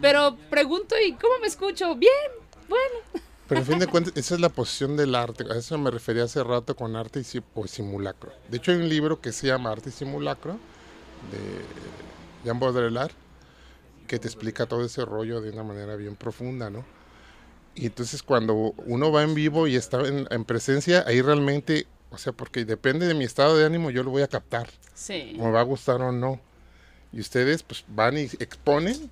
Pero 0.00 0.36
pregunto, 0.50 0.94
¿y 1.04 1.14
cómo 1.14 1.40
me 1.40 1.48
escucho? 1.48 1.96
Bien, 1.96 2.12
bueno. 2.68 3.24
Pero 3.48 3.62
a 3.62 3.64
fin 3.64 3.78
de 3.78 3.86
cuentas, 3.86 4.12
esa 4.16 4.34
es 4.34 4.40
la 4.40 4.50
posición 4.50 4.96
del 4.96 5.14
arte. 5.14 5.44
A 5.50 5.56
eso 5.56 5.78
me 5.78 5.90
refería 5.90 6.24
hace 6.24 6.44
rato 6.44 6.76
con 6.76 6.96
arte 6.96 7.20
y 7.20 7.24
simulacro. 7.68 8.30
De 8.50 8.58
hecho, 8.58 8.72
hay 8.72 8.78
un 8.78 8.88
libro 8.88 9.20
que 9.20 9.32
se 9.32 9.46
llama 9.46 9.70
Arte 9.72 9.88
y 9.88 9.92
Simulacro 9.92 10.52
de 11.32 12.44
Jean 12.44 12.60
Baudrillard 12.60 13.12
que 14.06 14.18
te 14.18 14.26
explica 14.28 14.66
todo 14.66 14.84
ese 14.84 15.04
rollo 15.04 15.40
de 15.40 15.50
una 15.50 15.62
manera 15.64 15.96
bien 15.96 16.14
profunda, 16.16 16.70
¿no? 16.70 16.84
Y 17.74 17.86
entonces 17.86 18.22
cuando 18.22 18.54
uno 18.86 19.12
va 19.12 19.22
en 19.22 19.34
vivo 19.34 19.66
y 19.66 19.76
está 19.76 20.00
en, 20.06 20.26
en 20.30 20.44
presencia, 20.44 21.04
ahí 21.06 21.20
realmente, 21.22 21.86
o 22.10 22.18
sea, 22.18 22.32
porque 22.32 22.64
depende 22.64 23.06
de 23.06 23.14
mi 23.14 23.24
estado 23.24 23.56
de 23.56 23.64
ánimo, 23.66 23.90
yo 23.90 24.02
lo 24.02 24.10
voy 24.10 24.22
a 24.22 24.28
captar, 24.28 24.68
Sí. 24.94 25.36
me 25.38 25.50
va 25.50 25.60
a 25.60 25.64
gustar 25.64 26.00
o 26.02 26.10
no. 26.12 26.40
Y 27.12 27.20
ustedes 27.20 27.62
pues 27.62 27.84
van 27.88 28.16
y 28.18 28.22
exponen, 28.40 29.10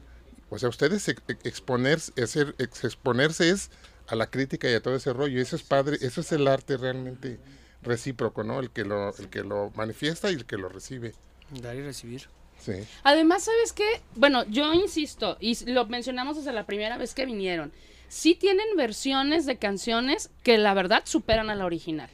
o 0.50 0.58
sea, 0.58 0.68
ustedes 0.68 1.06
ex- 1.08 1.22
ex- 1.28 1.44
exponerse, 1.46 2.12
hacer- 2.22 2.54
ex- 2.58 2.84
exponerse 2.84 3.50
es 3.50 3.70
a 4.08 4.14
la 4.14 4.30
crítica 4.30 4.70
y 4.70 4.74
a 4.74 4.82
todo 4.82 4.96
ese 4.96 5.12
rollo. 5.12 5.40
Eso 5.40 5.56
es 5.56 5.62
padre, 5.62 5.98
eso 6.00 6.20
es 6.20 6.32
el 6.32 6.46
arte 6.48 6.76
realmente 6.76 7.38
recíproco, 7.82 8.44
¿no? 8.44 8.60
El 8.60 8.70
que 8.70 8.84
lo, 8.84 9.16
el 9.16 9.28
que 9.28 9.42
lo 9.42 9.70
manifiesta 9.76 10.30
y 10.30 10.34
el 10.34 10.46
que 10.46 10.56
lo 10.56 10.68
recibe. 10.68 11.14
Dar 11.50 11.76
y 11.76 11.82
recibir. 11.82 12.22
Sí. 12.58 12.72
Además, 13.02 13.44
¿sabes 13.44 13.72
qué? 13.72 14.00
Bueno, 14.14 14.44
yo 14.46 14.72
insisto, 14.72 15.36
y 15.40 15.70
lo 15.70 15.86
mencionamos 15.86 16.36
desde 16.36 16.52
la 16.52 16.66
primera 16.66 16.96
vez 16.96 17.14
que 17.14 17.26
vinieron, 17.26 17.72
sí 18.08 18.34
tienen 18.34 18.66
versiones 18.76 19.46
de 19.46 19.58
canciones 19.58 20.30
que 20.42 20.58
la 20.58 20.74
verdad 20.74 21.02
superan 21.04 21.50
a 21.50 21.54
la 21.54 21.66
original. 21.66 22.10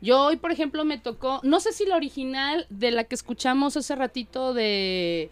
Yo 0.00 0.20
hoy, 0.26 0.36
por 0.36 0.52
ejemplo, 0.52 0.84
me 0.84 0.98
tocó, 0.98 1.40
no 1.42 1.60
sé 1.60 1.72
si 1.72 1.86
la 1.86 1.96
original 1.96 2.66
de 2.68 2.90
la 2.90 3.04
que 3.04 3.14
escuchamos 3.14 3.76
hace 3.76 3.94
ratito 3.94 4.52
de... 4.54 5.30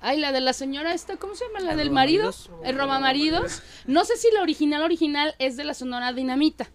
Ay, 0.00 0.18
la 0.20 0.32
de 0.32 0.40
la 0.40 0.52
señora 0.52 0.94
esta, 0.94 1.16
¿cómo 1.16 1.34
se 1.34 1.46
llama? 1.46 1.60
La 1.60 1.72
¿El 1.72 1.78
del 1.78 1.90
marido, 1.90 2.32
el 2.64 2.76
Robamaridos. 2.76 3.62
No 3.86 4.04
sé 4.04 4.16
si 4.16 4.28
la 4.32 4.42
original 4.42 4.82
original 4.82 5.34
es 5.38 5.56
de 5.56 5.64
la 5.64 5.74
Sonora 5.74 6.12
Dinamita. 6.12 6.70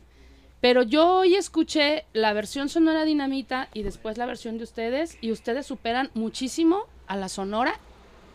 Pero 0.60 0.84
yo 0.84 1.18
hoy 1.18 1.36
escuché 1.36 2.06
la 2.14 2.34
versión 2.34 2.70
Sonora 2.70 3.04
Dinamita 3.04 3.70
y 3.74 3.82
después 3.82 4.18
la 4.18 4.28
versión 4.28 4.58
de 4.58 4.64
ustedes 4.64 5.18
y 5.20 5.32
ustedes 5.32 5.66
superan 5.66 6.12
muchísimo 6.14 6.86
a 7.08 7.16
la 7.16 7.30
Sonora 7.30 7.80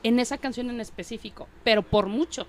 en 0.02 0.18
esa 0.18 0.38
canción 0.38 0.68
en 0.70 0.80
específico, 0.80 1.48
pero 1.62 1.82
por 1.82 2.06
mucho. 2.06 2.46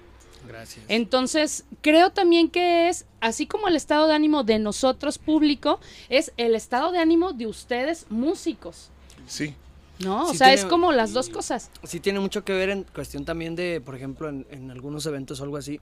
Gracias. 0.47 0.85
Entonces, 0.87 1.65
creo 1.81 2.11
también 2.11 2.49
que 2.49 2.87
es, 2.89 3.05
así 3.19 3.45
como 3.45 3.67
el 3.67 3.75
estado 3.75 4.07
de 4.07 4.13
ánimo 4.13 4.43
de 4.43 4.59
nosotros 4.59 5.17
público, 5.17 5.79
es 6.09 6.31
el 6.37 6.55
estado 6.55 6.91
de 6.91 6.99
ánimo 6.99 7.33
de 7.33 7.47
ustedes 7.47 8.05
músicos, 8.09 8.89
Sí. 9.27 9.53
¿No? 9.99 10.25
o 10.27 10.31
Sí 10.31 10.37
sea, 10.37 10.53
es 10.53 10.65
como 10.65 10.91
las 10.91 11.13
dos 11.13 11.29
cosas. 11.29 11.69
Sí 11.83 11.99
tiene 11.99 12.19
mucho 12.19 12.43
que 12.43 12.53
ver 12.53 12.69
en 12.69 12.83
cuestión 12.83 13.25
también 13.25 13.55
de, 13.55 13.81
por 13.83 13.95
ejemplo, 13.95 14.29
en, 14.29 14.45
en 14.51 14.71
algunos 14.71 15.05
eventos 15.05 15.39
o 15.39 15.43
algo 15.43 15.57
así, 15.57 15.79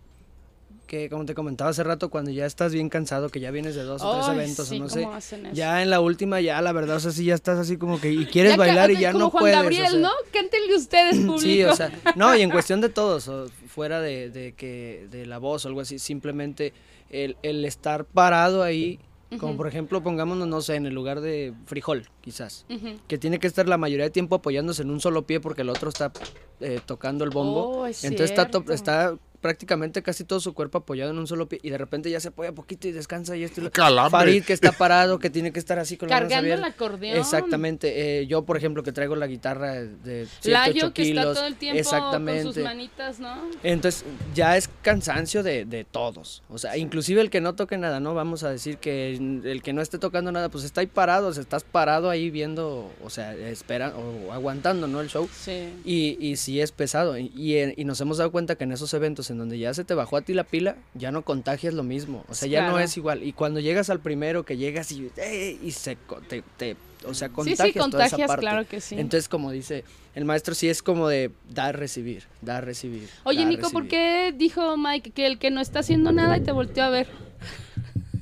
que 0.87 1.09
como 1.09 1.25
te 1.25 1.33
comentaba 1.33 1.71
hace 1.71 1.83
rato, 1.83 2.09
cuando 2.09 2.29
ya 2.29 2.45
estás 2.45 2.71
bien 2.71 2.89
cansado, 2.89 3.29
que 3.29 3.39
ya 3.39 3.49
vienes 3.49 3.73
de 3.73 3.81
dos 3.81 4.03
o 4.03 4.13
tres 4.17 4.27
eventos 4.35 4.67
sí, 4.67 4.75
o 4.79 4.83
no 4.83 4.89
sé, 4.89 5.01
cómo 5.01 5.15
hacen 5.15 5.45
eso. 5.47 5.55
ya 5.55 5.81
en 5.81 5.89
la 5.89 5.99
última, 5.99 6.39
ya 6.41 6.61
la 6.61 6.71
verdad, 6.73 6.97
o 6.97 6.99
sea, 6.99 7.11
sí 7.11 7.25
ya 7.25 7.33
estás 7.33 7.57
así 7.57 7.77
como 7.77 7.99
que, 7.99 8.11
y 8.11 8.25
quieres 8.27 8.51
Ya 8.51 8.55
que- 8.55 8.59
bailar 8.59 8.91
y 8.91 8.99
ya 8.99 9.11
como 9.11 9.25
no 9.25 9.29
Juan 9.31 9.41
puedes. 9.41 9.57
o 9.57 9.61
Gabriel, 9.63 9.89
sea. 9.91 9.99
¿no? 9.99 10.09
Cántenle 10.31 10.75
ustedes, 10.75 11.15
público. 11.17 11.39
Sí, 11.41 11.63
o 11.63 11.75
sea, 11.75 11.91
no, 12.15 12.35
y 12.35 12.41
en 12.43 12.51
cuestión 12.51 12.81
de 12.81 12.89
todos, 12.89 13.27
o 13.27 13.47
fuera 13.67 13.99
de, 13.99 14.29
de 14.29 14.51
que 14.53 15.07
de 15.09 15.25
la 15.25 15.39
voz 15.39 15.65
o 15.65 15.69
algo 15.69 15.81
así, 15.81 15.97
simplemente 15.97 16.71
el, 17.09 17.35
el 17.41 17.65
estar 17.65 18.05
parado 18.05 18.61
ahí, 18.61 18.99
como 19.39 19.57
por 19.57 19.67
ejemplo, 19.67 20.01
pongámonos, 20.01 20.47
no 20.47 20.61
sé, 20.61 20.75
en 20.75 20.85
el 20.85 20.93
lugar 20.93 21.21
de 21.21 21.53
frijol, 21.65 22.07
quizás, 22.21 22.65
que 23.07 23.17
tiene 23.17 23.39
que 23.39 23.47
estar 23.47 23.67
la 23.67 23.77
mayoría 23.77 24.05
de 24.05 24.11
tiempo 24.11 24.35
apoyándose 24.35 24.81
en 24.81 24.91
un 24.91 24.99
solo 24.99 25.25
pie 25.25 25.39
porque 25.39 25.61
el 25.61 25.69
otro 25.69 25.89
está 25.89 26.11
eh, 26.59 26.79
tocando 26.85 27.23
el 27.23 27.29
bombo. 27.29 27.79
Oh, 27.81 27.85
es 27.85 28.03
Entonces 28.03 28.31
está, 28.31 28.49
cierto. 28.49 28.73
está 28.73 29.17
prácticamente 29.45 30.01
casi 30.01 30.23
todo 30.23 30.39
su 30.39 30.55
cuerpo 30.55 30.79
apoyado 30.79 31.11
en 31.11 31.19
un 31.19 31.27
solo 31.27 31.47
pie 31.47 31.59
y 31.61 31.69
de 31.69 31.77
repente 31.77 32.09
ya 32.09 32.19
se 32.19 32.29
apoya 32.29 32.51
poquito 32.51 32.87
y 32.87 32.91
descansa 32.91 33.37
y 33.37 33.43
esto. 33.43 33.61
Calambre. 33.69 34.09
Farid 34.09 34.43
que 34.43 34.53
está 34.53 34.71
parado, 34.71 35.19
que 35.19 35.29
tiene 35.29 35.53
que 35.53 35.59
estar 35.59 35.77
así 35.77 35.97
con 35.97 36.09
manos 36.09 36.27
Cargando 36.27 36.51
el 36.55 36.63
acordeón. 36.63 37.15
Exactamente. 37.19 38.21
eh, 38.21 38.25
yo, 38.25 38.43
por 38.43 38.57
ejemplo, 38.57 38.81
que 38.81 38.91
traigo 38.91 39.15
la 39.15 39.27
guitarra 39.27 39.73
de 39.83 40.25
7, 40.41 40.49
Layo 40.49 40.85
8 40.87 40.93
que 40.95 41.03
kilos. 41.03 41.25
está 41.25 41.33
todo 41.35 41.45
el 41.45 41.55
tiempo 41.57 41.79
exactamente. 41.79 42.43
con 42.43 42.53
sus 42.55 42.63
manitas, 42.63 43.19
¿no? 43.19 43.35
Entonces, 43.61 44.03
ya 44.33 44.57
es 44.57 44.67
cansancio 44.81 45.43
de, 45.43 45.65
de 45.65 45.83
todos. 45.83 46.41
O 46.49 46.57
sea, 46.57 46.75
inclusive 46.75 47.21
el 47.21 47.29
que 47.29 47.39
no 47.39 47.53
toque 47.53 47.77
nada, 47.77 47.99
¿no? 47.99 48.15
Vamos 48.15 48.41
a 48.41 48.49
decir 48.49 48.79
que 48.79 49.13
el 49.15 49.61
que 49.61 49.73
no 49.73 49.83
esté 49.83 49.99
tocando 49.99 50.31
nada, 50.31 50.49
pues 50.49 50.63
está 50.63 50.81
ahí 50.81 50.87
parado, 50.87 51.27
o 51.27 51.33
sea, 51.33 51.43
estás 51.43 51.63
parado 51.63 52.09
ahí 52.09 52.31
viendo, 52.31 52.91
o 53.03 53.11
sea, 53.11 53.35
espera 53.35 53.93
o 53.95 54.33
aguantando, 54.33 54.87
¿no? 54.87 55.01
El 55.01 55.09
show. 55.09 55.29
Sí. 55.31 55.69
Y, 55.85 56.17
y 56.19 56.37
sí 56.37 56.61
es 56.61 56.71
pesado. 56.71 57.15
Y, 57.19 57.31
y, 57.35 57.79
y 57.79 57.85
nos 57.85 58.01
hemos 58.01 58.17
dado 58.17 58.31
cuenta 58.31 58.55
que 58.55 58.63
en 58.63 58.71
esos 58.71 58.91
eventos 58.95 59.29
en 59.35 59.39
donde 59.39 59.59
ya 59.59 59.73
se 59.73 59.83
te 59.83 59.93
bajó 59.93 60.15
a 60.17 60.21
ti 60.21 60.33
la 60.33 60.45
pila, 60.45 60.77
ya 60.93 61.11
no 61.11 61.23
contagias 61.23 61.73
lo 61.73 61.83
mismo. 61.83 62.23
O 62.29 62.33
sea, 62.33 62.47
ya 62.47 62.67
no 62.69 62.79
es 62.79 62.95
igual. 62.95 63.21
Y 63.23 63.33
cuando 63.33 63.59
llegas 63.59 63.89
al 63.89 63.99
primero, 63.99 64.43
que 64.45 64.55
llegas 64.57 64.91
y, 64.93 65.11
¡eh! 65.17 65.59
y 65.61 65.71
se, 65.71 65.97
te, 66.29 66.41
te- 66.57 66.77
o 67.05 67.13
sea, 67.13 67.27
Sí, 67.27 67.33
contagias 67.33 67.67
sí, 67.67 67.73
toda 67.73 68.05
esa 68.05 68.15
contagias, 68.15 68.27
parte. 68.27 68.41
claro 68.41 68.67
que 68.67 68.79
sí. 68.81 68.95
Entonces, 68.97 69.27
como 69.29 69.51
dice 69.51 69.83
el 70.15 70.23
maestro, 70.25 70.55
sí 70.55 70.69
es 70.69 70.81
como 70.81 71.07
de 71.09 71.31
dar, 71.49 71.77
recibir, 71.77 72.23
dar, 72.41 72.63
recibir. 72.65 73.09
Oye, 73.25 73.39
dar, 73.41 73.47
Nico, 73.49 73.69
¿por 73.69 73.87
qué 73.87 74.33
dijo 74.35 74.77
Mike 74.77 75.11
que 75.11 75.27
el 75.27 75.37
que 75.37 75.51
no 75.51 75.59
está 75.61 75.79
haciendo 75.79 76.11
nada 76.13 76.37
y 76.37 76.41
te 76.41 76.51
volteó 76.53 76.85
a 76.85 76.89
ver? 76.89 77.07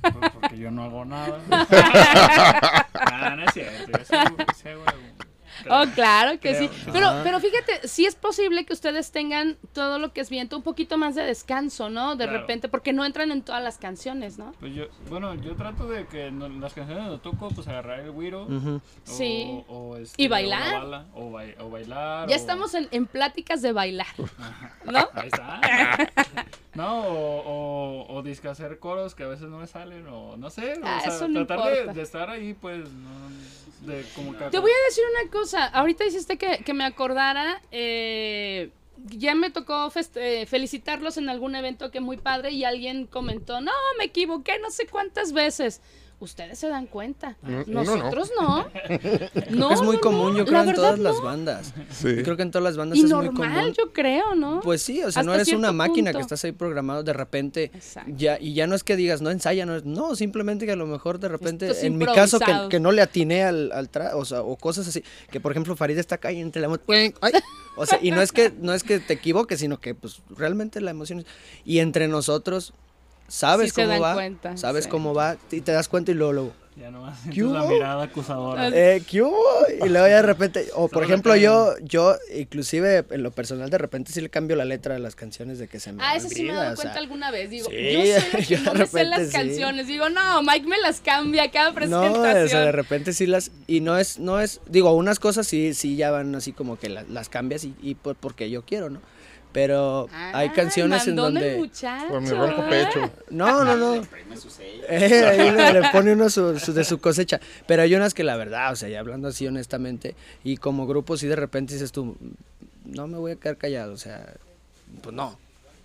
Pues 0.01 0.31
porque 0.33 0.57
yo 0.57 0.69
no 0.71 0.83
hago 0.83 1.05
nada. 1.05 1.39
ah, 2.93 3.35
no 3.37 3.45
es 3.45 3.53
cierto. 3.53 3.91
Yo 3.91 3.97
sí, 3.99 4.35
sí 4.61 4.67
hago 4.69 4.83
algo. 4.85 5.03
Oh, 5.69 5.83
claro 5.95 6.31
que 6.39 6.55
Creo 6.55 6.59
sí. 6.59 6.69
Pero, 6.91 7.07
Ah. 7.07 7.21
pero 7.23 7.39
fíjate, 7.39 7.87
sí 7.87 8.05
es 8.05 8.15
posible 8.15 8.65
que 8.65 8.73
ustedes 8.73 9.11
tengan 9.11 9.57
todo 9.73 9.99
lo 9.99 10.13
que 10.13 10.21
es 10.21 10.29
viento, 10.29 10.57
un 10.57 10.63
poquito 10.63 10.97
más 10.97 11.15
de 11.15 11.23
descanso, 11.23 11.89
¿no? 11.89 12.15
De 12.15 12.25
Claro. 12.25 12.39
repente, 12.41 12.67
porque 12.69 12.93
no 12.93 13.05
entran 13.05 13.31
en 13.31 13.41
todas 13.41 13.63
las 13.63 13.77
canciones, 13.77 14.37
¿no? 14.37 14.53
Pues 14.59 14.73
yo, 14.73 14.85
bueno, 15.09 15.33
yo 15.35 15.55
trato 15.55 15.87
de 15.87 16.05
que 16.07 16.31
no- 16.31 16.49
las 16.49 16.73
canciones 16.73 17.05
no 17.05 17.19
toco, 17.19 17.49
pues 17.49 17.67
agarrar 17.67 17.99
el 17.99 18.11
güiro. 18.11 18.47
Sí. 19.03 19.63
O, 19.67 19.97
este, 19.97 20.21
Y 20.21 20.27
o 20.27 20.29
bailar. 20.29 20.73
bala, 20.81 21.05
o, 21.13 21.31
o 21.59 21.69
bailar. 21.69 22.27
Ya 22.29 22.35
o- 22.35 22.39
estamos 22.39 22.73
en, 22.73 22.87
en 22.91 23.05
pláticas 23.05 23.61
de 23.61 23.71
bailar, 23.71 24.07
¿no? 24.85 25.09
Ahí 25.13 25.27
está. 25.27 25.61
No, 26.75 27.07
o, 27.07 28.05
o, 28.07 28.15
o 28.15 28.23
disque 28.23 28.47
hacer 28.47 28.79
coros 28.79 29.13
que 29.15 29.23
a 29.23 29.27
veces 29.27 29.47
no 29.47 29.59
me 29.59 29.67
salen, 29.67 30.07
o 30.07 30.37
no 30.37 30.49
sé. 30.49 30.79
Ah, 30.83 30.97
o 30.97 31.03
sea, 31.03 31.15
eso 31.15 31.27
no 31.27 31.45
tratar 31.45 31.93
de, 31.93 32.01
estar 32.01 32.29
ahí, 32.29 32.53
pues, 32.53 32.89
no, 32.91 33.91
de 33.91 34.03
como 34.15 34.37
que... 34.37 34.45
Te 34.45 34.59
voy 34.59 34.71
a 34.71 34.85
decir 34.85 35.03
una 35.19 35.31
cosa. 35.31 35.65
Ahorita 35.65 36.05
hiciste 36.05 36.37
que, 36.37 36.63
que 36.63 36.73
me 36.73 36.83
acordara. 36.83 37.61
eh, 37.71 38.71
ya 38.97 39.35
me 39.35 39.49
tocó 39.49 39.91
eh, 40.15 40.45
felicitarlos 40.45 41.17
en 41.17 41.29
algún 41.29 41.55
evento 41.55 41.91
que 41.91 41.99
muy 41.99 42.17
padre 42.17 42.51
y 42.51 42.63
alguien 42.63 43.07
comentó, 43.07 43.61
no, 43.61 43.71
me 43.97 44.05
equivoqué 44.05 44.59
no 44.59 44.71
sé 44.71 44.87
cuántas 44.87 45.33
veces. 45.33 45.81
Ustedes 46.23 46.57
se 46.57 46.69
dan 46.69 46.87
cuenta. 46.87 47.35
No, 47.41 47.63
uno 47.67 47.83
no. 47.83 47.95
Nosotros 47.97 48.31
no. 48.39 48.65
Es 49.71 49.81
muy 49.81 49.95
no, 49.97 50.01
común, 50.01 50.31
no, 50.37 50.37
yo 50.37 50.43
la 50.45 50.45
creo, 50.45 50.59
en 50.61 50.65
verdad 50.67 50.75
todas 50.75 50.97
no. 50.99 51.03
las 51.03 51.21
bandas. 51.21 51.73
Sí. 51.91 52.15
Yo 52.15 52.23
creo 52.23 52.37
que 52.37 52.43
en 52.43 52.51
todas 52.51 52.63
las 52.63 52.77
bandas 52.77 52.97
Y 52.97 53.01
es 53.01 53.11
muy 53.11 53.25
normal, 53.25 53.51
común. 53.59 53.73
yo 53.77 53.91
creo, 53.91 54.33
¿no? 54.35 54.61
Pues 54.61 54.81
sí, 54.81 55.03
o 55.03 55.11
sea, 55.11 55.21
no 55.23 55.33
eres 55.33 55.49
una 55.51 55.73
máquina 55.73 56.11
punto. 56.11 56.19
que 56.19 56.21
estás 56.21 56.43
ahí 56.45 56.53
programado 56.53 57.03
de 57.03 57.11
repente. 57.11 57.71
Exacto. 57.73 58.09
Ya, 58.15 58.37
y 58.39 58.53
ya 58.53 58.67
no 58.67 58.75
es 58.75 58.83
que 58.85 58.95
digas, 58.95 59.21
no 59.21 59.31
ensaya, 59.31 59.65
no, 59.65 59.75
es- 59.75 59.83
no, 59.83 60.15
simplemente 60.15 60.65
que 60.65 60.71
a 60.71 60.75
lo 60.77 60.85
mejor 60.87 61.19
de 61.19 61.27
repente, 61.27 61.85
en 61.85 61.97
mi 61.97 62.05
caso, 62.05 62.39
que, 62.69 62.79
no 62.79 62.91
le 62.93 63.01
atiné 63.01 63.43
al, 63.43 63.71
al 63.73 63.91
tra- 63.91 64.11
o 64.13 64.23
sea, 64.23 64.43
o 64.43 64.55
cosas 64.55 64.87
así, 64.87 65.03
que 65.29 65.41
por 65.41 65.51
ejemplo 65.51 65.75
Farid 65.75 65.97
está 65.97 66.15
acá 66.15 66.31
y 66.31 66.39
entre 66.39 66.61
la 66.61 66.79
¡Ay! 66.87 67.33
o 67.75 67.85
sea, 67.85 67.99
y 68.01 68.11
no 68.11 68.21
es 68.21 68.31
que, 68.31 68.51
no 68.61 68.73
es 68.73 68.83
que 68.83 68.99
te 68.99 69.13
equivoques, 69.13 69.59
sino 69.59 69.79
que 69.79 69.93
pues 69.93 70.21
realmente 70.29 70.79
la 70.79 70.91
emoción 70.91 71.19
es, 71.19 71.25
y 71.65 71.79
entre 71.79 72.07
nosotros, 72.07 72.73
sabes 73.27 73.69
Sí 73.69 73.75
se 73.75 73.81
cómo 73.81 73.93
dan 73.93 74.01
va, 74.01 74.13
cuenta, 74.13 74.57
sabes 74.57 74.85
sí. 74.85 74.89
cómo 74.89 75.13
va, 75.13 75.37
y 75.51 75.61
te 75.61 75.71
das 75.71 75.87
cuenta 75.87 76.11
y 76.11 76.13
luego, 76.15 76.33
luego, 76.33 76.53
Ya 76.75 76.89
nomás 76.91 77.19
¿Qué 77.31 77.41
la 77.43 77.63
mirada 77.63 78.03
acusadora. 78.03 78.69
eh, 78.69 79.03
¿qué 79.09 79.21
hubo? 79.21 79.37
Y 79.83 79.89
luego 79.89 80.07
ya 80.07 80.15
de 80.17 80.21
repente, 80.23 80.67
o 80.75 80.87
por 80.87 81.03
ejemplo 81.03 81.35
yo, 81.35 81.75
yo 81.83 82.15
inclusive 82.35 83.05
en 83.11 83.21
lo 83.23 83.31
personal 83.31 83.69
de 83.69 83.77
repente 83.77 84.11
sí 84.11 84.21
le 84.21 84.29
cambio 84.29 84.55
la 84.55 84.65
letra 84.65 84.95
a 84.95 84.99
las 84.99 85.15
canciones 85.15 85.59
de 85.59 85.67
que 85.67 85.79
se 85.79 85.93
me 85.93 86.03
Ah, 86.03 86.15
eso 86.15 86.29
sí 86.29 86.43
me 86.43 86.49
he 86.49 86.53
dado 86.53 86.67
sea, 86.69 86.75
cuenta 86.75 86.99
alguna 86.99 87.29
vez. 87.31 87.49
Digo, 87.51 87.69
sí, 87.69 87.75
yo 87.93 87.99
soy 88.19 88.31
la 88.31 88.37
que 88.47 88.55
yo 88.55 88.57
de 88.59 88.65
no 88.65 88.73
me 88.73 88.85
sé 88.87 89.03
las 89.05 89.27
sí. 89.27 89.31
canciones. 89.31 89.87
Digo, 89.87 90.09
no, 90.09 90.41
Mike 90.41 90.67
me 90.67 90.79
las 90.79 90.99
cambia 90.99 91.49
cada 91.51 91.69
No, 91.69 91.73
presentación. 91.75 92.45
o 92.45 92.49
sea, 92.49 92.59
de 92.61 92.71
repente 92.71 93.13
sí 93.13 93.25
las 93.27 93.51
y 93.67 93.79
no 93.81 93.97
es 93.97 94.19
no 94.19 94.39
es 94.39 94.59
digo, 94.67 94.91
unas 94.93 95.19
cosas 95.19 95.45
sí 95.47 95.73
sí 95.73 95.95
ya 95.95 96.09
van 96.11 96.33
así 96.35 96.51
como 96.53 96.77
que 96.79 96.89
la- 96.89 97.03
las 97.03 97.29
cambias 97.29 97.63
y, 97.65 97.75
y 97.81 97.95
por- 97.95 98.15
porque 98.15 98.49
yo 98.49 98.63
quiero, 98.63 98.89
¿no? 98.89 98.99
Pero 99.53 100.09
hay 100.11 100.47
Ay, 100.47 100.49
canciones 100.49 101.07
en 101.07 101.15
donde 101.15 101.57
muchacho, 101.57 102.07
Por 102.09 102.21
mi 102.21 102.29
ronco 102.31 102.67
pecho. 102.69 103.11
no, 103.29 103.63
no, 103.63 103.77
no. 103.77 104.01
Prime 104.01 104.35
su 104.35 104.49
sello. 104.49 104.83
Eh, 104.89 105.25
ahí 105.25 105.51
le, 105.51 105.81
le 105.81 105.89
pone 105.91 106.11
uno 106.11 106.29
su- 106.29 106.59
su- 106.59 106.73
de 106.73 106.83
su 106.83 106.99
cosecha. 106.99 107.39
Pero 107.67 107.83
hay 107.83 107.95
unas 107.95 108.13
que 108.13 108.23
la 108.23 108.35
verdad, 108.35 108.73
o 108.73 108.75
sea, 108.75 108.89
ya 108.89 108.99
hablando 108.99 109.29
así 109.29 109.47
honestamente, 109.47 110.15
y 110.43 110.57
como 110.57 110.85
grupo 110.87 111.15
sí 111.15 111.27
de 111.27 111.35
repente 111.37 111.73
dices 111.75 111.91
tú, 111.93 112.17
no 112.83 113.07
me 113.07 113.17
voy 113.17 113.31
a 113.33 113.35
quedar 113.37 113.57
callado, 113.57 113.93
o 113.93 113.97
sea, 113.97 114.33
pues 115.01 115.15
no. 115.15 115.37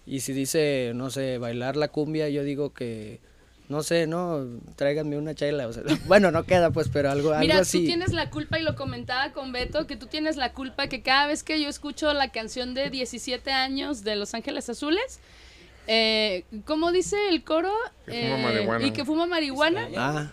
Y 0.06 0.20
si 0.20 0.32
dice, 0.32 0.92
no 0.94 1.10
sé, 1.10 1.38
bailar 1.38 1.76
la 1.76 1.88
cumbia, 1.88 2.28
yo 2.30 2.42
digo 2.42 2.72
que, 2.72 3.20
no 3.68 3.82
sé, 3.82 4.06
no, 4.06 4.46
tráiganme 4.76 5.18
una 5.18 5.34
chela, 5.34 5.66
o 5.68 5.72
sea, 5.72 5.82
bueno, 6.06 6.30
no 6.30 6.44
queda 6.44 6.70
pues, 6.70 6.88
pero 6.92 7.10
algo, 7.10 7.30
algo 7.30 7.40
Mira, 7.40 7.60
así. 7.60 7.80
tú 7.80 7.84
tienes 7.86 8.12
la 8.12 8.30
culpa, 8.30 8.58
y 8.58 8.62
lo 8.62 8.74
comentaba 8.74 9.32
con 9.32 9.52
Beto, 9.52 9.86
que 9.86 9.96
tú 9.96 10.06
tienes 10.06 10.36
la 10.36 10.52
culpa 10.52 10.86
que 10.88 11.02
cada 11.02 11.26
vez 11.26 11.42
que 11.42 11.60
yo 11.60 11.68
escucho 11.68 12.12
la 12.14 12.30
canción 12.30 12.74
de 12.74 12.90
17 12.90 13.50
años 13.52 14.04
de 14.04 14.16
Los 14.16 14.34
Ángeles 14.34 14.68
Azules, 14.70 15.20
eh, 15.86 16.44
¿cómo 16.66 16.92
dice 16.92 17.16
el 17.30 17.44
coro? 17.44 17.72
Que 18.06 18.12
fuma 18.36 18.38
Eh, 18.38 18.42
marihuana. 18.42 18.86
Y 18.86 18.90
que 18.90 19.04
fuma 19.04 19.26
marihuana. 19.26 19.88
Ah, 19.96 20.26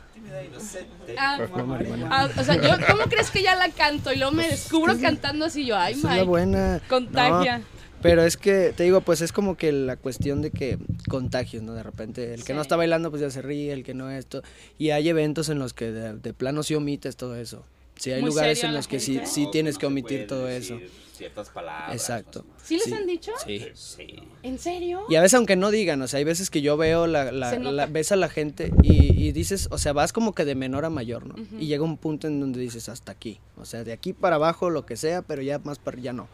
e. 1.07 1.15
Ah, 1.17 1.39
fuma 1.49 1.79
ah, 2.09 2.29
o 2.37 2.43
sea, 2.43 2.55
yo, 2.55 2.85
¿cómo 2.89 3.03
crees 3.03 3.31
que 3.31 3.41
ya 3.41 3.55
la 3.55 3.69
canto? 3.69 4.11
Y 4.11 4.17
luego 4.17 4.33
me 4.33 4.47
descubro 4.49 4.97
cantando 4.99 5.45
así 5.45 5.65
yo, 5.65 5.77
ay, 5.77 5.95
Mike, 5.95 6.23
buena. 6.23 6.81
contagia. 6.89 7.59
No, 7.59 7.63
pero 8.09 8.23
es 8.23 8.37
que, 8.37 8.73
te 8.75 8.83
digo, 8.83 9.01
pues 9.01 9.21
es 9.21 9.31
como 9.31 9.57
que 9.57 9.71
la 9.71 9.95
cuestión 9.97 10.41
de 10.41 10.51
que 10.51 10.77
contagios, 11.09 11.63
¿no? 11.63 11.73
De 11.73 11.83
repente, 11.83 12.33
el 12.33 12.43
que 12.43 12.53
no 12.53 12.61
está 12.61 12.75
bailando, 12.75 13.09
pues 13.09 13.21
ya 13.21 13.29
se 13.29 13.41
ríe, 13.41 13.71
el 13.73 13.83
que 13.83 13.93
no 13.93 14.09
esto. 14.11 14.41
Y 14.77 14.91
hay 14.91 15.09
eventos 15.09 15.49
en 15.49 15.59
los 15.59 15.73
que 15.73 15.91
de, 15.91 16.13
de 16.13 16.33
plano 16.33 16.63
sí 16.63 16.75
omites 16.75 17.15
todo 17.15 17.35
eso. 17.35 17.63
Sí, 17.97 18.11
hay 18.11 18.21
Muy 18.21 18.31
lugares 18.31 18.61
en 18.63 18.73
los 18.73 18.87
que 18.89 18.99
sí, 18.99 19.21
sí 19.23 19.45
No, 19.45 19.51
tienes 19.51 19.75
no 19.75 19.79
que 19.79 19.85
omitir 19.85 20.27
todo 20.27 20.45
decir 20.47 20.81
eso. 20.83 20.93
Ciertas 21.15 21.49
palabras. 21.49 21.93
Exacto. 21.93 22.43
¿Sí 22.61 22.75
les 22.75 22.91
han 22.91 23.07
dicho? 23.07 23.31
Sí. 23.45 23.65
Sí. 23.73 24.19
¿En 24.43 24.59
serio? 24.59 25.03
Y 25.07 25.15
a 25.15 25.21
veces 25.21 25.35
aunque 25.35 25.55
no 25.55 25.71
digan, 25.71 26.01
o 26.01 26.07
sea, 26.09 26.17
hay 26.17 26.25
veces 26.25 26.49
que 26.49 26.61
yo 26.61 26.75
veo 26.75 27.07
la, 27.07 27.31
la- 27.31 27.57
la- 27.57 27.85
ves 27.85 28.11
a 28.11 28.17
la 28.17 28.27
gente 28.27 28.73
y, 28.83 29.13
y 29.25 29.31
dices, 29.31 29.69
o 29.71 29.77
sea, 29.77 29.93
vas 29.93 30.11
como 30.11 30.35
que 30.35 30.43
de 30.43 30.55
menor 30.55 30.83
a 30.83 30.89
mayor, 30.89 31.25
¿no? 31.25 31.35
Y 31.57 31.67
llega 31.67 31.85
un 31.85 31.95
punto 31.95 32.27
en 32.27 32.41
donde 32.41 32.59
dices 32.59 32.89
hasta 32.89 33.13
aquí, 33.13 33.39
o 33.55 33.63
sea, 33.63 33.85
de 33.85 33.93
aquí 33.93 34.11
para 34.11 34.35
abajo 34.35 34.69
lo 34.69 34.85
que 34.85 34.97
sea, 34.97 35.21
pero 35.21 35.41
ya 35.41 35.59
más 35.59 35.79
para 35.79 35.97
ya 36.01 36.11
no. 36.11 36.27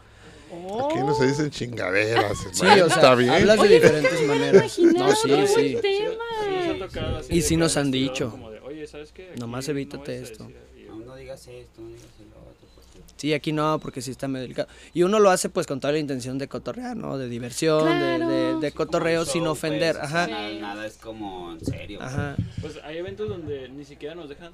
Aquí 0.52 0.98
no 0.98 1.14
se 1.14 1.26
dicen 1.26 1.50
chingaderas. 1.50 2.38
Sí, 2.52 2.64
o 2.66 2.74
sea, 2.74 2.86
está 2.86 3.14
bien. 3.14 3.30
hablas 3.30 3.56
de 3.56 3.62
Oye, 3.62 3.74
diferentes 3.74 4.26
maneras. 4.26 4.78
No, 4.78 5.10
sí, 5.14 5.28
qué 5.28 5.46
sí. 5.46 5.54
buen 5.54 5.80
tema. 5.80 6.24
Sí, 6.42 6.68
nos 6.68 6.76
ha 6.82 6.86
tocado 6.86 7.16
así 7.18 7.34
Y 7.34 7.42
sí 7.42 7.56
nos 7.56 7.76
han 7.76 7.90
dicho. 7.90 8.38
de, 8.50 8.60
Oye, 8.60 8.86
¿sabes 8.86 9.12
qué? 9.12 9.32
Nomás 9.38 9.66
no 9.66 9.72
evítate 9.72 10.12
a 10.12 10.14
esto. 10.16 10.44
decir", 10.44 10.56
y 10.76 10.84
yo, 10.86 10.94
No, 10.96 11.04
no 11.06 11.16
digas 11.16 11.40
esto, 11.46 11.80
no 11.80 11.88
digas 11.88 12.02
el 12.20 12.26
otro. 12.28 12.68
porque- 12.74 13.00
Sí, 13.16 13.32
aquí 13.34 13.52
no, 13.52 13.78
porque 13.80 14.02
sí 14.02 14.10
está 14.10 14.28
medio 14.28 14.42
delicado. 14.42 14.68
Y 14.92 15.02
uno 15.04 15.18
lo 15.20 15.30
hace 15.30 15.48
pues 15.48 15.66
con 15.66 15.80
toda 15.80 15.92
la 15.92 15.98
intención 15.98 16.38
de 16.38 16.48
cotorrear, 16.48 16.96
¿no? 16.96 17.16
De 17.18 17.28
diversión, 17.28 17.84
de- 17.84 18.16
Claro. 18.16 18.28
de, 18.28 18.60
de, 18.60 18.72
cotorreo 18.72 19.24
sin 19.24 19.44
show, 19.44 19.52
ofender, 19.52 19.96
pues, 19.96 20.04
ajá. 20.06 20.26
Nada, 20.26 20.50
nada 20.60 20.86
es 20.86 20.96
como 20.96 21.52
en 21.52 21.64
serio. 21.64 22.00
Ajá. 22.02 22.36
Pues 22.60 22.78
hay 22.84 22.98
eventos 22.98 23.28
donde 23.28 23.68
ni 23.68 23.84
siquiera 23.84 24.14
nos 24.14 24.28
dejan. 24.28 24.52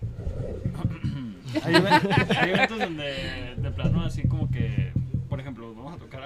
hay 1.64 2.50
eventos 2.50 2.78
donde 2.78 3.54
de 3.56 3.70
plano 3.70 4.04
así 4.04 4.22
como 4.28 4.50
que, 4.50 4.92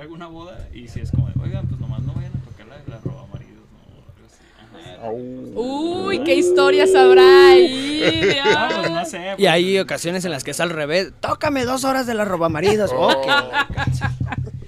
alguna 0.04 0.26
boda 0.26 0.68
y 0.72 0.88
si 0.88 1.00
es 1.00 1.10
como, 1.10 1.28
oigan, 1.42 1.66
pues 1.66 1.80
nomás 1.80 2.02
no 2.02 2.12
vayan 2.14 2.32
a 2.32 2.44
tocar 2.44 2.66
la 2.66 2.78
de 2.78 2.88
la 2.88 2.98
roba 2.98 3.26
maridos, 3.32 3.64
¿no? 3.72 3.96
O 3.96 4.04
algo 4.10 4.26
así. 4.26 4.42
Ajá. 4.60 5.06
Au. 5.06 6.06
Uy, 6.06 6.22
qué 6.24 6.34
historias 6.36 6.94
habrá 6.94 7.50
ahí. 7.50 7.90
No, 8.44 8.68
pues 8.80 8.90
no 8.90 9.04
sé. 9.06 9.32
Y 9.32 9.36
pues, 9.36 9.48
hay 9.48 9.78
ocasiones 9.78 10.24
en 10.26 10.30
las 10.30 10.44
que 10.44 10.50
es 10.50 10.60
al 10.60 10.70
revés. 10.70 11.12
Tócame 11.20 11.64
dos 11.64 11.84
horas 11.84 12.06
de 12.06 12.14
la 12.14 12.24
robamaridos. 12.26 12.92
Ok. 12.94 13.26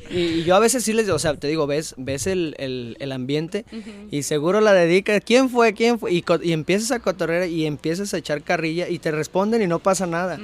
Y, 0.08 0.18
y 0.18 0.44
yo 0.44 0.56
a 0.56 0.58
veces 0.58 0.84
sí 0.84 0.92
les 0.94 1.04
digo, 1.04 1.16
o 1.16 1.18
sea, 1.18 1.34
te 1.34 1.48
digo, 1.48 1.66
ves, 1.66 1.94
ves 1.98 2.26
el, 2.26 2.54
el, 2.58 2.96
el 3.00 3.12
ambiente 3.12 3.66
y 4.10 4.22
seguro 4.22 4.60
la 4.60 4.72
dedicas. 4.72 5.20
¿Quién 5.24 5.50
fue? 5.50 5.74
¿Quién 5.74 5.98
fue? 5.98 6.12
Y 6.12 6.52
empiezas 6.52 6.92
a 6.92 7.00
cotorrear 7.00 7.48
y 7.48 7.66
empiezas 7.66 8.14
a 8.14 8.18
echar 8.18 8.42
carrilla 8.42 8.88
y 8.88 8.98
te 8.98 9.10
responden 9.10 9.60
y 9.62 9.66
no 9.66 9.80
pasa 9.80 10.06
nada. 10.06 10.38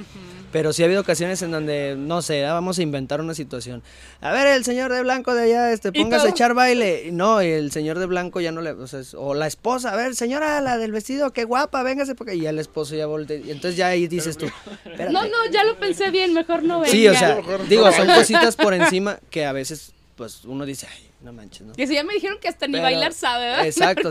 Pero 0.53 0.71
sí 0.71 0.83
ha 0.83 0.85
habido 0.85 1.01
ocasiones 1.01 1.41
en 1.41 1.51
donde, 1.51 1.95
no 1.97 2.21
sé, 2.21 2.45
ah, 2.45 2.53
vamos 2.53 2.77
a 2.79 2.83
inventar 2.83 3.19
una 3.19 3.33
situación. 3.33 3.83
A 4.21 4.31
ver, 4.31 4.47
el 4.47 4.63
señor 4.63 4.93
de 4.93 5.01
blanco 5.01 5.33
de 5.33 5.43
allá, 5.43 5.73
este, 5.73 5.91
póngase 5.91 6.27
a 6.27 6.29
echar 6.29 6.53
baile. 6.53 7.09
No, 7.11 7.41
y 7.41 7.47
el 7.47 7.71
señor 7.71 7.99
de 7.99 8.05
blanco 8.05 8.39
ya 8.39 8.51
no 8.51 8.61
le, 8.61 8.69
o 8.71 8.87
sea, 8.87 9.01
o 9.17 9.33
la 9.33 9.47
esposa, 9.47 9.91
a 9.91 9.95
ver, 9.95 10.15
señora, 10.15 10.61
la 10.61 10.77
del 10.77 10.91
vestido, 10.91 11.33
qué 11.33 11.43
guapa, 11.43 11.81
véngase, 11.83 12.15
porque 12.15 12.35
y 12.35 12.41
ya 12.41 12.51
el 12.51 12.59
esposo 12.59 12.95
ya 12.95 13.07
voltea. 13.07 13.37
Y 13.37 13.49
entonces 13.51 13.75
ya 13.75 13.87
ahí 13.87 14.07
dices 14.07 14.37
tú, 14.37 14.45
espérate. 14.85 15.11
No, 15.11 15.23
no, 15.23 15.51
ya 15.51 15.63
lo 15.63 15.75
pensé 15.77 16.11
bien, 16.11 16.33
mejor 16.33 16.63
no 16.63 16.79
venga. 16.81 16.91
Sí, 16.91 17.07
o 17.07 17.15
sea, 17.15 17.41
digo, 17.67 17.91
son 17.91 18.07
cositas 18.07 18.55
por 18.55 18.73
encima 18.75 19.19
que 19.31 19.45
a 19.45 19.51
veces, 19.51 19.91
pues, 20.15 20.45
uno 20.45 20.65
dice, 20.65 20.87
ay, 20.91 21.09
no 21.23 21.31
manches, 21.33 21.61
¿no? 21.65 21.73
Que 21.73 21.87
si 21.87 21.93
ya 21.95 22.03
me 22.03 22.13
dijeron 22.13 22.37
que 22.39 22.49
hasta 22.49 22.67
ni 22.67 22.73
Pero- 22.73 22.83
bailar 22.83 23.13
sabe, 23.13 23.45
¿verdad? 23.45 23.65
Exacto, 23.65 24.09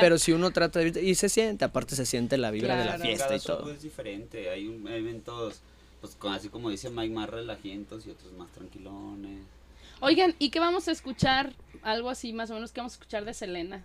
pero 0.00 0.18
si 0.18 0.32
uno 0.32 0.52
trata 0.52 0.78
de... 0.78 1.02
Y 1.02 1.14
se 1.16 1.28
siente, 1.28 1.64
aparte 1.64 1.96
se 1.96 2.06
siente 2.06 2.38
la 2.38 2.50
vibra 2.50 2.76
de 2.76 2.84
la 2.84 2.98
fiesta 2.98 3.24
Cada 3.26 3.36
y 3.36 3.40
todo. 3.40 3.70
es 3.72 3.82
diferente. 3.82 4.48
Hay, 4.50 4.68
un, 4.68 4.86
hay 4.86 5.00
eventos, 5.00 5.62
pues 6.16 6.34
así 6.34 6.48
como 6.48 6.70
dice 6.70 6.90
Mike, 6.90 7.14
más 7.14 7.28
relajientos 7.28 8.06
y 8.06 8.10
otros 8.10 8.32
más 8.34 8.50
tranquilones. 8.52 9.40
Oigan, 10.00 10.34
¿y 10.38 10.50
qué 10.50 10.60
vamos 10.60 10.88
a 10.88 10.92
escuchar? 10.92 11.52
Algo 11.82 12.10
así, 12.10 12.32
más 12.32 12.50
o 12.50 12.54
menos, 12.54 12.72
¿qué 12.72 12.80
vamos 12.80 12.92
a 12.92 12.96
escuchar 12.96 13.24
de 13.24 13.32
Selena? 13.34 13.82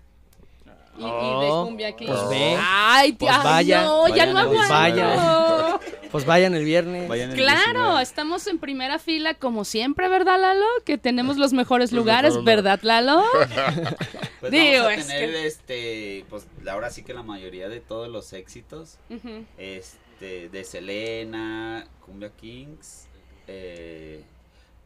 Y, 0.97 1.01
y 1.01 1.05
de 1.05 1.09
Oh, 1.09 1.65
Cumbia 1.65 1.95
King. 1.95 2.07
pues 2.07 2.29
ve. 2.29 2.57
Ay, 2.59 3.13
Pues 3.13 3.31
ay, 3.33 3.43
vaya, 3.43 3.83
no, 3.83 4.07
ya 4.07 4.11
vayan 4.11 4.33
no 4.33 4.39
aguanto. 4.39 4.73
vaya. 4.73 5.79
Pues 6.11 6.25
vayan 6.25 6.55
el 6.55 6.65
viernes. 6.65 7.07
Vayan 7.07 7.29
el 7.29 7.37
Claro, 7.37 7.61
19. 7.79 8.01
estamos 8.01 8.47
en 8.47 8.59
primera 8.59 8.99
fila 8.99 9.33
como 9.35 9.63
siempre, 9.63 10.09
¿verdad, 10.09 10.39
Lalo? 10.41 10.65
Que 10.83 10.97
tenemos 10.97 11.37
los 11.37 11.53
mejores 11.53 11.91
Los 11.93 11.99
lugares, 11.99 12.31
mejores 12.33 12.45
¿verdad, 12.45 12.79
Lalo? 12.81 13.23
Pues 14.41 14.51
Digo, 14.51 14.83
vamos 14.83 14.89
a 14.89 14.93
es 14.95 15.07
tener 15.07 15.29
que- 15.31 15.47
este, 15.47 16.25
pues 16.29 16.47
ahora 16.69 16.89
sí 16.89 17.03
que 17.03 17.13
la 17.13 17.23
mayoría 17.23 17.69
de 17.69 17.79
todos 17.79 18.09
los 18.09 18.33
éxitos, 18.33 18.97
Ujú. 19.09 19.45
este, 19.57 19.97
de 20.19 20.63
Selena, 20.63 21.87
Cumbia 22.05 22.29
Kings, 22.29 23.07
eh, 23.47 24.23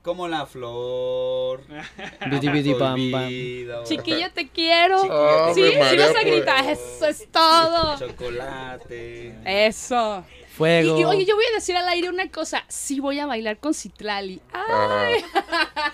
como 0.02 0.28
La 0.28 0.46
Flor, 0.46 1.64
Bidi, 2.30 2.50
bidi, 2.50 2.74
bam, 2.74 3.12
bam. 3.12 3.84
Chiquilla, 3.86 4.30
te 4.34 4.50
quiero. 4.50 5.02
Oh, 5.02 5.54
sí, 5.54 5.62
Ave 5.62 5.72
sí 5.72 5.78
María, 5.80 6.08
vas 6.08 6.10
a 6.10 6.22
pues. 6.22 6.26
gritar, 6.26 6.70
eso 6.70 7.06
es 7.08 7.28
todo. 7.32 7.98
Chocolate. 8.00 9.36
Eso. 9.46 10.26
Y, 10.30 10.56
Fuego. 10.56 11.00
y, 11.00 11.04
oye, 11.06 11.26
yo 11.26 11.36
voy 11.36 11.46
a 11.52 11.56
decir 11.56 11.76
al 11.76 11.88
aire 11.88 12.10
una 12.10 12.30
cosa. 12.30 12.64
Sí 12.68 13.00
voy 13.00 13.20
a 13.20 13.26
bailar 13.26 13.58
con 13.58 13.74
Citlali. 13.74 14.42
Ay, 14.52 15.24
Ah, 15.36 15.92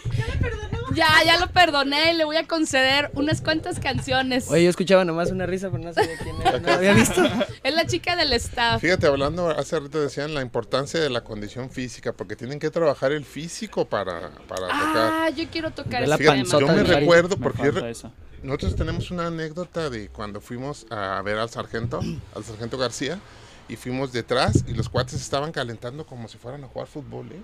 ya, 1.00 1.08
ya 1.26 1.40
lo 1.40 1.48
perdoné. 1.52 2.14
Le 2.14 2.26
voy 2.26 2.38
a 2.38 2.46
conceder 2.48 3.10
unas 3.16 3.42
cuantas 3.42 3.80
canciones. 3.80 4.50
Oye, 4.50 4.66
yo 4.66 4.70
escuchaba 4.70 5.04
nomás 5.06 5.32
una 5.32 5.46
risa, 5.46 5.70
pero 5.72 5.84
no 5.84 5.94
sabía 5.94 6.18
quién 6.18 6.36
era. 6.42 6.60
¿No 6.60 6.68
lo 6.68 6.74
había 6.74 6.94
visto? 6.94 7.24
Es 7.64 7.74
la 7.74 7.86
chica 7.88 8.16
del 8.16 8.34
staff. 8.34 8.82
fíjate, 8.82 9.08
hablando, 9.08 9.50
hace 9.50 9.80
rato 9.80 10.00
decían 10.02 10.34
la 10.34 10.42
importancia 10.42 11.00
de 11.00 11.10
la 11.10 11.22
condición 11.22 11.72
física, 11.72 12.14
porque 12.14 12.36
tienen 12.36 12.60
que 12.60 12.70
trabajar 12.70 13.12
el 13.12 13.26
físico 13.26 13.86
para, 13.86 14.30
para 14.48 14.68
tocar. 14.68 15.12
Ah, 15.14 15.30
yo 15.36 15.46
quiero 15.52 15.72
tocar 15.72 16.02
ese 16.04 16.10
la 16.10 16.18
tema. 16.18 16.44
Yo 16.44 16.68
me 16.68 16.84
recuerdo, 16.84 17.36
me 17.38 17.44
porque 17.44 17.60
yo 17.60 17.72
falta 17.72 17.80
re- 17.82 17.92
eso. 17.92 18.12
nosotros 18.44 18.76
tenemos 18.76 19.10
una 19.12 19.28
anécdota 19.28 19.90
de 19.90 20.10
cuando 20.10 20.42
fuimos 20.42 20.86
a 20.90 21.22
ver 21.24 21.38
al 21.38 21.50
sargento, 21.50 22.00
al 22.36 22.44
sargento 22.44 22.78
García, 22.78 23.20
y 23.68 23.76
fuimos 23.76 24.12
detrás 24.12 24.64
y 24.68 24.74
los 24.74 24.90
cuates 24.90 25.14
estaban 25.22 25.52
calentando 25.52 26.06
como 26.06 26.28
si 26.28 26.38
fueran 26.38 26.64
a 26.64 26.68
jugar 26.68 26.88
fútbol, 26.88 27.28
¿eh? 27.32 27.40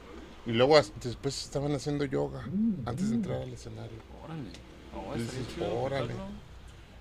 Y 0.45 0.51
luego 0.51 0.75
después 0.75 1.43
estaban 1.43 1.73
haciendo 1.73 2.05
yoga 2.05 2.43
antes 2.85 3.09
de 3.09 3.15
entrar 3.15 3.41
al 3.41 3.53
escenario. 3.53 3.97
Órale. 4.23 4.49
Oh, 4.95 5.53
chido 5.53 5.79
órale. 5.81 6.13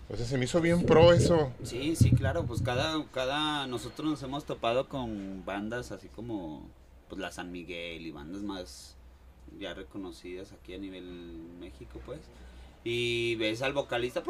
O 0.08 0.16
sea, 0.16 0.26
se 0.26 0.36
me 0.36 0.44
hizo 0.44 0.60
bien 0.60 0.84
pro 0.84 1.12
eso. 1.12 1.52
Sí, 1.62 1.96
sí, 1.96 2.10
claro, 2.10 2.44
pues 2.44 2.62
cada, 2.62 3.04
cada, 3.12 3.66
nosotros 3.66 4.08
nos 4.08 4.22
hemos 4.22 4.44
topado 4.44 4.88
con 4.88 5.44
bandas 5.44 5.92
así 5.92 6.08
como, 6.08 6.68
pues 7.08 7.20
la 7.20 7.30
San 7.30 7.52
Miguel 7.52 8.06
y 8.06 8.10
bandas 8.10 8.42
más 8.42 8.96
ya 9.58 9.72
reconocidas 9.72 10.52
aquí 10.52 10.74
a 10.74 10.78
nivel 10.78 11.04
México, 11.60 12.00
pues. 12.04 12.20
Y 12.84 13.34
ves 13.36 13.62
al 13.62 13.72
vocalista 13.72 14.22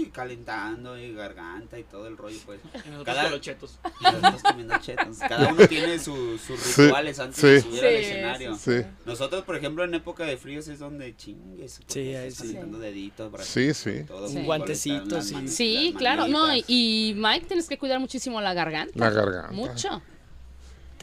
y 0.00 0.06
calentando 0.06 0.96
y 0.98 1.12
garganta 1.12 1.78
y 1.78 1.84
todo 1.84 2.06
el 2.08 2.16
rollo, 2.16 2.38
pues. 2.46 2.60
Cada- 3.04 3.28
los 3.30 3.40
chetos. 3.40 3.78
Comiendo. 4.42 4.74
Cada 5.18 5.52
uno 5.52 5.66
tiene 5.68 5.98
su- 5.98 6.38
sus 6.38 6.58
Sí, 6.60 6.82
rituales 6.82 7.18
antes 7.18 7.42
de 7.42 7.60
sí. 7.60 7.68
subir 7.68 7.84
al 7.84 7.92
escenario. 7.94 8.56
Sí, 8.56 8.82
Nosotros, 9.04 9.44
por 9.44 9.56
ejemplo, 9.56 9.84
en 9.84 9.94
época 9.94 10.24
de 10.24 10.36
fríos 10.36 10.66
es 10.68 10.78
donde 10.78 11.14
chingues. 11.16 11.80
Sí, 11.86 12.14
ahí 12.14 12.30
sí. 12.30 12.38
calentando 12.42 12.78
deditos, 12.78 13.30
bracitos, 13.30 13.76
Sí, 13.76 13.98
sí. 13.98 14.04
todo, 14.06 14.28
Sí. 14.28 14.34
las 14.34 14.46
las 14.46 15.92
claro. 15.98 16.28
No, 16.28 16.46
y 16.66 17.14
Mike, 17.16 17.46
tienes 17.46 17.68
que 17.68 17.78
cuidar 17.78 18.00
muchísimo 18.00 18.40
la 18.40 18.54
garganta. 18.54 18.92
la 18.98 19.10
garganta. 19.10 19.52
Mucho. 19.52 20.02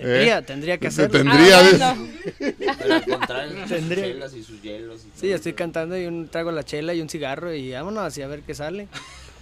Tendría, 0.02 0.42
tendría 0.46 0.78
que 0.78 0.88
hacerlo. 0.88 1.20
tendría- 1.20 1.60
Ah, 1.60 1.96
bueno. 1.96 2.12
Pero 2.78 3.18
sus 3.60 3.70
Tendría- 3.70 4.04
chelas 4.06 4.34
y 4.34 4.44
sus 4.44 4.62
hielos. 4.62 5.02
y 5.06 5.20
Sí, 5.20 5.32
estoy 5.32 5.54
cantando 5.54 5.98
y 5.98 6.06
un, 6.06 6.28
traigo 6.30 6.52
la 6.52 6.64
chela 6.64 6.94
y 6.94 7.02
un 7.02 7.10
cigarro 7.10 7.54
y 7.54 7.72
vámonos 7.72 8.18
y 8.18 8.22
a 8.22 8.28
ver 8.28 8.42
qué 8.42 8.54
sale. 8.54 8.88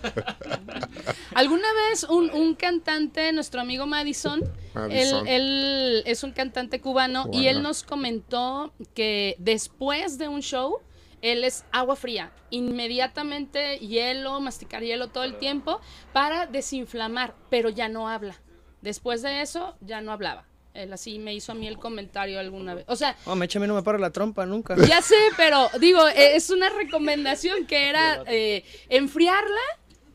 Alguna 1.33 1.67
vez 1.89 2.03
un, 2.03 2.29
un 2.31 2.55
cantante, 2.55 3.31
nuestro 3.33 3.61
amigo 3.61 3.85
Madison, 3.85 4.41
Madison. 4.73 5.27
Él, 5.27 5.41
él 5.41 6.03
es 6.05 6.23
un 6.23 6.31
cantante 6.31 6.79
cubano, 6.81 7.29
y 7.31 7.47
él 7.47 7.61
nos 7.61 7.83
comentó 7.83 8.73
que 8.93 9.35
después 9.39 10.17
de 10.17 10.27
un 10.27 10.41
show, 10.41 10.79
él 11.21 11.43
es 11.43 11.65
agua 11.71 11.95
fría, 11.95 12.31
inmediatamente 12.51 13.79
hielo, 13.79 14.39
masticar 14.39 14.83
hielo 14.83 15.07
todo 15.07 15.23
el 15.23 15.37
tiempo 15.37 15.81
para 16.13 16.45
desinflamar, 16.45 17.33
pero 17.49 17.69
ya 17.69 17.89
no 17.89 18.07
habla. 18.07 18.39
Después 18.87 19.21
de 19.21 19.41
eso, 19.41 19.75
ya 19.81 19.99
no 19.99 20.13
hablaba. 20.13 20.45
Él 20.73 20.93
así 20.93 21.19
me 21.19 21.33
hizo 21.33 21.51
a 21.51 21.55
mí 21.55 21.67
el 21.67 21.77
comentario 21.77 22.39
alguna 22.39 22.73
vez. 22.73 22.85
O 22.87 22.95
sea, 22.95 23.17
Oh, 23.25 23.35
me 23.35 23.43
echa 23.43 23.59
a 23.59 23.61
mí 23.61 23.67
no 23.67 23.75
me 23.75 23.83
paro 23.83 23.97
la 23.97 24.11
trompa 24.11 24.45
nunca. 24.45 24.77
ya 24.87 25.01
sé, 25.01 25.17
pero 25.35 25.67
digo, 25.81 26.07
eh, 26.07 26.37
es 26.37 26.49
una 26.51 26.69
recomendación 26.69 27.65
que 27.65 27.89
era 27.89 28.23
eh, 28.27 28.63
enfriarla, 28.87 29.59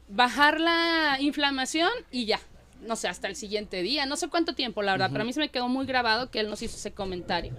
bajar 0.08 0.58
la 0.58 1.18
inflamación 1.20 1.90
y 2.10 2.24
ya. 2.24 2.40
No 2.80 2.96
sé, 2.96 3.08
hasta 3.08 3.28
el 3.28 3.36
siguiente 3.36 3.82
día. 3.82 4.06
No 4.06 4.16
sé 4.16 4.28
cuánto 4.28 4.54
tiempo, 4.54 4.80
la 4.80 4.92
verdad. 4.92 5.10
Pero 5.12 5.20
a 5.20 5.26
mí 5.26 5.34
se 5.34 5.40
me 5.40 5.50
quedó 5.50 5.68
muy 5.68 5.84
grabado 5.84 6.30
que 6.30 6.40
él 6.40 6.48
nos 6.48 6.62
hizo 6.62 6.76
ese 6.76 6.92
comentario. 6.92 7.52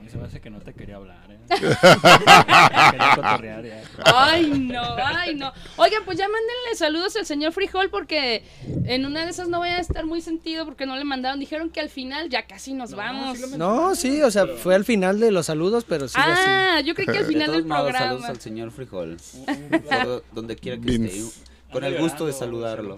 A 0.00 0.02
mí 0.02 0.08
se 0.08 0.16
me 0.16 0.24
hace 0.24 0.40
que 0.40 0.48
no 0.48 0.60
te 0.60 0.72
quería 0.72 0.96
hablar, 0.96 1.30
¿eh? 1.30 1.38
quería 1.50 3.12
cotorrear 3.16 3.64
ya. 3.66 3.82
Ay, 4.06 4.46
no, 4.48 4.82
ay, 4.96 5.34
no. 5.34 5.52
Oigan, 5.76 6.04
pues 6.06 6.16
ya 6.16 6.24
mándenle 6.26 6.74
saludos 6.74 7.16
al 7.16 7.26
señor 7.26 7.52
Frijol 7.52 7.90
porque 7.90 8.44
en 8.86 9.04
una 9.04 9.24
de 9.24 9.30
esas 9.30 9.48
no 9.48 9.58
voy 9.58 9.68
a 9.68 9.78
estar 9.78 10.06
muy 10.06 10.22
sentido 10.22 10.64
porque 10.64 10.86
no 10.86 10.96
le 10.96 11.04
mandaron. 11.04 11.38
Dijeron 11.38 11.68
que 11.70 11.80
al 11.80 11.90
final 11.90 12.30
ya 12.30 12.46
casi 12.46 12.72
nos 12.72 12.94
vamos. 12.94 13.38
No, 13.58 13.94
sí, 13.94 14.22
o 14.22 14.30
sea, 14.30 14.46
fue 14.46 14.74
al 14.74 14.84
final 14.86 15.20
de 15.20 15.30
los 15.32 15.46
saludos, 15.46 15.84
pero 15.86 16.08
sí 16.08 16.14
así. 16.18 16.30
ah, 16.46 16.80
yo 16.80 16.94
creí 16.94 17.06
que 17.06 17.18
al 17.18 17.24
De 17.26 17.32
final 17.32 17.46
todos 17.48 17.56
del 17.58 17.66
modos, 17.66 17.92
saludos 17.92 18.08
programa. 18.08 18.28
al 18.28 18.40
señor 18.40 18.70
Frijol. 18.70 19.16
Por 19.88 20.24
donde 20.32 20.56
quiera 20.56 20.78
que 20.80 20.84
Vince. 20.86 21.18
esté. 21.20 21.50
Con 21.72 21.84
el 21.84 21.98
gusto 21.98 22.26
de 22.26 22.32
saludarlo. 22.32 22.96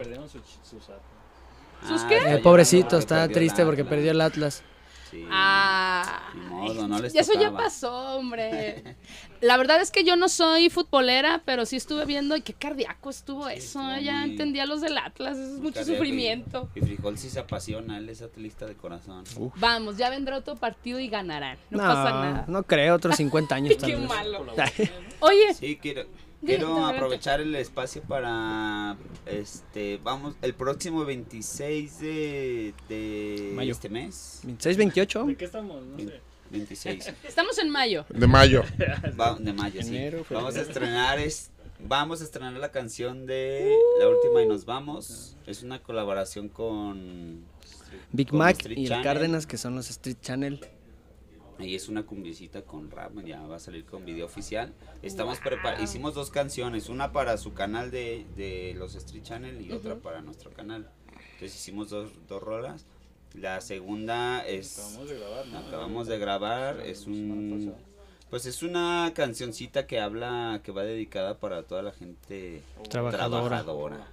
¿Sus 1.89 2.03
Ah, 2.03 2.07
qué? 2.09 2.17
está 2.19 2.35
Eh, 2.35 2.39
pobrecito, 2.39 2.83
llorando 2.85 2.99
está 3.01 3.15
porque 3.17 3.27
perdió 3.27 3.35
triste 3.41 3.63
el 3.63 3.67
porque 3.69 3.85
perdió 3.85 4.11
el 4.13 4.21
Atlas. 4.21 4.63
Sí. 5.13 5.25
Ah. 5.31 6.31
Ni 6.35 6.41
modo, 6.47 6.89
no 6.89 6.99
les 7.01 7.15
Y 7.15 7.19
eso 7.19 7.39
ya 7.39 7.53
pasó, 7.53 8.17
hombre. 8.17 8.97
La 9.41 9.57
verdad 9.57 9.81
es 9.81 9.91
que 9.91 10.05
yo 10.05 10.17
no 10.17 10.29
soy 10.29 10.71
futbolera, 10.71 11.43
pero 11.45 11.67
sí 11.67 11.77
estuve 11.77 12.05
viendo 12.07 12.35
y 12.37 12.43
qué 12.43 12.55
cardíaco 12.55 13.11
estuvo 13.11 13.49
eso. 13.49 13.81
estuvo 13.81 13.99
ya 14.01 14.21
muy- 14.21 14.31
entendía 14.31 14.67
los 14.67 14.81
del 14.81 14.97
Atlas, 14.99 15.37
eso 15.37 15.55
es 15.57 15.61
mucho 15.61 15.75
Cardíaco 15.75 15.99
sufrimiento. 15.99 16.71
Y 16.75 16.81
Frijol 16.81 17.19
sí 17.19 17.29
se 17.29 17.41
apasiona, 17.41 17.99
él 17.99 18.09
es 18.09 18.23
atlista 18.23 18.67
de 18.67 18.75
corazón. 18.75 19.25
Vamos, 19.57 19.97
ya 19.99 20.11
vendrá 20.11 20.37
otro 20.39 20.57
partido 20.57 20.99
y 20.99 21.09
ganarán. 21.09 21.59
No, 21.71 21.79
No, 21.79 21.85
pasa 21.85 22.11
nada. 22.11 22.45
no 22.49 22.63
creo, 22.63 22.95
otros 22.95 23.17
50 23.17 23.55
años 23.55 23.75
Qué 23.85 23.97
malo. 23.97 24.47
Oye, 25.21 25.55
Sí, 25.55 25.77
quiero, 25.81 26.05
quiero 26.45 26.85
aprovechar 26.85 27.41
el 27.41 27.55
espacio 27.55 28.03
para, 28.03 28.97
este, 29.27 29.99
vamos, 30.03 30.35
el 30.43 30.55
próximo 30.55 31.05
26 31.05 31.99
de, 32.01 32.75
de 32.89 33.53
Mayo. 33.55 33.73
este 33.73 33.89
mes. 33.89 34.41
26, 34.45 34.77
28. 34.77 35.25
¿De 35.25 35.37
qué 35.37 35.45
estamos? 35.45 35.83
No 35.85 35.99
sé. 35.99 36.21
26 36.51 37.13
estamos 37.25 37.57
en 37.59 37.71
mayo. 37.71 38.05
De 38.11 38.27
mayo. 38.27 38.63
va- 39.21 39.37
de 39.39 39.53
mayo, 39.53 39.83
sí. 39.83 39.89
Enero, 39.97 40.25
febrero. 40.25 40.45
Vamos 40.45 40.57
a 40.57 40.61
estrenar 40.63 41.19
es, 41.19 41.51
vamos 41.81 42.21
a 42.21 42.25
estrenar 42.25 42.53
la 42.55 42.71
canción 42.71 43.25
de 43.27 43.75
La 44.01 44.09
última 44.09 44.43
y 44.43 44.47
nos 44.47 44.65
vamos. 44.67 45.37
Es 45.47 45.63
una 45.63 45.83
colaboración 45.83 46.49
con 46.51 47.45
Big 48.11 48.29
con 48.29 48.39
Mac 48.41 48.57
Street 48.59 48.77
y 48.79 48.83
el 48.83 48.89
Channel. 48.89 49.05
Cárdenas, 49.05 49.47
que 49.47 49.57
son 49.57 49.75
los 49.77 49.89
Street 49.89 50.17
Channel. 50.21 50.61
Y 51.59 51.75
es 51.75 51.89
una 51.89 52.05
cumbiecita 52.05 52.63
con 52.63 52.91
rap, 52.91 53.13
ya 53.25 53.41
va 53.43 53.57
a 53.57 53.61
salir 53.61 53.85
con 53.85 54.05
video 54.05 54.27
oficial. 54.27 54.73
Estamos 55.03 55.39
prepar 55.39 55.81
hicimos 55.81 56.15
dos 56.15 56.31
canciones, 56.31 56.89
una 56.89 57.13
para 57.13 57.37
su 57.37 57.53
canal 57.53 57.91
de, 57.91 58.27
de 58.37 58.75
los 58.77 58.95
Street 58.95 59.23
Channel 59.23 59.61
y 59.61 59.73
otra 59.73 59.97
para 59.97 60.23
nuestro 60.23 60.51
canal. 60.51 60.91
Entonces 61.35 61.55
hicimos 61.55 61.91
dos, 61.91 62.11
dos 62.29 62.43
rolas. 62.43 62.87
La 63.35 63.61
segunda 63.61 64.47
es 64.47 64.79
Acabamos 64.79 65.09
de 65.09 65.19
grabar, 65.19 65.47
¿no? 65.47 65.59
acabamos 65.59 66.07
de 66.07 66.19
grabar, 66.19 66.81
es 66.81 67.07
un 67.07 67.75
pues 68.29 68.47
es 68.47 68.63
una 68.63 69.13
cancioncita 69.15 69.87
que 69.87 70.01
habla 70.01 70.63
que 70.65 70.73
va 70.73 70.85
dedicada 70.85 71.39
para 71.39 71.65
toda 71.65 71.83
la 71.83 71.93
gente 71.93 72.63
Trabajadora. 72.89 73.63
trabajadora. 73.63 74.07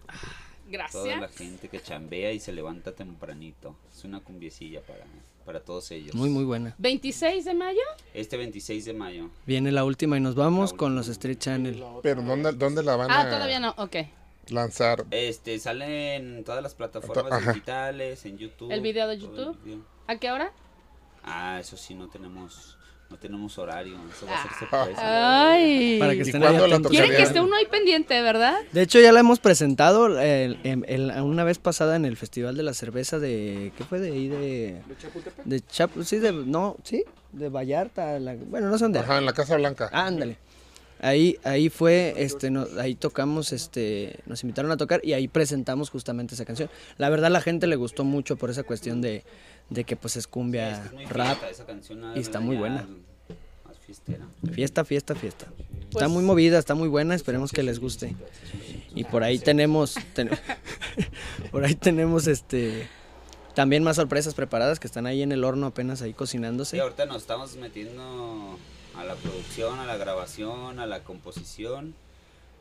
Toda 0.92 1.06
la 1.08 1.18
Gracias. 1.18 1.36
gente 1.38 1.68
que 1.70 1.82
chambea 1.82 2.32
y 2.32 2.40
se 2.40 2.52
levanta 2.54 2.92
tempranito. 2.94 3.76
Es 3.96 4.04
una 4.04 4.20
cumbiecilla 4.20 4.82
para 4.82 5.06
para 5.46 5.62
todos 5.62 5.90
ellos. 5.90 6.14
Muy, 6.14 6.30
muy 6.30 6.44
buena. 6.44 6.76
26 6.78 7.44
de 7.44 7.56
mayo. 7.56 7.80
Este 8.14 8.38
26 8.38 8.86
de 8.86 8.94
mayo. 8.94 9.32
Viene 9.48 9.72
la 9.72 9.84
última 9.84 10.16
y 10.16 10.20
nos 10.20 10.36
vamos 10.36 10.74
con 10.74 10.94
los 10.96 11.08
Street 11.08 11.40
Channel. 11.40 11.84
Pero 12.04 12.22
¿dónde, 12.22 12.52
dónde 12.54 12.84
la 12.84 12.96
van 12.96 13.10
Ah, 13.10 13.22
a 13.22 13.30
todavía 13.32 13.60
no. 13.60 13.74
Ok. 13.78 13.96
lanzar? 14.50 15.06
Este, 15.10 15.58
sale 15.58 16.16
en 16.18 16.44
todas 16.44 16.62
las 16.62 16.76
plataformas 16.76 17.32
Ajá. 17.34 17.54
digitales, 17.54 18.26
en 18.26 18.38
YouTube. 18.38 18.72
¿El 18.72 18.82
video 18.82 19.08
de 19.08 19.18
YouTube? 19.18 19.58
video. 19.64 19.80
¿A 20.06 20.18
qué 20.18 20.30
hora? 20.32 20.52
Ah, 21.24 21.58
eso 21.60 21.78
sí, 21.78 21.96
no 21.96 22.10
tenemos, 22.10 22.78
no 23.10 23.18
tenemos 23.18 23.58
horario, 23.58 23.96
eso 24.16 24.26
va 24.28 24.36
a 24.40 24.44
ser 24.44 24.52
Ah. 24.72 24.84
sorpresa. 24.86 25.52
Ay. 25.52 25.98
Para 26.00 26.12
que 26.12 26.18
¿Y 26.20 26.22
estén. 26.22 26.42
Quieren 26.90 27.12
que 27.12 27.22
esté 27.24 27.42
uno 27.42 27.56
ahí 27.56 27.66
pendiente, 27.66 28.22
¿verdad? 28.22 28.56
De 28.72 28.82
hecho, 28.84 29.00
ya 29.00 29.12
la 29.12 29.22
hemos 29.22 29.40
presentado 29.40 30.08
el- 30.20 30.58
el- 30.64 30.86
el- 30.88 31.12
una 31.22 31.44
vez 31.44 31.58
pasada 31.58 31.96
en 31.96 32.06
el 32.06 32.18
Festival 32.18 32.56
de 32.56 32.64
la 32.64 32.74
Cerveza 32.74 33.18
de... 33.20 33.72
¿Qué 33.78 33.84
fue 33.84 34.00
de 34.00 34.12
ahí? 34.12 34.28
De... 34.28 34.82
De 35.46 35.62
Chap... 35.62 35.92
Sí, 36.04 36.18
de... 36.20 36.32
No, 36.32 36.78
sí. 36.84 37.04
De 37.32 37.50
Vallarta. 37.50 38.20
la- 38.20 38.36
bueno, 38.36 38.70
no 38.70 38.78
sé 38.78 38.86
dónde. 38.86 39.00
era. 39.00 39.08
Ajá, 39.08 39.18
en 39.18 39.26
la 39.26 39.34
Casa 39.34 39.56
Blanca. 39.58 39.90
Ándale. 39.92 40.38
Ahí, 41.02 41.38
ahí 41.46 41.70
fue, 41.70 42.14
este, 42.18 42.52
no- 42.52 42.68
ahí 42.78 42.94
tocamos, 42.94 43.54
este, 43.54 44.20
nos 44.26 44.44
invitaron 44.44 44.70
a 44.70 44.76
tocar 44.78 45.00
y 45.02 45.14
ahí 45.14 45.30
presentamos 45.30 45.90
justamente 45.90 46.36
esa 46.36 46.44
canción. 46.44 46.70
La 46.98 47.10
verdad 47.10 47.32
la 47.32 47.40
gente 47.40 47.68
le 47.68 47.78
gustó 47.78 48.04
mucho 48.04 48.36
por 48.36 48.50
esa 48.50 48.64
cuestión 48.64 49.00
de, 49.00 49.24
de 49.70 49.84
que 49.84 49.96
pues 49.96 50.16
es 50.16 50.22
Es 50.22 50.28
cumbia, 50.28 50.82
que 50.82 50.88
es 50.88 50.94
muy 50.94 51.06
rap, 51.06 51.28
fiesta, 51.38 51.50
esa 51.50 51.66
canción, 51.66 52.18
y 52.18 52.20
está 52.20 52.40
muy 52.40 52.56
buena. 52.58 52.88
Más 53.66 53.78
fiestera. 53.86 54.26
fiesta, 54.52 54.84
fiesta, 54.86 55.16
fiesta. 55.16 55.46
Pues- 55.58 55.90
Está 55.92 56.08
muy 56.08 56.24
movida, 56.24 56.60
está 56.60 56.76
muy 56.76 56.88
buena, 56.88 57.16
esperemos 57.16 57.52
que 57.52 57.64
les 57.64 57.80
guste. 57.80 58.16
Y 58.96 59.04
por 59.06 59.24
ahí 59.24 59.40
tenemos, 59.40 59.96
ten- 60.14 60.30
por 61.52 61.64
ahí 61.64 61.76
tenemos, 61.76 62.28
este, 62.28 62.88
también 63.56 63.84
más 63.84 63.96
sorpresas 63.96 64.34
preparadas 64.36 64.80
que 64.80 64.88
están 64.88 65.06
ahí 65.08 65.22
en 65.22 65.32
el 65.32 65.44
horno 65.44 65.68
apenas 65.68 66.02
ahí 66.02 66.14
cocinándose. 66.14 66.80
ahorita 66.80 67.06
nos 67.06 67.18
estamos 67.18 67.56
metiendo 67.56 68.58
a 68.96 69.04
la 69.04 69.16
producción, 69.16 69.80
a 69.80 69.86
la 69.86 69.98
grabación, 69.98 70.80
a 70.80 70.86
la 70.86 71.04
composición, 71.04 71.94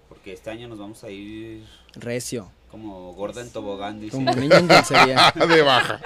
porque 0.09 0.33
este 0.33 0.51
año 0.51 0.69
nos 0.69 0.79
vamos 0.79 1.05
a 1.05 1.11
ir 1.11 1.65
Recio, 1.95 2.51
como 2.71 3.13
gorda 3.15 3.41
en 3.41 3.51
tobogán, 3.51 4.01
dice. 4.01 4.17
como 4.17 4.33
niño 4.35 4.57
en 4.57 4.69
dulcería. 4.69 5.33
de 5.49 5.63
baja. 5.63 6.01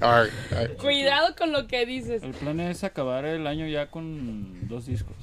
Ay, 0.00 0.28
ay. 0.56 0.68
Cuidado 0.80 1.34
con 1.36 1.52
lo 1.52 1.66
que 1.66 1.86
dices. 1.86 2.22
El 2.22 2.32
plan 2.32 2.60
es 2.60 2.84
acabar 2.84 3.24
el 3.24 3.46
año 3.46 3.66
ya 3.66 3.90
con 3.90 4.68
dos 4.68 4.86
discos. 4.86 5.16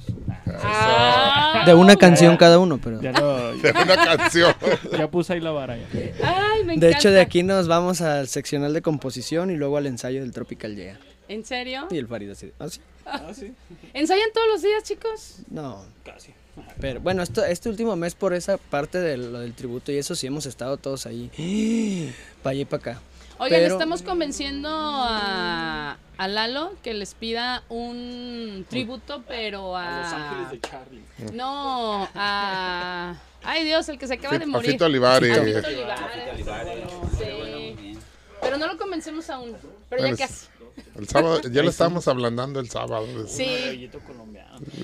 Ah. 0.46 1.62
De 1.66 1.74
una 1.74 1.96
canción 1.96 2.36
cada 2.36 2.58
uno, 2.58 2.78
pero... 2.82 3.00
Ya, 3.00 3.12
lo- 3.12 3.56
De 3.56 3.70
una 3.70 3.96
canción. 3.96 4.54
ya 4.98 5.08
puse 5.10 5.34
ahí 5.34 5.40
la 5.40 5.50
vara 5.52 5.76
ya. 5.76 5.84
Ay, 6.22 6.64
me 6.64 6.76
De 6.76 6.90
hecho, 6.90 7.10
de 7.10 7.20
aquí 7.20 7.42
nos 7.42 7.68
vamos 7.68 8.00
al 8.00 8.28
seccional 8.28 8.72
de 8.74 8.82
composición 8.82 9.50
y 9.50 9.56
luego 9.56 9.76
al 9.76 9.86
ensayo 9.86 10.20
del 10.20 10.32
Tropical 10.32 10.74
Yeah. 10.74 10.98
¿En 11.28 11.44
serio? 11.44 11.86
Y 11.90 11.98
el 11.98 12.06
Farid 12.06 12.30
así. 12.30 12.52
¿Ah, 12.58 12.68
sí? 12.68 12.80
Ah, 13.06 13.30
sí. 13.32 13.52
¿Ensayan 13.94 14.28
todos 14.34 14.46
los 14.48 14.62
días, 14.62 14.82
chicos? 14.82 15.38
No. 15.48 15.84
Casi. 16.04 16.32
Pero 16.80 17.00
bueno, 17.00 17.22
esto, 17.22 17.44
este 17.44 17.68
último 17.68 17.96
mes 17.96 18.14
por 18.14 18.34
esa 18.34 18.56
parte 18.58 18.98
de 19.00 19.16
lo 19.16 19.40
del 19.40 19.54
tributo 19.54 19.90
y 19.92 19.96
eso 19.96 20.14
sí 20.14 20.26
hemos 20.26 20.46
estado 20.46 20.76
todos 20.76 21.06
ahí. 21.06 21.30
Para 22.42 22.52
allá 22.52 22.60
y 22.60 22.64
para 22.64 22.80
acá. 22.92 23.00
Oigan, 23.38 23.60
Pero- 23.60 23.74
estamos 23.74 24.02
convenciendo 24.02 24.68
a, 24.70 25.98
a 26.18 26.28
Lalo 26.28 26.74
que 26.82 26.94
les 26.94 27.14
pida 27.14 27.64
un 27.68 28.64
tributo, 28.70 29.24
pero 29.26 29.76
a... 29.76 30.02
Los 30.02 30.12
Ángeles 30.12 30.50
de 30.52 30.60
Charlie. 30.60 31.02
No, 31.32 32.08
a... 32.14 33.16
Ay, 33.42 33.64
Dios, 33.64 33.88
el 33.88 33.98
que 33.98 34.06
se 34.06 34.14
acaba 34.14 34.38
de 34.38 34.46
morir. 34.46 34.70
Fito 34.72 34.84
Olivares. 34.86 35.36
A 35.36 35.42
Fito. 35.42 35.68
Sí. 37.18 37.98
Pero 38.40 38.56
no 38.58 38.66
lo 38.66 38.76
convencemos 38.78 39.28
aún. 39.30 39.56
Pero 39.90 40.06
ya 40.06 40.16
casi. 40.16 40.46
El 40.96 41.08
sábado, 41.08 41.40
ya 41.50 41.62
lo 41.62 41.70
estábamos 41.70 42.06
ablandando 42.08 42.60
el 42.60 42.70
sábado. 42.70 43.06
Sí. 43.26 43.90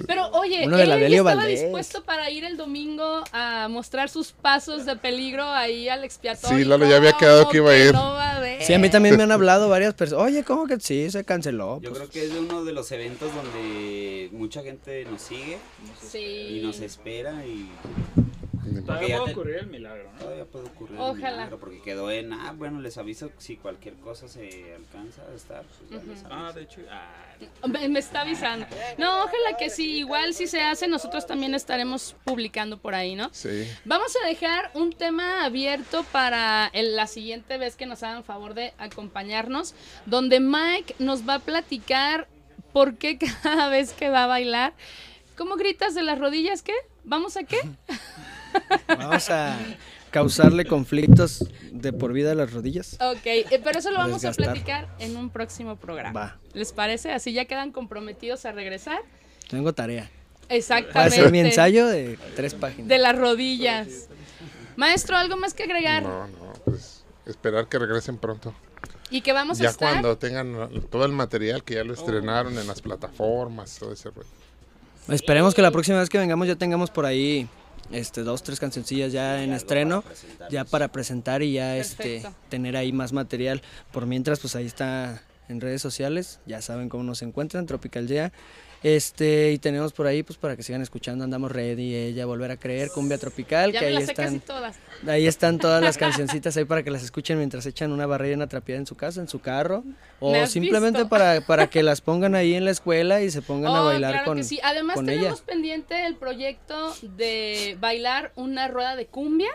Pero 0.07 0.29
oye, 0.33 0.67
Uno 0.67 0.77
de 0.77 0.83
él 0.83 0.91
Delio 0.91 1.19
estaba 1.19 1.37
Valdés. 1.37 1.61
dispuesto 1.63 2.03
para 2.05 2.29
ir 2.31 2.45
el 2.45 2.57
domingo 2.57 3.23
a 3.33 3.69
mostrar 3.69 4.09
sus 4.09 4.33
pasos 4.33 4.85
de 4.87 4.97
peligro 4.97 5.45
ahí 5.45 5.89
al 5.89 6.03
expiatorio. 6.05 6.59
Sí, 6.59 6.65
Lalo 6.65 6.87
ya 6.89 6.97
había 6.97 7.13
quedado 7.13 7.41
¿Cómo 7.43 7.51
que 7.53 7.57
iba 7.59 7.71
a 7.71 7.77
ir. 7.77 7.93
No 7.95 8.13
va 8.13 8.31
a 8.31 8.37
haber? 8.39 8.63
Sí, 8.63 8.75
a 8.75 8.79
mí 8.79 8.89
también 8.91 9.17
me 9.17 9.23
han 9.23 9.33
hablado 9.33 9.69
varias 9.69 9.95
personas. 9.95 10.25
Oye, 10.27 10.43
¿cómo 10.45 10.67
que 10.67 10.81
sí? 10.81 11.11
Se 11.11 11.25
canceló. 11.25 11.81
Yo 11.81 11.91
Pues, 11.91 12.01
creo 12.01 12.11
que 12.11 12.25
es 12.25 12.33
de 12.35 12.41
uno 12.41 12.65
de 12.65 12.73
los 12.73 12.91
eventos 12.93 13.31
donde 13.35 14.29
mucha 14.33 14.63
gente 14.63 15.05
nos 15.05 15.23
sigue 15.23 15.59
Sí. 16.11 16.19
y 16.19 16.63
nos 16.65 16.81
espera 16.81 17.45
y 17.47 17.69
Todavía 18.85 19.09
ya 19.09 19.17
puede 19.19 19.27
te- 19.27 19.33
ocurrir 19.41 19.57
el 19.57 19.67
milagro, 19.69 20.11
¿no? 20.13 20.19
todavía 20.19 20.45
puede 20.45 20.67
ocurrir 20.67 20.95
el 20.97 21.01
Ojalá. 21.01 21.31
milagro, 21.31 21.59
porque 21.59 21.81
quedó 21.83 22.11
en, 22.11 22.33
ah, 22.33 22.53
bueno, 22.57 22.81
les 22.81 22.99
aviso 22.99 23.31
si 23.39 23.57
cualquier 23.57 23.95
cosa 23.95 24.29
se 24.29 24.75
alcanza 24.75 25.23
a 25.23 25.35
estar, 25.35 25.63
pues 25.65 25.91
ya 26.03 26.07
les 26.13 26.25
Ah, 26.31 26.53
de 26.53 26.63
hecho. 26.63 26.81
Ah, 26.91 27.09
Me, 27.67 27.89
me 27.89 27.99
está 27.99 28.21
avisando. 28.21 28.67
No, 28.99 29.25
ojalá 29.25 29.57
que 29.59 29.71
sí. 29.71 29.99
Igual 29.99 30.35
si 30.35 30.47
se 30.47 30.61
hace, 30.61 30.89
nosotros 30.89 31.27
también 31.27 31.55
estaremos 31.55 32.15
publicando 32.25 32.77
por 32.79 32.95
ahí, 32.95 33.15
¿no? 33.17 33.31
Sí. 33.33 33.67
Vamos 33.87 34.15
a 34.23 34.27
dejar 34.27 34.71
un 34.75 34.93
tema 34.93 35.45
abierto 35.45 36.05
para 36.13 36.69
el- 36.75 36.97
la 36.97 37.07
siguiente 37.07 37.57
vez 37.57 37.77
que 37.77 37.87
nos 37.87 38.03
hagan 38.03 38.25
favor 38.25 38.53
de 38.55 38.75
acompañarnos, 38.79 39.75
donde 40.05 40.39
Mike 40.39 40.97
nos 40.99 41.27
va 41.27 41.35
a 41.37 41.39
platicar 41.39 42.29
por 42.75 42.97
qué 42.99 43.19
cada 43.43 43.69
vez 43.71 43.93
que 43.95 44.11
va 44.11 44.25
a 44.25 44.27
bailar, 44.27 44.75
¿cómo 45.37 45.57
gritas 45.57 45.95
de 45.95 46.03
las 46.03 46.19
rodillas? 46.19 46.61
¿Qué? 46.63 46.75
¿Vamos 47.05 47.39
a 47.39 47.45
qué? 47.45 47.59
Vamos 48.89 49.31
a 49.31 49.57
causarle 50.11 50.65
conflictos 50.65 51.45
de 51.71 51.93
por 51.93 52.13
vida 52.13 52.33
a 52.33 52.35
las 52.35 52.53
rodillas. 52.53 52.95
Ok, 53.01 53.25
eh, 53.27 53.61
pero 53.63 53.79
eso 53.79 53.91
lo 53.91 53.99
A 54.01 54.07
vamos 54.07 54.25
a 54.25 54.33
platicar 54.33 54.89
en 54.99 55.17
un 55.17 55.31
próximo 55.31 55.77
programa. 55.77 56.19
Va. 56.21 56.39
¿Les 56.55 56.73
parece? 56.73 57.13
Así 57.13 57.33
ya 57.33 57.45
quedan 57.45 57.71
comprometidos 57.73 58.45
a 58.45 58.53
regresar. 58.53 59.01
Tengo 59.49 59.73
tarea. 59.73 60.05
Va 60.05 60.55
a 60.55 60.57
Exactamente. 60.57 61.17
ser 61.17 61.31
mi 61.31 61.39
ensayo 61.41 61.87
de 61.87 62.19
tres 62.35 62.55
páginas. 62.55 62.89
De 62.89 62.99
las 62.99 63.17
rodillas. 63.17 64.09
Maestro, 64.77 65.17
¿algo 65.17 65.37
más 65.37 65.55
que 65.55 65.63
agregar? 65.65 66.03
No, 66.03 66.27
no, 66.27 66.53
pues 66.65 67.05
esperar 67.27 67.69
que 67.69 67.79
regresen 67.79 68.17
pronto. 68.19 68.53
Y 69.11 69.21
que 69.23 69.33
vamos 69.33 69.61
a 69.61 69.65
Ya 69.65 69.71
estar. 69.71 69.91
cuando 69.91 70.17
tengan 70.19 70.71
todo 70.91 71.05
el 71.05 71.13
material 71.13 71.63
que 71.65 71.75
ya 71.75 71.85
lo 71.85 71.95
estrenaron 71.95 72.57
en 72.59 72.67
las 72.67 72.81
plataformas, 72.81 73.77
todo 73.79 73.93
ese 73.93 74.11
rollo. 74.11 74.29
Esperemos 75.09 75.55
que 75.55 75.63
la 75.63 75.71
próxima 75.71 75.99
vez 75.99 76.09
que 76.09 76.19
vengamos 76.19 76.47
ya 76.47 76.55
tengamos 76.57 76.91
por 76.91 77.05
ahí 77.07 77.49
este 77.93 78.23
dos, 78.23 78.43
tres 78.43 78.61
cancioncillas 78.61 79.13
ya 79.13 79.43
en 79.43 79.53
estreno, 79.53 80.03
para 80.03 80.49
ya 80.51 80.65
para 80.65 80.89
presentar 80.89 81.43
y 81.43 81.55
ya 81.55 81.77
este 81.77 82.23
tener 82.49 82.77
ahí 82.77 82.93
más 82.93 83.13
material. 83.13 83.63
Por 83.93 84.07
mientras, 84.07 84.41
pues 84.41 84.57
ahí 84.57 84.67
está 84.67 85.23
en 85.49 85.61
redes 85.61 85.83
sociales, 85.83 86.41
ya 86.47 86.63
saben 86.63 86.89
cómo 86.89 87.03
nos 87.03 87.23
encuentran, 87.23 87.67
Tropical 87.67 88.07
Yeah. 88.07 88.33
Este, 88.83 89.53
y 89.53 89.59
tenemos 89.59 89.93
por 89.93 90.07
ahí, 90.07 90.23
pues 90.23 90.39
para 90.39 90.57
que 90.57 90.63
sigan 90.63 90.81
escuchando, 90.81 91.23
andamos 91.23 91.53
ready, 91.53 91.95
ella, 91.95 92.25
volver 92.25 92.51
a 92.51 92.57
creer, 92.57 92.89
cumbia 92.95 93.19
tropical, 93.19 93.73
Ya 93.73 93.81
que 93.81 93.85
me 93.87 93.89
ahí 93.91 93.95
las 93.99 94.07
sé 94.07 94.15
casi 94.15 94.37
están, 94.37 94.57
todas. 94.57 94.77
ahí 95.07 95.27
están 95.27 95.59
todas 95.59 95.83
las 95.83 95.99
cancioncitas 95.99 96.57
ahí 96.57 96.65
para 96.65 96.83
que 96.83 96.91
las 96.91 97.03
escuchen 97.03 97.37
mientras 97.37 97.67
echan 97.67 97.93
una 97.93 98.07
barrera 98.07 98.33
y 98.33 98.35
una 98.37 98.47
trapeada 98.47 98.79
en 98.81 98.87
su 98.87 98.97
casa, 98.97 99.21
en 99.21 99.29
su 99.29 99.41
carro, 99.41 99.85
¿Me 100.23 100.43
o 100.45 100.47
simplemente 100.47 101.05
para, 101.05 101.43
para 101.43 101.67
que 101.69 101.83
las 101.83 102.01
pongan 102.01 102.35
ahí 102.35 102.55
en 102.55 102.65
la 102.65 102.71
escuela 102.71 103.21
y 103.23 103.31
se 103.31 103.43
pongan 103.43 103.71
a 103.75 103.83
Oh, 103.83 103.85
bailar 103.87 104.13
claro 104.13 104.27
con, 104.27 104.37
que 104.39 104.45
sí. 104.45 104.59
Además 104.63 104.97
con 104.97 105.05
tenemos 105.07 105.39
ella. 105.41 105.47
pendiente 105.47 106.07
el 106.07 106.17
proyecto 106.17 106.95
de 107.03 107.77
bailar 107.81 108.33
una 108.37 108.69
rueda 108.69 108.97
de 108.97 109.05
cumbia 109.07 109.51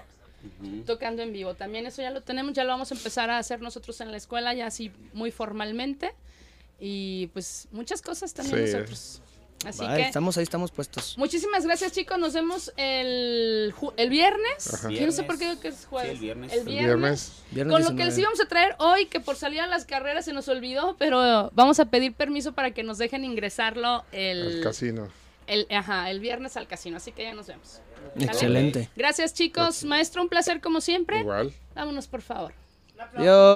tocando 0.86 1.24
en 1.24 1.34
vivo. 1.34 1.56
También 1.56 1.88
eso 1.88 2.04
ya 2.04 2.12
lo 2.12 2.22
tenemos, 2.22 2.54
ya 2.54 2.64
lo 2.64 2.70
vamos 2.70 2.92
a 2.92 2.94
empezar 2.96 3.32
a 3.32 3.40
hacer 3.40 3.60
nosotros 3.62 4.00
en 4.02 4.12
la 4.12 4.18
escuela, 4.18 4.54
ya 4.54 4.68
así 4.68 4.92
muy 5.14 5.32
formalmente. 5.32 6.14
Y 6.80 7.28
pues 7.28 7.68
muchas 7.72 8.02
cosas 8.02 8.34
también 8.34 8.68
Sí. 8.68 8.74
nosotros. 8.74 9.22
Así 9.66 9.80
Vale, 9.84 9.98
que 10.04 10.08
estamos 10.08 10.38
ahí, 10.38 10.44
estamos 10.44 10.70
puestos. 10.70 11.18
muchísimas 11.18 11.66
gracias 11.66 11.92
chicos, 11.94 12.20
nos 12.20 12.34
vemos 12.34 12.72
el, 12.78 13.74
el 13.98 14.10
viernes. 14.12 14.72
Ajá. 14.74 14.92
Yo 14.92 15.06
no 15.08 15.12
sé 15.12 15.24
por 15.24 15.40
qué 15.40 15.46
digo 15.50 15.60
que 15.60 15.70
es 15.70 15.86
jueves. 15.88 16.12
Sí, 16.12 16.16
el 16.18 16.22
viernes. 16.22 16.54
El 16.54 16.60
El 16.60 16.66
viernes. 16.66 16.88
Viernes. 17.00 17.32
Viernes 17.52 17.74
Con 17.74 17.82
lo 17.82 17.88
que 17.90 18.04
19. 18.04 18.10
les 18.12 18.20
íbamos 18.20 18.42
a 18.42 18.48
traer 18.48 18.76
hoy, 18.78 19.06
que 19.08 19.20
por 19.20 19.38
salir 19.38 19.62
a 19.62 19.68
las 19.68 19.86
carreras 19.86 20.26
se 20.26 20.34
nos 20.34 20.48
olvidó, 20.50 20.96
pero 21.00 21.50
vamos 21.56 21.80
a 21.80 21.86
pedir 21.86 22.14
permiso 22.14 22.54
para 22.54 22.72
que 22.72 22.84
nos 22.84 23.00
dejen 23.00 23.24
ingresarlo 23.26 24.04
el, 24.12 24.58
El 24.58 24.62
casino. 24.64 25.08
el, 25.48 25.66
ajá, 25.72 26.12
el 26.12 26.20
viernes 26.20 26.58
al 26.58 26.68
casino. 26.68 26.98
Así 26.98 27.12
que 27.12 27.24
ya 27.24 27.34
nos 27.34 27.48
vemos. 27.48 27.80
Excelente. 28.20 28.90
Gracias 28.96 29.34
chicos. 29.34 29.84
Maestro, 29.84 30.22
un 30.22 30.30
placer 30.30 30.62
como 30.62 30.80
siempre. 30.80 31.22
Igual. 31.22 31.54
Vámonos 31.74 32.08
por 32.08 32.22
favor. 32.22 32.54
Yo 33.18 33.56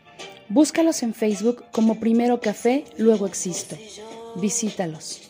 Búscalos 0.53 1.01
en 1.01 1.13
Facebook 1.13 1.63
como 1.71 2.01
Primero 2.01 2.41
Café, 2.41 2.83
luego 2.97 3.25
Existo. 3.25 3.77
Visítalos. 4.35 5.21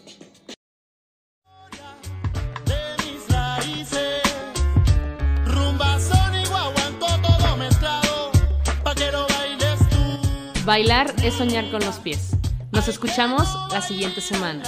Bailar 10.65 11.13
es 11.23 11.35
soñar 11.35 11.69
con 11.69 11.85
los 11.85 11.99
pies. 11.99 12.31
Nos 12.71 12.87
escuchamos 12.87 13.47
la 13.71 13.81
siguiente 13.83 14.21
semana. 14.21 14.63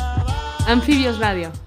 Anfibios 0.67 1.17
Radio. 1.17 1.51